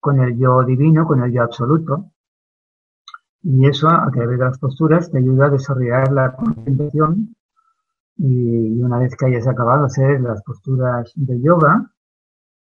con 0.00 0.20
el 0.20 0.38
yo 0.38 0.62
divino, 0.64 1.06
con 1.06 1.22
el 1.22 1.32
yo 1.32 1.42
absoluto. 1.42 2.10
Y 3.42 3.66
eso, 3.66 3.88
a 3.88 4.10
través 4.10 4.38
de 4.38 4.44
las 4.44 4.58
posturas, 4.58 5.10
te 5.10 5.18
ayuda 5.18 5.46
a 5.46 5.50
desarrollar 5.50 6.12
la 6.12 6.34
concentración. 6.34 7.36
Y 8.16 8.80
una 8.80 8.98
vez 8.98 9.14
que 9.16 9.26
hayas 9.26 9.46
acabado 9.46 9.80
de 9.80 9.86
hacer 9.86 10.20
las 10.20 10.42
posturas 10.42 11.12
de 11.14 11.40
yoga, 11.42 11.90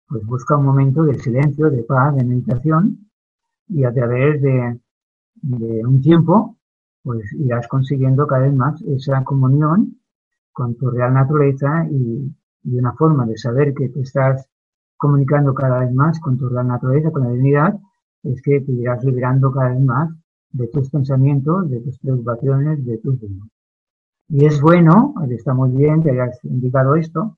pues 0.09 0.25
busca 0.25 0.57
un 0.57 0.65
momento 0.65 1.05
de 1.05 1.15
silencio, 1.21 1.71
de 1.71 1.85
paz, 1.85 2.17
de 2.17 2.25
meditación, 2.25 3.11
y 3.69 3.85
a 3.85 3.93
través 3.93 4.43
de 4.43 4.81
un 5.43 6.01
tiempo, 6.03 6.57
pues 7.03 7.33
irás 7.35 7.67
consiguiendo 7.69 8.27
cada 8.27 8.43
vez 8.43 8.55
más 8.55 8.81
esa 8.83 9.25
comunión 9.25 9.99
con 10.53 10.77
tu 10.77 10.91
real 10.91 11.15
naturaleza 11.15 11.87
y, 11.91 12.33
y 12.65 12.79
una 12.79 12.93
forma 12.93 13.27
de 13.27 13.37
saber 13.37 13.75
que 13.75 13.89
te 13.89 14.01
estás 14.01 14.49
comunicando 14.97 15.53
cada 15.55 15.81
vez 15.81 15.93
más 15.93 16.21
con 16.21 16.39
tu 16.39 16.49
gran 16.49 16.69
naturaleza, 16.69 17.11
con 17.11 17.25
la 17.25 17.31
divinidad, 17.31 17.79
es 18.23 18.41
que 18.41 18.61
te 18.61 18.73
irás 18.73 19.03
liberando 19.05 19.51
cada 19.51 19.71
vez 19.71 19.81
más 19.81 20.11
de 20.53 20.69
tus 20.69 20.91
pensamientos, 20.91 21.69
de 21.71 21.81
tus 21.81 21.99
preocupaciones, 21.99 22.85
de 22.85 22.99
tus 22.99 23.21
demonios. 23.21 23.49
Y 24.29 24.45
es 24.45 24.61
bueno, 24.61 25.15
está 25.31 25.55
muy 25.55 25.71
bien 25.71 26.03
que 26.03 26.11
hayas 26.11 26.39
indicado 26.45 26.95
esto, 26.95 27.37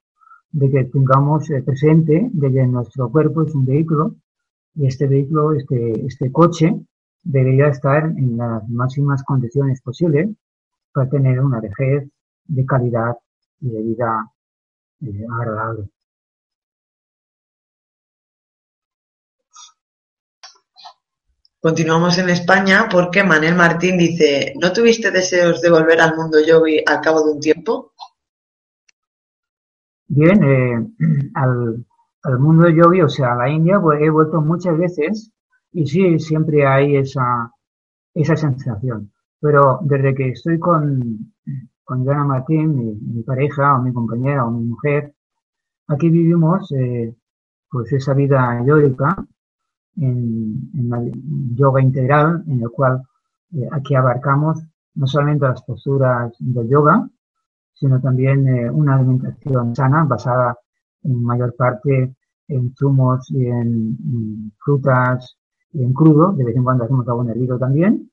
de 0.53 0.71
que 0.71 0.85
tengamos 0.85 1.51
eh, 1.51 1.63
presente 1.63 2.31
de 2.33 2.53
que 2.53 2.67
nuestro 2.67 3.11
cuerpo 3.11 3.43
es 3.43 3.55
un 3.55 3.65
vehículo 3.65 4.15
y 4.75 4.87
este 4.87 5.07
vehículo, 5.07 5.53
este, 5.55 6.07
este 6.07 6.31
coche, 6.31 6.81
debería 7.25 7.69
estar 7.69 8.05
en 8.05 8.37
las 8.37 8.69
máximas 8.69 9.23
condiciones 9.25 9.81
posibles 9.81 10.29
para 10.93 11.09
tener 11.09 11.41
una 11.41 11.61
vejez 11.61 12.09
de 12.45 12.67
calidad 12.67 13.17
y 13.61 13.71
de 13.71 13.83
vida 13.83 14.31
agradable. 15.41 15.89
Continuamos 21.61 22.19
en 22.19 22.29
España 22.29 22.89
porque 22.91 23.25
Manel 23.25 23.55
Martín 23.55 23.97
dice, 23.97 24.53
¿no 24.61 24.71
tuviste 24.71 25.11
deseos 25.11 25.63
de 25.63 25.71
volver 25.71 25.99
al 25.99 26.15
mundo 26.15 26.39
yogi 26.47 26.83
al 26.87 27.01
cabo 27.01 27.25
de 27.25 27.33
un 27.33 27.41
tiempo? 27.41 27.95
Bien, 30.07 30.45
eh, 30.45 30.87
al, 31.35 31.87
al, 32.23 32.39
mundo 32.39 32.69
yogi, 32.69 33.01
o 33.01 33.09
sea, 33.09 33.33
a 33.33 33.37
la 33.37 33.49
India, 33.49 33.81
pues 33.81 33.99
he 34.03 34.11
vuelto 34.11 34.43
muchas 34.43 34.77
veces 34.77 35.33
y 35.75 35.87
sí, 35.87 36.19
siempre 36.19 36.67
hay 36.67 36.97
esa, 36.97 37.53
esa 38.15 38.37
sensación. 38.37 39.13
Pero 39.41 39.81
desde 39.83 40.15
que 40.15 40.31
estoy 40.31 40.59
con, 40.59 41.35
con 41.85 42.05
Joana 42.05 42.25
Martín, 42.25 42.97
mi, 43.15 43.23
pareja 43.23 43.77
o 43.77 43.83
mi 43.83 43.93
compañera 43.93 44.47
o 44.47 44.51
mi 44.51 44.65
mujer. 44.65 45.15
Aquí 45.89 46.09
vivimos 46.09 46.73
eh, 46.73 47.15
pues 47.69 47.93
esa 47.93 48.15
vida 48.15 48.65
yógica 48.65 49.17
en, 49.97 50.71
en 50.75 50.91
la 50.91 51.03
yoga 51.55 51.83
integral, 51.83 52.45
en 52.47 52.63
el 52.63 52.71
cual 52.71 53.03
eh, 53.53 53.69
aquí 53.73 53.95
abarcamos 53.95 54.65
no 54.95 55.07
solamente 55.07 55.47
las 55.47 55.63
posturas 55.63 56.33
del 56.39 56.69
yoga, 56.69 57.09
sino 57.75 58.01
también 58.01 58.49
eh, 58.49 58.71
una 58.71 58.97
alimentación 58.97 59.75
sana 59.75 60.05
basada 60.05 60.57
en 61.03 61.23
mayor 61.23 61.55
parte 61.57 62.15
en 62.49 62.75
zumos 62.77 63.31
y 63.31 63.47
en, 63.47 64.53
frutas 64.65 65.37
y 65.75 65.83
en 65.83 65.93
crudo, 65.93 66.33
de 66.33 66.45
vez 66.45 66.57
en 66.57 66.65
cuando 66.65 66.85
hacemos 66.85 67.07
agua 67.09 67.31
hervido 67.31 67.59
también, 67.59 68.11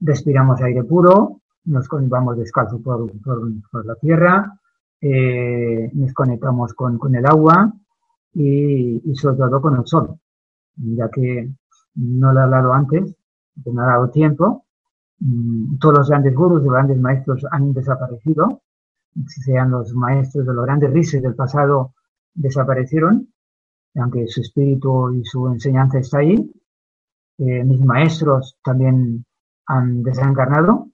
respiramos 0.00 0.60
aire 0.60 0.84
puro, 0.84 1.40
nos 1.64 1.88
vamos 1.88 2.36
descalzo 2.36 2.80
por, 2.82 3.10
por, 3.20 3.86
la 3.86 3.94
tierra, 3.96 4.58
eh, 5.00 5.90
nos 5.94 6.12
conectamos 6.12 6.74
con, 6.74 6.98
el 7.14 7.24
agua 7.24 7.72
y, 8.34 9.10
y, 9.10 9.14
sobre 9.14 9.36
todo 9.36 9.60
con 9.60 9.76
el 9.76 9.86
sol, 9.86 10.18
ya 10.76 11.08
que 11.08 11.50
no 11.94 12.32
lo 12.32 12.40
he 12.40 12.42
hablado 12.42 12.72
antes, 12.72 13.16
no 13.64 13.82
ha 13.82 13.86
dado 13.86 14.10
tiempo, 14.10 14.66
mm, 15.20 15.78
todos 15.78 15.98
los 15.98 16.08
grandes 16.10 16.34
gurus, 16.34 16.62
los 16.62 16.72
grandes 16.72 16.98
maestros 16.98 17.46
han 17.50 17.72
desaparecido, 17.72 18.62
sean 19.26 19.70
los 19.70 19.94
maestros 19.94 20.46
de 20.46 20.54
los 20.54 20.64
grandes 20.64 20.92
rises 20.92 21.22
del 21.22 21.34
pasado 21.34 21.94
desaparecieron, 22.34 23.28
aunque 23.96 24.26
su 24.28 24.42
espíritu 24.42 25.12
y 25.14 25.24
su 25.24 25.48
enseñanza 25.48 25.98
está 25.98 26.18
ahí. 26.18 26.50
Eh, 27.38 27.64
mis 27.64 27.80
maestros 27.80 28.58
también 28.64 29.24
han 29.66 30.02
desencarnado, 30.02 30.88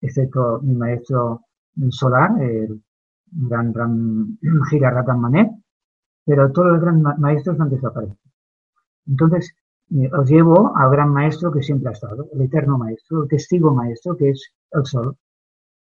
excepto 0.00 0.60
mi 0.62 0.74
maestro 0.74 1.42
solar, 1.90 2.30
el 2.42 2.82
gran 3.30 3.74
Ram 3.74 4.38
Ratan 4.80 5.20
Manet, 5.20 5.50
pero 6.24 6.50
todos 6.52 6.72
los 6.72 6.80
grandes 6.80 7.18
maestros 7.18 7.60
han 7.60 7.70
desaparecido. 7.70 8.18
Entonces, 9.06 9.54
eh, 9.90 10.10
os 10.12 10.28
llevo 10.28 10.76
al 10.76 10.90
gran 10.90 11.12
maestro 11.12 11.50
que 11.52 11.62
siempre 11.62 11.88
ha 11.90 11.92
estado, 11.92 12.28
el 12.32 12.42
eterno 12.42 12.78
maestro, 12.78 13.22
el 13.22 13.28
testigo 13.28 13.74
maestro, 13.74 14.16
que 14.16 14.30
es 14.30 14.52
el 14.72 14.86
sol. 14.86 15.16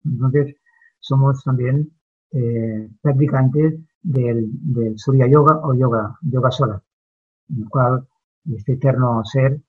Entonces, 0.05 0.57
somos 0.98 1.42
también 1.44 1.90
eh, 2.32 2.90
practicantes 3.00 3.74
del, 4.02 4.48
del, 4.52 4.98
Surya 4.98 5.26
Yoga 5.26 5.61
o 5.62 5.74
Yoga, 5.74 6.18
yoga 6.22 6.50
Solar, 6.50 6.82
en 7.50 7.62
el 7.62 7.68
cual 7.68 8.07
este 8.52 8.72
eterno 8.72 9.24
ser, 9.24 9.61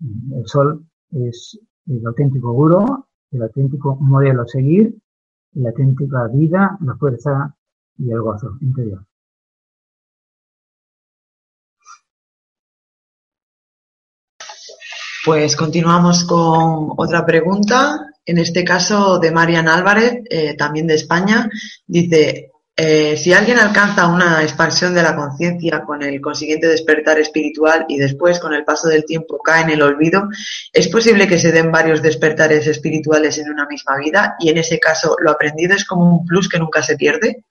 el 0.00 0.46
sol, 0.46 0.84
es 1.10 1.58
el 1.86 2.06
auténtico 2.06 2.52
guru, 2.52 3.06
el 3.30 3.42
auténtico 3.42 3.96
modelo 3.96 4.42
a 4.42 4.46
seguir, 4.48 4.94
la 5.52 5.70
auténtica 5.70 6.28
vida, 6.28 6.76
la 6.80 6.96
fuerza 6.96 7.56
y 7.98 8.10
el 8.10 8.20
gozo 8.20 8.56
interior. 8.60 9.04
Pues 15.24 15.56
continuamos 15.56 16.24
con 16.24 16.92
otra 16.96 17.24
pregunta 17.24 18.10
en 18.26 18.38
este 18.38 18.64
caso 18.64 19.18
de 19.18 19.30
Marian 19.30 19.68
Álvarez, 19.68 20.22
eh, 20.30 20.54
también 20.56 20.86
de 20.86 20.94
España, 20.94 21.48
dice, 21.86 22.50
eh, 22.76 23.16
si 23.16 23.32
alguien 23.32 23.58
alcanza 23.58 24.08
una 24.08 24.42
expansión 24.42 24.94
de 24.94 25.02
la 25.02 25.14
conciencia 25.14 25.84
con 25.84 26.02
el 26.02 26.20
consiguiente 26.20 26.66
despertar 26.66 27.18
espiritual 27.20 27.86
y 27.88 27.98
después, 27.98 28.40
con 28.40 28.52
el 28.52 28.64
paso 28.64 28.88
del 28.88 29.04
tiempo, 29.04 29.38
cae 29.38 29.62
en 29.62 29.70
el 29.70 29.82
olvido, 29.82 30.28
¿es 30.72 30.88
posible 30.88 31.28
que 31.28 31.38
se 31.38 31.52
den 31.52 31.70
varios 31.70 32.02
despertares 32.02 32.66
espirituales 32.66 33.38
en 33.38 33.50
una 33.50 33.66
misma 33.66 33.96
vida? 33.98 34.34
Y 34.40 34.48
en 34.48 34.58
ese 34.58 34.80
caso, 34.80 35.16
¿lo 35.20 35.30
aprendido 35.30 35.74
es 35.74 35.84
como 35.84 36.18
un 36.18 36.26
plus 36.26 36.48
que 36.48 36.58
nunca 36.58 36.82
se 36.82 36.96
pierde? 36.96 37.44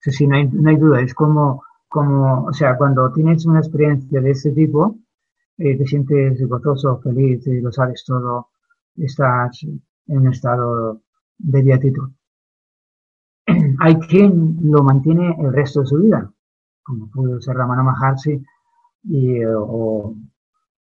Sí, 0.00 0.12
sí, 0.12 0.26
no 0.26 0.36
hay, 0.36 0.46
no 0.46 0.68
hay 0.68 0.76
duda. 0.76 1.00
Es 1.00 1.14
como, 1.14 1.62
como, 1.88 2.44
o 2.44 2.52
sea, 2.52 2.76
cuando 2.76 3.10
tienes 3.12 3.46
una 3.46 3.60
experiencia 3.60 4.20
de 4.20 4.30
ese 4.30 4.50
tipo, 4.50 4.98
eh, 5.56 5.78
te 5.78 5.86
sientes 5.86 6.38
gozoso, 6.46 7.00
feliz, 7.00 7.46
y 7.46 7.60
lo 7.60 7.72
sabes 7.72 8.04
todo, 8.06 8.48
estás 8.94 9.62
en 9.62 9.82
un 10.06 10.28
estado 10.28 11.00
de 11.38 11.62
beatitud. 11.62 12.10
Hay 13.82 13.98
quien 13.98 14.58
lo 14.62 14.82
mantiene 14.82 15.34
el 15.40 15.54
resto 15.54 15.80
de 15.80 15.86
su 15.86 15.96
vida, 15.96 16.30
como 16.82 17.10
puede 17.10 17.40
ser 17.40 17.56
Ramana 17.56 17.82
Maharshi 17.82 18.42
y, 19.04 19.42
o, 19.44 20.14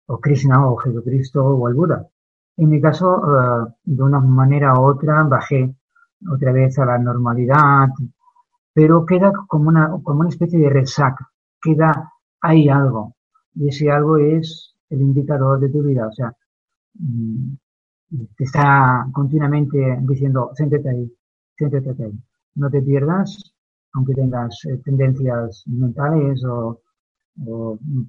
o 0.06 0.20
Krishna 0.20 0.66
o 0.66 0.76
Jesucristo 0.76 1.44
o 1.44 1.68
el 1.68 1.74
Buda. 1.74 2.08
En 2.56 2.70
mi 2.70 2.80
caso, 2.80 3.16
eh, 3.16 3.74
de 3.84 4.02
una 4.02 4.18
manera 4.20 4.80
u 4.80 4.84
otra, 4.84 5.22
bajé 5.24 5.74
otra 6.26 6.52
vez 6.52 6.78
a 6.78 6.86
la 6.86 6.98
normalidad, 6.98 7.88
pero 8.72 9.04
queda 9.04 9.30
como 9.46 9.68
una, 9.68 9.90
como 10.02 10.20
una 10.20 10.30
especie 10.30 10.58
de 10.58 10.70
resaca, 10.70 11.30
queda, 11.60 12.12
hay 12.40 12.70
algo, 12.70 13.14
y 13.54 13.68
ese 13.68 13.90
algo 13.90 14.16
es 14.16 14.74
el 14.88 15.02
indicador 15.02 15.60
de 15.60 15.68
tu 15.68 15.82
vida, 15.82 16.08
o 16.08 16.12
sea, 16.12 16.32
mm, 16.94 17.56
te 18.36 18.44
está 18.44 19.06
continuamente 19.12 19.98
diciendo, 20.00 20.52
siéntate 20.54 20.88
ahí, 20.88 21.12
siéntate 21.58 21.90
ahí. 22.02 22.18
No 22.56 22.70
te 22.70 22.82
pierdas, 22.82 23.54
aunque 23.92 24.14
tengas 24.14 24.64
eh, 24.64 24.80
tendencias 24.84 25.64
mentales 25.66 26.44
o, 26.44 26.80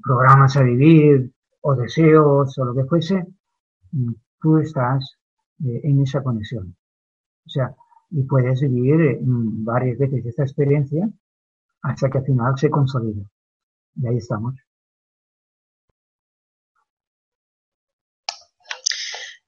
programas 0.02 0.56
a 0.56 0.64
vivir 0.64 1.34
o 1.62 1.76
deseos 1.76 2.58
o 2.58 2.66
lo 2.66 2.74
que 2.74 2.86
fuese, 2.86 3.28
mm, 3.92 4.14
tú 4.40 4.58
estás 4.58 5.18
eh, 5.66 5.82
en 5.84 6.02
esa 6.02 6.24
conexión. 6.24 6.76
O 7.46 7.50
sea, 7.50 7.76
y 8.10 8.24
puedes 8.24 8.62
vivir 8.62 9.02
eh, 9.02 9.20
mm, 9.22 9.66
varias 9.66 9.98
veces 9.98 10.26
esta 10.26 10.44
experiencia 10.44 11.10
hasta 11.82 12.10
que 12.10 12.20
al 12.20 12.26
final 12.26 12.58
se 12.58 12.70
consolide. 12.70 13.26
Y 13.96 14.08
ahí 14.08 14.18
estamos. 14.18 14.56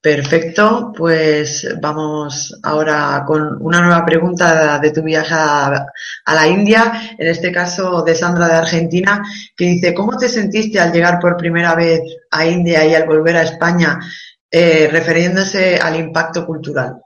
Perfecto, 0.02 0.93
pues 0.95 1.78
vamos 1.82 2.58
ahora 2.64 3.22
con 3.28 3.62
una 3.62 3.82
nueva 3.82 4.06
pregunta 4.06 4.80
de 4.80 4.91
tu 4.91 5.04
viaje 5.04 5.34
a, 5.36 5.86
la 6.26 6.47
India, 6.47 6.93
en 7.18 7.28
este 7.28 7.52
caso 7.52 8.02
de 8.02 8.16
Sandra 8.16 8.47
de 8.47 8.54
Argentina, 8.54 9.22
que 9.58 9.66
dice, 9.66 9.93
¿cómo 9.93 10.16
te 10.18 10.30
sentiste 10.30 10.80
al 10.80 10.93
llegar 10.93 11.20
por 11.20 11.36
primera 11.36 11.76
vez 11.76 12.00
a 12.32 12.45
India 12.45 12.86
y 12.86 12.95
al 12.95 13.08
volver 13.08 13.36
a 13.36 13.43
España, 13.43 14.00
eh, 14.50 14.88
refiriéndose 14.89 15.78
al 15.78 16.00
impacto 16.00 16.45
cultural? 16.45 17.02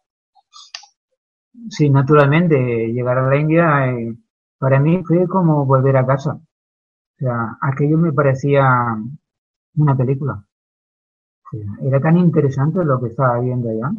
Sí, 1.70 1.90
naturalmente, 1.90 2.56
llegar 2.94 3.18
a 3.18 3.28
la 3.28 3.38
India 3.38 3.88
eh, 3.88 4.16
para 4.60 4.80
mí 4.80 5.02
fue 5.04 5.28
como 5.28 5.66
volver 5.66 5.98
a 5.98 6.06
casa. 6.06 6.34
O 6.34 7.18
sea, 7.18 7.58
aquello 7.60 7.98
me 7.98 8.14
parecía 8.14 8.64
una 9.78 9.98
película 9.98 10.46
era 11.82 12.00
tan 12.00 12.18
interesante 12.18 12.84
lo 12.84 13.00
que 13.00 13.10
estaba 13.10 13.40
viendo 13.40 13.70
allá. 13.70 13.92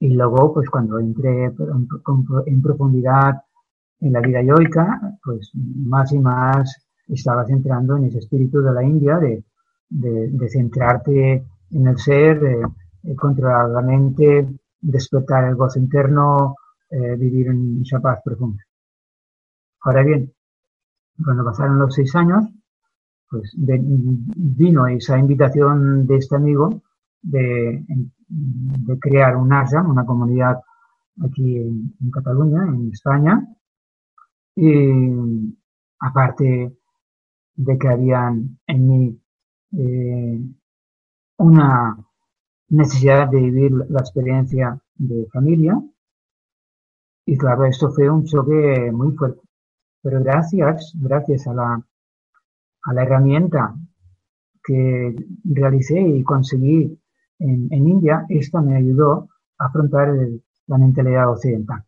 Y 0.00 0.10
luego, 0.10 0.52
pues 0.52 0.68
cuando 0.68 0.98
entré 0.98 1.44
en, 1.46 2.62
profundidad 2.62 3.42
en 4.00 4.12
la 4.12 4.20
vida 4.20 4.42
yoica, 4.42 5.18
pues 5.22 5.50
más 5.54 6.12
y 6.12 6.18
más 6.18 6.86
estabas 7.08 7.48
entrando 7.50 7.96
en 7.96 8.04
ese 8.04 8.18
espíritu 8.18 8.60
de 8.60 8.72
la 8.72 8.82
India, 8.82 9.18
de, 9.18 9.44
de, 9.88 10.48
centrarte 10.48 11.44
en 11.70 11.86
el 11.86 11.98
ser, 11.98 12.40
de, 12.40 13.16
controlar 13.16 13.70
la 13.70 13.82
mente, 13.82 14.48
despertar 14.80 15.44
el 15.44 15.54
gozo 15.54 15.78
interno, 15.78 16.56
eh, 16.90 17.16
vivir 17.16 17.48
en 17.48 17.82
esa 17.82 18.00
paz 18.00 18.20
profunda. 18.24 18.62
Ahora 19.82 20.02
bien, 20.02 20.32
cuando 21.22 21.44
pasaron 21.44 21.78
los 21.78 21.94
seis 21.94 22.14
años, 22.16 22.44
pues 23.34 23.52
vino 23.56 24.86
esa 24.86 25.18
invitación 25.18 26.06
de 26.06 26.16
este 26.18 26.36
amigo 26.36 26.82
de, 27.20 27.84
crear 29.00 29.36
un 29.36 29.52
ashram, 29.52 29.90
una 29.90 30.06
comunidad 30.06 30.60
aquí 31.20 31.56
en, 31.56 32.10
Cataluña, 32.12 32.62
en 32.62 32.90
España, 32.92 33.44
y 34.54 35.56
aparte 35.98 36.76
de 37.56 37.78
que 37.78 37.88
habían 37.88 38.56
en 38.68 38.88
mí 38.88 39.20
eh, 39.78 40.40
una 41.38 41.96
necesidad 42.68 43.28
de 43.30 43.40
vivir 43.40 43.72
la 43.88 43.98
experiencia 43.98 44.80
de 44.94 45.26
familia, 45.32 45.82
y 47.26 47.36
claro, 47.36 47.64
esto 47.64 47.90
fue 47.90 48.08
un 48.08 48.24
choque 48.26 48.92
muy 48.92 49.10
fuerte. 49.16 49.40
Pero 50.02 50.22
gracias, 50.22 50.92
gracias 50.94 51.48
a 51.48 51.54
la 51.54 51.84
a 52.84 52.92
la 52.92 53.02
herramienta 53.02 53.74
que 54.62 55.14
realicé 55.44 56.00
y 56.00 56.22
conseguí 56.22 56.98
en, 57.38 57.72
India, 57.72 58.24
esta 58.28 58.60
me 58.60 58.76
ayudó 58.76 59.28
a 59.58 59.66
afrontar 59.66 60.14
la 60.66 60.78
mentalidad 60.78 61.30
occidental. 61.30 61.84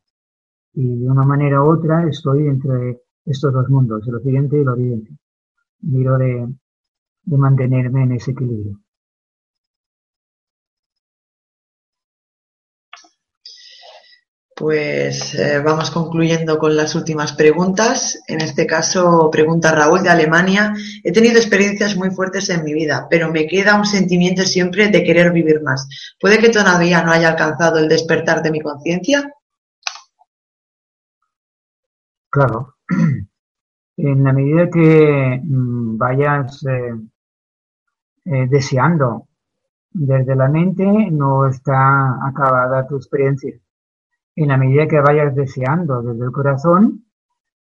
Y 0.74 0.99
de 0.99 1.11
una 1.11 1.22
manera 1.22 1.62
u 1.62 1.70
otra 1.70 2.07
estoy 2.07 2.47
entre 2.47 3.01
estos 3.24 3.53
dos 3.53 3.68
mundos, 3.70 4.07
el 4.07 4.16
occidente 4.16 4.59
y 4.59 4.61
el 4.61 4.68
oriente. 4.68 5.11
Miro 5.80 6.18
de 6.18 6.49
mantenerme 7.24 8.03
en 8.03 8.12
ese 8.12 8.32
equilibrio. 8.32 8.78
Pues 14.59 15.34
eh, 15.34 15.61
vamos 15.62 15.90
concluyendo 15.90 16.59
con 16.59 16.74
las 16.74 16.94
últimas 16.94 17.34
preguntas. 17.34 18.22
En 18.26 18.40
este 18.40 18.66
caso, 18.66 19.28
pregunta 19.30 19.70
Raúl 19.70 20.02
de 20.02 20.09
Alemania. 20.09 20.72
He 21.04 21.12
tenido 21.12 21.36
experiencias 21.36 21.94
muy 21.94 22.11
fuertes 22.11 22.48
en 22.48 22.64
mi 22.64 22.72
vida, 22.72 23.07
pero 23.11 23.30
me 23.30 23.46
queda 23.46 23.76
un 23.76 23.84
sentimiento 23.84 24.44
siempre 24.44 24.88
de 24.88 25.04
querer 25.04 25.30
vivir 25.30 25.61
más. 25.62 25.86
¿Puede 26.18 26.38
que 26.38 26.48
todavía 26.48 27.02
no 27.02 27.12
haya 27.12 27.28
alcanzado 27.28 27.78
el 27.80 27.86
despertar 27.86 28.42
de 28.42 28.50
mi 28.50 28.61
conciencia? 28.62 29.30
Claro. 32.30 32.76
En 33.98 34.24
la 34.24 34.32
medida 34.34 34.68
que 34.68 35.40
mm, 35.42 35.96
vayas 35.96 36.62
eh, 36.64 36.94
eh, 38.26 38.46
deseando 38.48 39.28
desde 39.90 40.36
la 40.36 40.48
mente, 40.48 40.84
no 41.11 41.46
está 41.46 42.26
acabada 42.26 42.86
tu 42.86 42.96
experiencia. 42.96 43.59
En 44.37 44.49
la 44.49 44.59
medida 44.59 44.87
que 44.87 45.01
vayas 45.01 45.34
deseando 45.34 46.03
desde 46.03 46.26
el 46.26 46.30
corazón, 46.30 47.07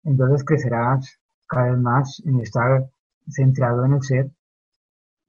entonces 0.03 0.45
crecerás 0.45 1.19
cada 1.45 1.71
vez 1.71 1.79
más 1.79 2.23
en 2.25 2.39
estar 2.39 2.89
centrado 3.29 3.85
en 3.85 3.93
el 3.93 4.01
ser. 4.01 4.31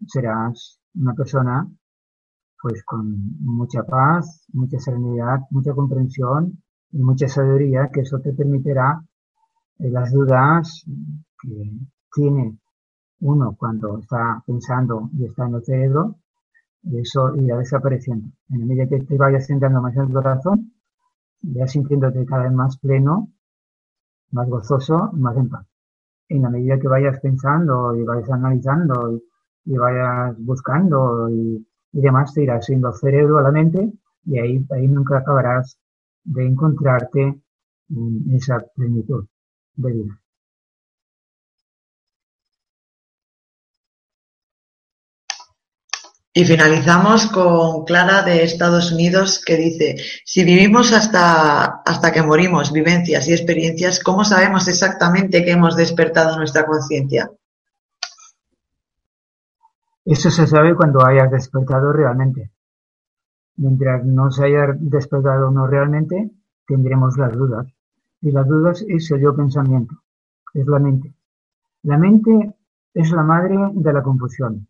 Serás 0.07 0.81
una 0.95 1.15
persona 1.15 1.69
pues 2.61 2.85
con 2.85 3.37
mucha 3.41 3.83
paz, 3.83 4.47
mucha 4.53 4.79
serenidad, 4.79 5.41
mucha 5.51 5.73
comprensión 5.75 6.63
y 6.93 7.03
mucha 7.03 7.27
sabiduría, 7.27 7.91
que 7.93 8.03
eso 8.03 8.21
te 8.21 8.33
permitirá 8.33 9.03
eh, 9.81 9.91
las 9.91 10.13
dudas 10.13 10.85
que 11.41 11.73
tiene 12.15 12.57
uno 13.19 13.57
cuando 13.59 13.99
está 13.99 14.41
pensando 14.47 15.11
y 15.19 15.25
está 15.25 15.49
en 15.49 15.55
el 15.57 15.65
cerebro, 15.65 16.17
eso 16.85 17.35
irá 17.35 17.59
desapareciendo. 17.59 18.29
En 18.51 18.61
la 18.61 18.67
medida 18.67 18.87
que 18.87 19.01
te 19.01 19.17
vayas 19.17 19.49
centrando 19.49 19.83
más 19.83 19.97
en 19.97 20.03
el 20.03 20.13
corazón, 20.13 20.72
ya 21.43 21.67
sintiéndote 21.67 22.25
cada 22.27 22.45
vez 22.45 22.53
más 22.53 22.79
pleno, 22.79 23.29
más 24.31 24.49
gozoso 24.49 25.11
más 25.15 25.37
en 25.37 25.49
paz. 25.49 25.67
En 26.29 26.43
la 26.43 26.51
medida 26.51 26.79
que 26.79 26.89
vayas 26.89 27.21
pensando 27.21 27.95
y 27.97 28.03
vayas 28.05 28.31
analizando 28.31 29.21
y, 29.65 29.77
vayas 29.77 30.37
buscando 30.39 31.29
y, 31.31 31.67
y, 31.93 32.01
demás, 32.01 32.33
te 32.35 32.43
irás 32.43 32.65
siendo 32.67 32.93
cerebro 32.93 33.39
a 33.39 33.43
la 33.43 33.51
mente 33.51 33.93
y 34.25 34.39
ahí, 34.39 34.67
ahí 34.71 34.89
nunca 34.89 35.19
acabarás 35.19 35.79
de 36.25 36.47
encontrarte 36.47 37.41
en 37.91 38.35
esa 38.35 38.61
plenitud 38.75 39.27
de 39.77 39.93
vida. 39.93 40.22
Y 46.35 46.47
finalizamos 46.47 47.27
con 47.27 47.85
Clara 47.85 48.23
de 48.23 48.43
Estados 48.43 48.91
Unidos 48.91 49.43
que 49.45 49.57
dice, 49.57 49.97
si 50.25 50.45
vivimos 50.45 50.95
hasta, 50.95 51.83
hasta 51.85 52.11
que 52.11 52.23
morimos, 52.23 52.73
vivencias 52.73 53.29
y 53.29 53.33
experiencias, 53.33 54.03
¿cómo 54.03 54.25
sabemos 54.25 54.67
exactamente 54.67 55.45
que 55.45 55.51
hemos 55.51 55.77
despertado 55.77 56.39
nuestra 56.39 56.65
conciencia? 56.65 57.31
Eso 60.07 60.31
se 60.31 60.47
sabe 60.47 60.75
cuando 60.75 61.05
hayas 61.05 61.31
despertado 61.31 61.93
realmente. 61.93 62.51
Mientras 63.57 64.03
no 64.03 64.31
se 64.31 64.47
haya 64.47 64.75
despertado 64.79 65.51
uno 65.51 65.67
realmente, 65.67 66.31
tendremos 66.67 67.19
las 67.19 67.33
dudas. 67.33 67.67
Y 68.23 68.31
las 68.31 68.47
dudas 68.49 68.83
es 68.89 69.11
el 69.11 69.21
yo 69.21 69.37
pensamiento, 69.37 69.97
es 70.55 70.67
la 70.67 70.79
mente. 70.79 71.13
La 71.83 71.99
mente 71.99 72.55
es 72.95 73.11
la 73.11 73.23
madre 73.23 73.57
de 73.75 73.93
la 73.93 74.03
confusión, 74.03 74.67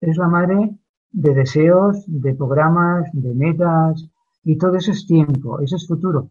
es 0.00 0.16
la 0.16 0.26
madre 0.26 0.76
de 1.14 1.32
deseos, 1.32 2.04
de 2.08 2.34
programas, 2.34 3.08
de 3.12 3.34
metas, 3.34 4.10
y 4.42 4.58
todo 4.58 4.76
eso 4.76 4.90
es 4.90 5.06
tiempo, 5.06 5.60
eso 5.60 5.76
es 5.76 5.86
futuro. 5.86 6.30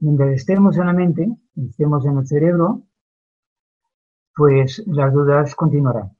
Mientras 0.00 0.32
estemos 0.32 0.76
en 0.76 0.86
la 0.86 0.92
mente, 0.92 1.28
estemos 1.56 2.04
en 2.04 2.18
el 2.18 2.26
cerebro, 2.26 2.82
pues 4.34 4.82
las 4.86 5.12
dudas 5.12 5.54
continuarán. 5.54 6.10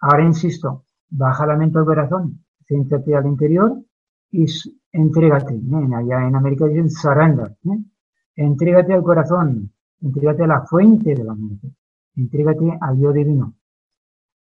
Ahora 0.00 0.24
insisto, 0.24 0.84
baja 1.10 1.46
la 1.46 1.56
mente 1.56 1.78
al 1.78 1.84
corazón, 1.84 2.44
céntrate 2.64 3.16
al 3.16 3.26
interior 3.26 3.82
y 4.30 4.46
entrégate. 4.92 5.54
¿eh? 5.54 5.94
Allá 5.96 6.28
en 6.28 6.36
América 6.36 6.66
dicen 6.66 6.90
surrender. 6.90 7.56
¿eh? 7.64 7.82
Entrégate 8.36 8.92
al 8.92 9.02
corazón, 9.02 9.72
entrégate 10.00 10.44
a 10.44 10.46
la 10.46 10.62
fuente 10.62 11.14
de 11.14 11.24
la 11.24 11.34
mente, 11.34 11.72
entrégate 12.16 12.78
al 12.80 12.98
yo 13.00 13.12
divino. 13.12 13.54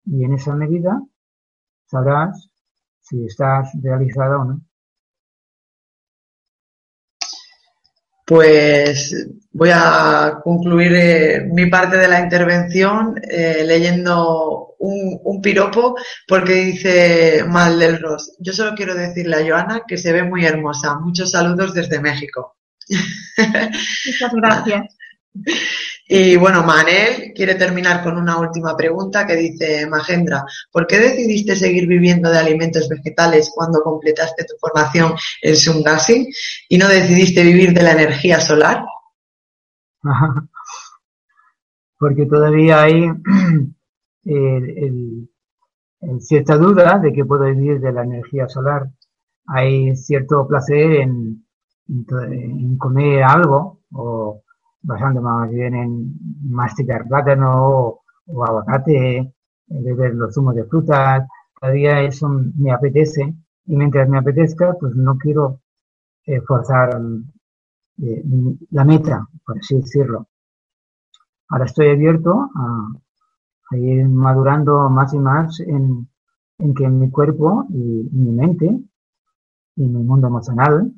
Y 0.04 0.24
en 0.24 0.34
esa 0.34 0.56
medida 0.56 1.00
sabrás 1.90 2.48
si 3.00 3.24
estás 3.24 3.70
realizada 3.82 4.38
o 4.38 4.44
no. 4.44 4.60
Pues 8.24 9.28
voy 9.50 9.70
a 9.72 10.38
concluir 10.44 10.92
eh, 10.94 11.48
mi 11.52 11.66
parte 11.66 11.96
de 11.96 12.06
la 12.06 12.20
intervención 12.20 13.20
eh, 13.28 13.64
leyendo 13.66 14.76
un, 14.78 15.40
piropo 15.42 15.96
porque 16.28 16.52
dice 16.52 17.44
Mal 17.48 17.78
del 17.78 17.98
Ros. 17.98 18.36
Yo 18.38 18.52
solo 18.52 18.74
quiero 18.76 18.94
decirle 18.94 19.36
a 19.36 19.46
Joana 19.48 19.82
que 19.88 19.96
se 19.96 20.12
ve 20.12 20.22
muy 20.22 20.44
hermosa. 20.44 20.98
Muchos 21.00 21.30
saludos 21.32 21.74
desde 21.74 22.00
México. 22.00 22.56
Muchas 24.06 24.32
gracias. 24.32 24.96
Y 26.12 26.36
bueno, 26.36 26.64
Manel 26.64 27.32
quiere 27.32 27.54
terminar 27.54 28.02
con 28.02 28.18
una 28.18 28.36
última 28.36 28.76
pregunta 28.76 29.24
que 29.24 29.36
dice 29.36 29.86
Magendra, 29.86 30.44
¿por 30.72 30.84
qué 30.84 30.98
decidiste 30.98 31.54
seguir 31.54 31.86
viviendo 31.86 32.28
de 32.28 32.36
alimentos 32.36 32.88
vegetales 32.88 33.52
cuando 33.54 33.80
completaste 33.80 34.44
tu 34.44 34.56
formación 34.58 35.12
en 35.40 35.54
Sungasi 35.54 36.28
y 36.68 36.78
no 36.78 36.88
decidiste 36.88 37.44
vivir 37.44 37.72
de 37.72 37.84
la 37.84 37.92
energía 37.92 38.40
solar? 38.40 38.84
Porque 41.96 42.26
todavía 42.26 42.82
hay 42.82 43.06
cierta 46.18 46.56
duda 46.56 46.98
de 46.98 47.12
que 47.12 47.24
puedo 47.24 47.44
vivir 47.44 47.78
de 47.78 47.92
la 47.92 48.02
energía 48.02 48.48
solar. 48.48 48.90
Hay 49.46 49.94
cierto 49.94 50.44
placer 50.48 50.90
en, 50.90 51.46
en 51.88 52.78
comer 52.78 53.22
algo 53.22 53.82
o 53.92 54.42
basando 54.82 55.20
más 55.20 55.50
bien 55.50 55.74
en 55.74 56.14
masticar 56.48 57.06
plátano 57.06 58.02
o, 58.26 58.44
aguacate, 58.44 59.32
beber 59.66 60.14
los 60.14 60.34
zumos 60.34 60.54
de 60.54 60.64
frutas. 60.64 61.26
Todavía 61.60 62.00
eso 62.02 62.28
me 62.28 62.72
apetece 62.72 63.34
y 63.66 63.76
mientras 63.76 64.08
me 64.08 64.18
apetezca, 64.18 64.74
pues 64.78 64.94
no 64.94 65.18
quiero 65.18 65.60
eh, 66.26 66.40
forzar 66.40 67.00
eh, 68.02 68.24
la 68.70 68.84
meta, 68.84 69.26
por 69.44 69.58
así 69.58 69.76
decirlo. 69.76 70.26
Ahora 71.48 71.64
estoy 71.64 71.90
abierto 71.90 72.50
a, 72.54 72.88
ir 73.76 74.08
madurando 74.08 74.88
más 74.90 75.14
y 75.14 75.18
más 75.18 75.60
en, 75.60 76.08
que 76.76 76.88
mi 76.88 77.10
cuerpo 77.10 77.66
y, 77.70 78.08
mi 78.12 78.32
mente 78.32 78.66
y 79.76 79.82
mi 79.82 80.02
mundo 80.02 80.26
emocional 80.26 80.92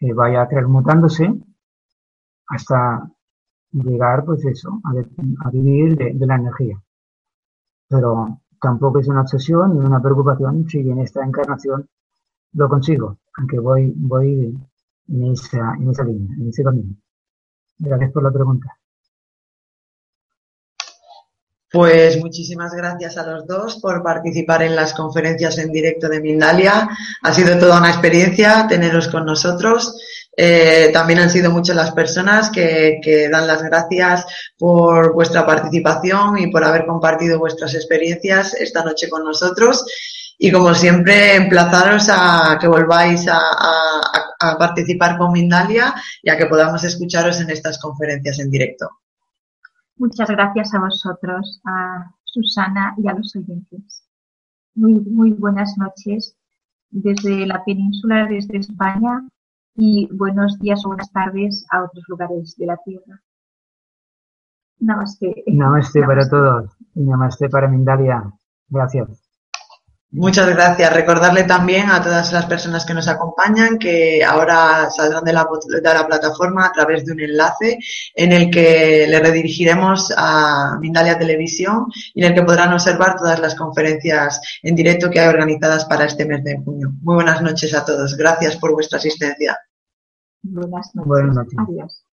eh, 0.00 0.12
vaya 0.12 0.48
transmutándose 0.48 1.32
hasta 2.48 3.10
llegar, 3.72 4.24
pues 4.24 4.44
eso, 4.44 4.80
a, 4.84 5.50
vivir 5.50 5.96
de, 5.96 6.26
la 6.26 6.36
energía. 6.36 6.80
Pero 7.88 8.40
tampoco 8.60 9.00
es 9.00 9.08
una 9.08 9.22
obsesión 9.22 9.78
ni 9.78 9.84
una 9.84 10.02
preocupación 10.02 10.68
si 10.68 10.78
en 10.80 10.98
esta 11.00 11.24
encarnación 11.24 11.88
lo 12.54 12.68
consigo, 12.68 13.18
aunque 13.36 13.58
voy, 13.58 13.92
voy 13.94 14.58
en 15.08 15.24
esa, 15.32 15.74
en 15.74 15.90
esa 15.90 16.04
línea, 16.04 16.34
en 16.36 16.48
ese 16.48 16.64
camino. 16.64 16.94
Gracias 17.78 18.12
por 18.12 18.22
la 18.22 18.32
pregunta. 18.32 18.78
Pues 21.70 22.18
muchísimas 22.18 22.72
gracias 22.72 23.18
a 23.18 23.26
los 23.26 23.46
dos 23.46 23.76
por 23.76 24.02
participar 24.02 24.62
en 24.62 24.74
las 24.74 24.94
conferencias 24.94 25.58
en 25.58 25.70
directo 25.70 26.08
de 26.08 26.20
Mindalia. 26.20 26.88
Ha 27.22 27.32
sido 27.34 27.58
toda 27.58 27.78
una 27.78 27.90
experiencia 27.90 28.66
teneros 28.66 29.08
con 29.08 29.26
nosotros. 29.26 30.00
Eh, 30.40 30.90
también 30.92 31.18
han 31.18 31.30
sido 31.30 31.50
muchas 31.50 31.74
las 31.74 31.90
personas 31.90 32.48
que, 32.50 33.28
dan 33.28 33.48
las 33.48 33.60
gracias 33.60 34.24
por 34.56 35.12
vuestra 35.12 35.44
participación 35.44 36.38
y 36.38 36.46
por 36.48 36.62
haber 36.62 36.86
compartido 36.86 37.40
vuestras 37.40 37.74
experiencias 37.74 38.54
esta 38.54 38.84
noche 38.84 39.08
con 39.08 39.24
nosotros. 39.24 39.84
Y 40.38 40.52
como 40.52 40.74
siempre, 40.74 41.34
emplazaros 41.34 42.06
a 42.08 42.56
que 42.60 42.68
volváis 42.68 43.26
a, 43.26 43.40
a 44.38 44.56
participar 44.56 45.18
con 45.18 45.32
Mindalia 45.32 45.92
y 46.22 46.30
a 46.30 46.36
que 46.36 46.46
podamos 46.46 46.84
escucharos 46.84 47.40
en 47.40 47.50
estas 47.50 47.80
conferencias 47.80 48.38
en 48.38 48.48
directo. 48.48 48.88
Muchas 49.96 50.30
gracias 50.30 50.72
a 50.72 50.78
vosotros, 50.78 51.60
a 51.64 52.14
Susana 52.22 52.94
y 52.96 53.08
a 53.08 53.14
los 53.14 53.34
oyentes. 53.34 54.04
Muy, 54.76 55.00
muy 55.00 55.32
buenas 55.32 55.76
noches 55.76 56.36
desde 56.90 57.44
la 57.44 57.64
península, 57.64 58.26
desde 58.26 58.58
España 58.58 59.24
y 59.78 60.08
buenos 60.10 60.58
días 60.58 60.84
o 60.84 60.88
buenas 60.88 61.10
tardes 61.12 61.64
a 61.70 61.84
otros 61.84 62.04
lugares 62.08 62.56
de 62.56 62.66
la 62.66 62.76
Tierra. 62.84 63.22
Namaste. 64.80 65.44
Namaste 65.46 66.02
para 66.02 66.28
todos 66.28 66.76
y 66.94 67.02
namaste 67.02 67.48
para 67.48 67.68
Mindalia. 67.68 68.24
Gracias. 68.68 69.28
Muchas 70.10 70.48
gracias. 70.48 70.92
Recordarle 70.92 71.44
también 71.44 71.90
a 71.90 72.02
todas 72.02 72.32
las 72.32 72.46
personas 72.46 72.86
que 72.86 72.94
nos 72.94 73.06
acompañan 73.08 73.78
que 73.78 74.24
ahora 74.24 74.88
saldrán 74.90 75.22
de 75.22 75.34
la, 75.34 75.46
de 75.68 75.82
la 75.82 76.06
plataforma 76.06 76.66
a 76.66 76.72
través 76.72 77.04
de 77.04 77.12
un 77.12 77.20
enlace 77.20 77.78
en 78.14 78.32
el 78.32 78.50
que 78.50 79.06
le 79.06 79.20
redirigiremos 79.20 80.12
a 80.16 80.78
Mindalia 80.80 81.18
Televisión 81.18 81.86
y 82.14 82.24
en 82.24 82.30
el 82.30 82.34
que 82.34 82.42
podrán 82.42 82.72
observar 82.72 83.16
todas 83.16 83.38
las 83.38 83.54
conferencias 83.54 84.40
en 84.62 84.74
directo 84.74 85.10
que 85.10 85.20
hay 85.20 85.28
organizadas 85.28 85.84
para 85.84 86.06
este 86.06 86.24
mes 86.24 86.42
de 86.42 86.56
junio. 86.64 86.90
Muy 87.02 87.16
buenas 87.16 87.42
noches 87.42 87.74
a 87.74 87.84
todos. 87.84 88.16
Gracias 88.16 88.56
por 88.56 88.72
vuestra 88.72 88.98
asistencia. 88.98 89.58
Buenas 90.42 90.94
noches. 90.94 91.08
Buenas 91.08 91.36
noches. 91.36 91.54
Adiós. 91.58 92.07